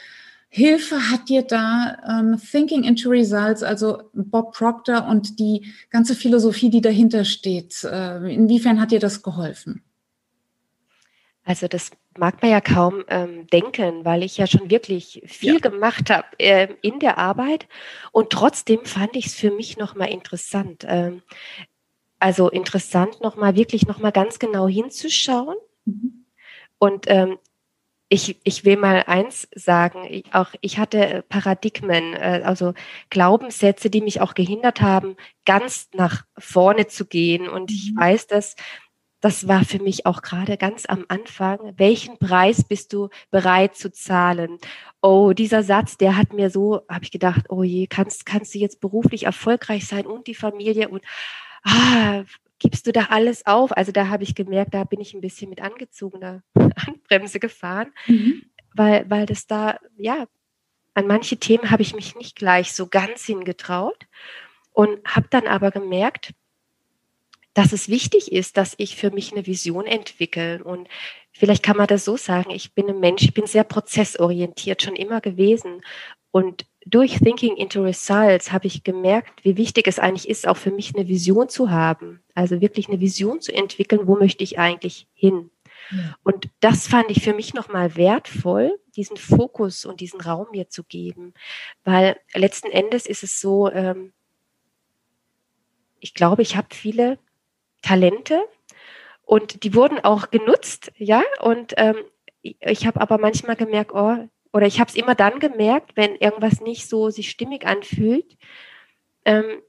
Hilfe 0.49 1.11
hat 1.11 1.29
dir 1.29 1.43
da 1.43 1.99
ähm, 2.09 2.41
Thinking 2.41 2.83
into 2.85 3.11
Results, 3.11 3.63
also 3.63 4.11
Bob 4.15 4.55
Proctor 4.55 5.07
und 5.07 5.39
die 5.39 5.73
ganze 5.91 6.15
Philosophie, 6.15 6.71
die 6.71 6.81
dahinter 6.81 7.25
steht? 7.25 7.85
Äh, 7.85 8.33
inwiefern 8.33 8.81
hat 8.81 8.91
dir 8.91 9.01
das 9.01 9.23
geholfen? 9.23 9.83
Also 11.45 11.67
das 11.67 11.91
mag 12.19 12.43
man 12.43 12.51
ja 12.51 12.61
kaum 12.61 13.05
ähm, 13.09 13.47
denken, 13.47 14.05
weil 14.05 14.23
ich 14.23 14.37
ja 14.37 14.47
schon 14.47 14.71
wirklich 14.71 15.23
viel 15.27 15.55
ja. 15.55 15.61
gemacht 15.61 16.11
habe 16.11 16.27
äh, 16.39 16.69
in 16.83 16.99
der 16.99 17.17
Arbeit 17.17 17.67
und 18.13 18.31
trotzdem 18.31 18.85
fand 18.85 19.17
ich 19.17 19.27
es 19.27 19.35
für 19.35 19.51
mich 19.51 19.79
nochmal 19.79 20.11
interessant. 20.11 20.85
Ähm, 20.87 21.23
also 22.19 22.51
interessant 22.51 23.21
nochmal 23.23 23.55
wirklich 23.57 23.87
nochmal 23.87 24.13
ganz 24.13 24.39
genau 24.39 24.69
hinzuschauen. 24.69 25.57
Mhm. 25.85 26.27
Und 26.79 27.07
ähm, 27.09 27.39
ich, 28.09 28.39
ich 28.43 28.65
will 28.65 28.77
mal 28.77 29.05
eins 29.07 29.49
sagen, 29.55 30.05
ich, 30.09 30.35
auch 30.35 30.51
ich 30.61 30.79
hatte 30.79 31.25
Paradigmen, 31.29 32.15
äh, 32.15 32.43
also 32.45 32.75
Glaubenssätze, 33.11 33.91
die 33.91 34.01
mich 34.01 34.21
auch 34.21 34.35
gehindert 34.35 34.81
haben, 34.81 35.17
ganz 35.45 35.89
nach 35.93 36.25
vorne 36.39 36.87
zu 36.87 37.07
gehen. 37.07 37.49
Und 37.49 37.71
ich 37.71 37.93
mhm. 37.93 38.01
weiß, 38.01 38.27
dass 38.27 38.57
das 39.21 39.49
war 39.49 39.65
für 39.65 39.83
mich 39.83 40.07
auch 40.07 40.23
gerade 40.23 40.57
ganz 40.57 40.87
am 40.87 41.05
Anfang. 41.09 41.75
Welchen 41.77 42.19
Preis 42.19 42.63
bist 42.63 42.93
du 42.93 43.09
bereit 43.31 43.77
zu 43.77 43.91
zahlen? 43.91 44.59
Oh, 45.03 45.33
dieser 45.33 45.65
Satz, 45.65 45.97
der 45.97 46.17
hat 46.17 46.33
mir 46.33 46.51
so, 46.51 46.83
habe 46.89 47.05
ich 47.05 47.11
gedacht, 47.11 47.47
oh 47.49 47.65
je, 47.65 47.89
kannst, 47.89 48.27
kannst 48.27 48.55
du 48.55 48.59
jetzt 48.59 48.81
beruflich 48.81 49.25
erfolgreich 49.25 49.87
sein 49.87 50.07
und 50.07 50.29
die 50.29 50.37
Familie 50.37 50.89
und 50.89 51.03
ah, 51.65 52.23
gibst 52.59 52.87
du 52.87 52.93
da 52.93 53.07
alles 53.11 53.47
auf? 53.47 53.77
Also 53.77 53.93
da 53.93 54.09
habe 54.09 54.23
ich 54.23 54.35
gemerkt, 54.35 54.75
da 54.75 54.85
bin 54.85 55.01
ich 55.01 55.15
ein 55.15 55.21
bisschen 55.21 55.51
mit 55.51 55.61
angezogener 55.61 56.43
Handbremse 56.57 57.41
gefahren, 57.41 57.93
mhm. 58.07 58.43
weil, 58.75 59.09
weil 59.09 59.27
das 59.27 59.47
da, 59.47 59.79
ja, 59.97 60.27
an 60.95 61.07
manche 61.07 61.37
Themen 61.37 61.71
habe 61.71 61.83
ich 61.83 61.95
mich 61.95 62.17
nicht 62.17 62.37
gleich 62.37 62.73
so 62.73 62.89
ganz 62.89 63.25
hingetraut 63.25 64.07
und 64.73 64.99
habe 65.05 65.29
dann 65.31 65.47
aber 65.47 65.71
gemerkt, 65.71 66.35
dass 67.55 67.73
es 67.73 67.89
wichtig 67.89 68.31
ist, 68.33 68.57
dass 68.57 68.75
ich 68.79 68.97
für 68.97 69.11
mich 69.11 69.33
eine 69.33 69.47
Vision 69.47 69.87
entwickle. 69.87 70.63
Und 70.63 70.89
vielleicht 71.33 71.65
kann 71.65 71.77
man 71.77 71.89
das 71.89 72.05
so 72.05 72.17
sagen, 72.17 72.51
ich 72.51 72.73
bin 72.75 72.89
ein 72.89 73.01
Mensch, 73.01 73.23
ich 73.23 73.35
bin 73.35 73.47
sehr 73.47 73.65
prozessorientiert 73.65 74.83
schon 74.83 74.95
immer 74.95 75.21
gewesen. 75.21 75.83
Und 76.31 76.67
durch 76.87 77.19
Thinking 77.19 77.57
into 77.57 77.83
Results 77.83 78.53
habe 78.53 78.67
ich 78.67 78.85
gemerkt, 78.85 79.45
wie 79.45 79.57
wichtig 79.57 79.87
es 79.87 79.99
eigentlich 79.99 80.29
ist, 80.29 80.47
auch 80.47 80.57
für 80.57 80.71
mich 80.71 80.95
eine 80.95 81.09
Vision 81.09 81.49
zu 81.49 81.71
haben. 81.71 82.23
Also 82.35 82.61
wirklich 82.61 82.89
eine 82.89 83.01
Vision 83.01 83.41
zu 83.41 83.53
entwickeln, 83.53 84.07
wo 84.07 84.17
möchte 84.17 84.45
ich 84.45 84.59
eigentlich 84.59 85.07
hin. 85.13 85.51
Ja. 85.91 86.17
Und 86.23 86.49
das 86.61 86.87
fand 86.87 87.11
ich 87.11 87.23
für 87.23 87.35
mich 87.35 87.55
nochmal 87.55 87.97
wertvoll, 87.97 88.79
diesen 88.97 89.17
Fokus 89.17 89.85
und 89.85 90.01
diesen 90.01 90.21
Raum 90.21 90.47
mir 90.53 90.69
zu 90.69 90.85
geben. 90.85 91.35
Weil 91.85 92.19
letzten 92.35 92.71
Endes 92.71 93.07
ist 93.07 93.23
es 93.23 93.41
so, 93.41 93.71
ähm, 93.71 94.13
ich 96.01 96.15
glaube, 96.15 96.43
ich 96.43 96.57
habe 96.57 96.69
viele 96.73 97.19
Talente 97.83 98.41
und 99.23 99.63
die 99.65 99.75
wurden 99.75 99.99
auch 100.01 100.31
genutzt, 100.31 100.93
ja. 100.97 101.23
Und 101.41 101.75
ähm, 101.77 101.97
ich 102.43 102.87
habe 102.87 103.01
aber 103.01 103.19
manchmal 103.19 103.57
gemerkt, 103.57 103.93
oh, 103.93 104.29
oder 104.53 104.67
ich 104.67 104.81
habe 104.81 104.89
es 104.89 104.97
immer 104.97 105.15
dann 105.15 105.41
gemerkt, 105.41 105.97
wenn 105.97 106.17
irgendwas 106.17 106.61
nicht 106.61 106.89
so 106.89 107.11
sich 107.11 107.31
stimmig 107.31 107.67
anfühlt, 107.67 108.37
ähm, 109.25 109.63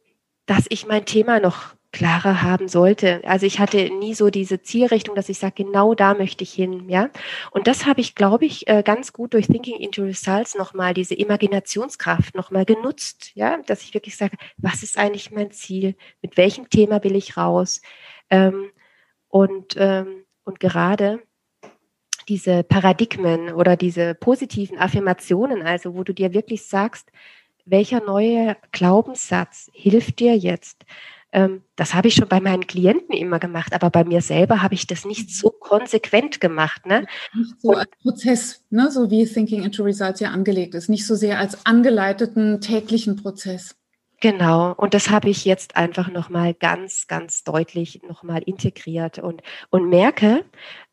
dass 0.46 0.66
ich 0.70 0.88
mein 0.88 1.06
Thema 1.06 1.40
noch 1.40 1.76
klarer 1.92 2.44
haben 2.44 2.68
sollte. 2.68 3.22
Also 3.26 3.46
ich 3.46 3.60
hatte 3.60 3.90
nie 3.90 4.14
so 4.14 4.30
diese 4.30 4.62
Zielrichtung, 4.62 5.16
dass 5.16 5.30
ich 5.30 5.40
sage, 5.40 5.64
genau 5.64 5.96
da 5.96 6.14
möchte 6.14 6.44
ich 6.44 6.54
hin, 6.54 6.88
ja. 6.88 7.10
Und 7.52 7.68
das 7.68 7.86
habe 7.86 8.02
ich, 8.02 8.14
glaube 8.14 8.46
ich, 8.46 8.68
äh, 8.68 8.84
ganz 8.84 9.12
gut 9.12 9.34
durch 9.34 9.48
Thinking 9.48 9.80
into 9.80 10.04
Results 10.04 10.56
nochmal, 10.56 10.94
diese 10.94 11.16
Imaginationskraft 11.16 12.36
nochmal 12.36 12.66
genutzt, 12.66 13.32
ja, 13.34 13.58
dass 13.66 13.82
ich 13.82 13.94
wirklich 13.94 14.18
sage, 14.18 14.38
was 14.58 14.84
ist 14.84 14.98
eigentlich 14.98 15.32
mein 15.32 15.52
Ziel? 15.52 15.96
Mit 16.22 16.38
welchem 16.38 16.70
Thema 16.70 17.04
will 17.04 17.16
ich 17.16 17.38
raus? 17.38 17.82
Ähm, 18.30 18.70
und, 19.28 19.76
ähm, 19.78 20.26
und 20.44 20.60
gerade 20.60 21.22
diese 22.30 22.64
Paradigmen 22.64 23.52
oder 23.52 23.76
diese 23.76 24.14
positiven 24.14 24.78
Affirmationen, 24.78 25.64
also 25.64 25.96
wo 25.96 26.04
du 26.04 26.14
dir 26.14 26.34
wirklich 26.34 26.66
sagst, 26.66 27.12
welcher 27.66 28.02
neue 28.02 28.56
Glaubenssatz 28.72 29.70
hilft 29.74 30.20
dir 30.20 30.38
jetzt? 30.38 30.86
Ähm, 31.32 31.62
das 31.76 31.94
habe 31.94 32.08
ich 32.08 32.16
schon 32.16 32.28
bei 32.28 32.40
meinen 32.40 32.66
Klienten 32.66 33.16
immer 33.16 33.40
gemacht, 33.40 33.74
aber 33.74 33.90
bei 33.90 34.04
mir 34.04 34.22
selber 34.22 34.62
habe 34.64 34.74
ich 34.74 34.88
das 34.88 35.06
nicht 35.06 35.30
so 35.30 35.50
konsequent 35.50 36.40
gemacht. 36.40 36.86
Ne? 36.86 37.06
Nicht 37.36 37.62
so 37.62 37.72
als 37.72 37.90
Prozess, 38.02 38.64
ne? 38.70 38.90
so 38.90 39.12
wie 39.12 39.26
Thinking 39.26 39.64
into 39.64 39.84
Results 39.84 40.20
ja 40.20 40.32
angelegt 40.32 40.74
ist, 40.74 40.90
nicht 40.90 41.06
so 41.06 41.16
sehr 41.16 41.40
als 41.40 41.66
angeleiteten 41.66 42.62
täglichen 42.62 43.16
Prozess. 43.16 43.76
Genau, 44.22 44.74
und 44.74 44.94
das 44.94 45.10
habe 45.10 45.30
ich 45.30 45.46
jetzt 45.46 45.78
einfach 45.78 46.10
nochmal 46.12 46.54
ganz, 46.54 47.08
ganz 47.08 47.44
deutlich 47.46 48.02
nochmal 48.04 48.42
integriert 48.44 49.20
und, 49.20 49.42
und 49.70 49.88
merke, 49.88 50.44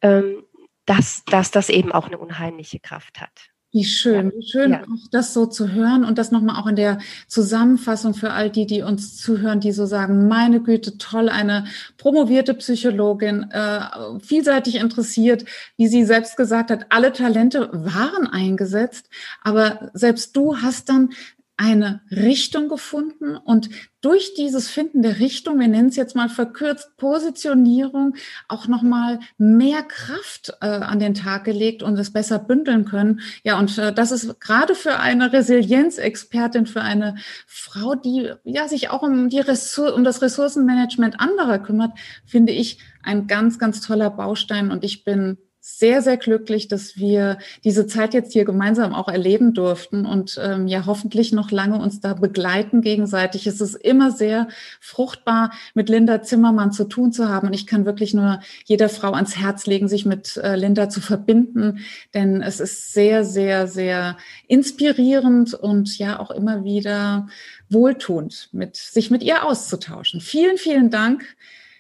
ähm, 0.01 0.45
dass, 0.87 1.25
dass 1.27 1.51
das 1.51 1.69
eben 1.69 1.93
auch 1.93 2.07
eine 2.07 2.19
unheimliche 2.19 2.81
Kraft 2.81 3.21
hat. 3.21 3.51
Wie 3.73 3.85
schön, 3.85 4.33
wie 4.35 4.47
schön, 4.47 4.71
ja. 4.71 4.85
auch 4.85 5.09
das 5.11 5.35
so 5.35 5.45
zu 5.45 5.73
hören 5.73 6.05
und 6.05 6.17
das 6.17 6.31
nochmal 6.31 6.57
auch 6.59 6.67
in 6.67 6.77
der 6.77 6.99
Zusammenfassung 7.27 8.15
für 8.15 8.33
all 8.33 8.49
die, 8.49 8.65
die 8.65 8.81
uns 8.81 9.19
zuhören, 9.19 9.61
die 9.61 9.73
so 9.73 9.85
sagen, 9.85 10.29
meine 10.29 10.63
Güte, 10.63 10.97
toll, 10.97 11.29
eine 11.29 11.67
promovierte 11.99 12.55
Psychologin, 12.55 13.51
äh, 13.51 13.81
vielseitig 14.21 14.77
interessiert, 14.77 15.45
wie 15.77 15.89
sie 15.89 16.07
selbst 16.07 16.39
gesagt 16.39 16.71
hat, 16.71 16.87
alle 16.89 17.13
Talente 17.13 17.69
waren 17.73 18.27
eingesetzt, 18.27 19.11
aber 19.43 19.91
selbst 19.93 20.35
du 20.35 20.57
hast 20.57 20.89
dann 20.89 21.11
eine 21.57 22.03
Richtung 22.11 22.69
gefunden 22.69 23.37
und 23.37 23.71
durch 24.03 24.35
dieses 24.35 24.69
Finden 24.69 25.01
der 25.03 25.21
Richtung, 25.21 25.59
wir 25.59 25.69
nennen 25.69 25.89
es 25.89 25.97
jetzt 25.97 26.15
mal 26.15 26.29
verkürzt 26.29 26.97
Positionierung, 26.99 28.15
auch 28.47 28.69
nochmal 28.69 29.21
mehr 29.39 29.83
Kraft 29.83 30.53
äh, 30.61 30.67
an 30.67 31.01
den 31.01 31.15
Tag 31.15 31.45
gelegt 31.45 31.83
und 31.83 31.99
es 31.99 32.13
besser 32.13 32.39
bündeln 32.39 32.85
können. 32.85 33.21
Ja, 33.43 33.59
und 33.59 33.79
äh, 33.79 33.93
das 33.93 34.13
ist 34.13 34.39
gerade 34.39 34.75
für 34.75 34.99
eine 34.99 35.33
Resilienzexpertin, 35.33 36.67
für 36.67 36.83
eine 36.83 37.17
Frau, 37.47 37.95
die 37.95 38.33
ja 38.45 38.69
sich 38.69 38.91
auch 38.91 39.03
um, 39.03 39.31
die 39.31 39.41
Ressour 39.41 39.95
um 39.95 40.05
das 40.05 40.21
Ressourcenmanagement 40.21 41.19
anderer 41.19 41.59
kümmert, 41.59 41.99
finde 42.27 42.53
ich 42.53 42.79
ein 43.03 43.27
ganz, 43.27 43.59
ganz 43.59 43.81
toller 43.81 44.11
Baustein 44.11 44.71
und 44.71 44.85
ich 44.85 45.05
bin 45.05 45.39
sehr, 45.69 46.01
sehr 46.01 46.17
glücklich, 46.17 46.69
dass 46.69 46.97
wir 46.97 47.39
diese 47.65 47.89
Zeit 47.89 48.15
jetzt 48.15 48.33
hier 48.33 48.45
gemeinsam 48.45 48.95
auch 48.95 49.09
erleben 49.09 49.53
durften 49.53 50.07
und 50.07 50.41
ähm, 50.41 50.69
ja 50.69 50.87
hoffentlich 50.87 51.33
noch 51.33 51.51
lange 51.51 51.77
uns 51.81 51.99
da 51.99 52.15
begleiten 52.15 52.83
gegenseitig. 52.83 53.49
Es 53.49 53.61
ist 53.61 53.75
immer 53.75 54.13
sehr 54.13 54.47
fruchtbar, 54.81 55.51
mit 55.75 55.89
Linda 55.89 56.23
Zimmermann 56.23 56.71
zu 56.71 56.85
tun 56.85 57.11
zu 57.11 57.29
haben. 57.29 57.49
Und 57.49 57.53
ich 57.53 57.67
kann 57.67 57.85
wirklich 57.85 58.15
nur 58.15 58.39
jeder 58.65 58.89
Frau 58.89 59.11
ans 59.13 59.37
Herz 59.37 59.67
legen, 59.67 59.89
sich 59.89 60.07
mit 60.07 60.37
äh, 60.37 60.55
Linda 60.55 60.89
zu 60.89 61.01
verbinden, 61.01 61.81
denn 62.15 62.43
es 62.43 62.61
ist 62.61 62.93
sehr, 62.93 63.25
sehr, 63.25 63.67
sehr 63.67 64.17
inspirierend 64.47 65.53
und 65.53 65.99
ja 65.99 66.21
auch 66.21 66.31
immer 66.31 66.63
wieder 66.63 67.27
wohltuend, 67.69 68.51
mit, 68.53 68.77
sich 68.77 69.11
mit 69.11 69.25
ihr 69.25 69.45
auszutauschen. 69.45 70.21
Vielen, 70.21 70.59
vielen 70.59 70.91
Dank 70.91 71.25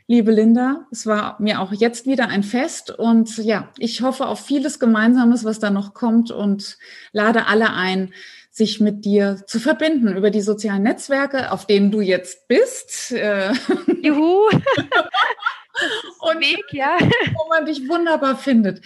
Liebe 0.08 0.30
Linda, 0.30 0.86
es 0.92 1.04
war 1.06 1.36
mir 1.40 1.60
auch 1.60 1.72
jetzt 1.72 2.06
wieder 2.06 2.28
ein 2.28 2.44
Fest 2.44 2.92
und 2.96 3.38
ja, 3.38 3.72
ich 3.76 4.02
hoffe 4.02 4.26
auf 4.26 4.38
vieles 4.38 4.78
Gemeinsames, 4.78 5.44
was 5.44 5.58
da 5.58 5.70
noch 5.70 5.94
kommt 5.94 6.30
und 6.30 6.78
lade 7.10 7.46
alle 7.46 7.72
ein, 7.72 8.14
sich 8.52 8.78
mit 8.78 9.04
dir 9.04 9.42
zu 9.46 9.58
verbinden 9.58 10.16
über 10.16 10.30
die 10.30 10.42
sozialen 10.42 10.84
Netzwerke, 10.84 11.50
auf 11.50 11.66
denen 11.66 11.90
du 11.90 12.00
jetzt 12.00 12.46
bist. 12.46 13.10
Äh, 13.10 13.52
Juhu! 14.00 14.48
und 16.20 16.40
Weg, 16.40 16.64
ja. 16.70 16.98
wo 17.00 17.48
man 17.48 17.66
dich 17.66 17.88
wunderbar 17.88 18.36
findet. 18.36 18.82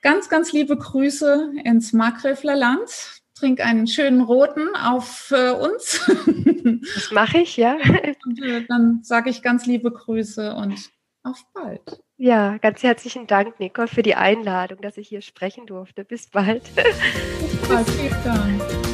Ganz, 0.00 0.30
ganz 0.30 0.52
liebe 0.52 0.78
Grüße 0.78 1.52
ins 1.62 1.92
Markgräfler 1.92 2.56
Land. 2.56 3.17
Trink 3.38 3.60
einen 3.60 3.86
schönen 3.86 4.20
roten 4.20 4.68
auf 4.74 5.32
äh, 5.32 5.50
uns. 5.50 6.00
Das 6.94 7.10
mache 7.12 7.38
ich, 7.38 7.56
ja. 7.56 7.76
Und 8.24 8.42
äh, 8.42 8.64
dann 8.68 9.00
sage 9.02 9.30
ich 9.30 9.42
ganz 9.42 9.66
liebe 9.66 9.90
Grüße 9.90 10.54
und 10.54 10.90
auf 11.22 11.42
bald. 11.54 12.02
Ja, 12.16 12.58
ganz 12.58 12.82
herzlichen 12.82 13.26
Dank, 13.26 13.58
Nico, 13.58 13.86
für 13.86 14.02
die 14.02 14.14
Einladung, 14.14 14.80
dass 14.80 14.96
ich 14.96 15.08
hier 15.08 15.22
sprechen 15.22 15.66
durfte. 15.66 16.04
Bis 16.04 16.28
bald. 16.28 16.64
Bis 16.74 17.68
bald. 17.68 17.88
Vielen 17.90 18.24
Dank. 18.24 18.87